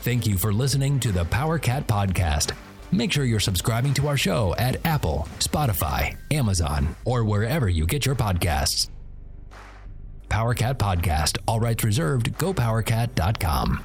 Thank 0.00 0.26
you 0.26 0.38
for 0.38 0.52
listening 0.52 0.98
to 1.00 1.12
the 1.12 1.24
Power 1.26 1.58
Cat 1.58 1.86
Podcast. 1.86 2.52
Make 2.90 3.12
sure 3.12 3.24
you're 3.24 3.38
subscribing 3.38 3.94
to 3.94 4.08
our 4.08 4.16
show 4.16 4.54
at 4.56 4.84
Apple, 4.84 5.28
Spotify, 5.38 6.16
Amazon, 6.30 6.96
or 7.04 7.24
wherever 7.24 7.68
you 7.68 7.86
get 7.86 8.04
your 8.04 8.16
podcasts. 8.16 8.88
Power 10.28 10.54
Cat 10.54 10.78
Podcast, 10.78 11.38
all 11.46 11.60
rights 11.60 11.84
reserved, 11.84 12.32
gopowercat.com. 12.38 13.84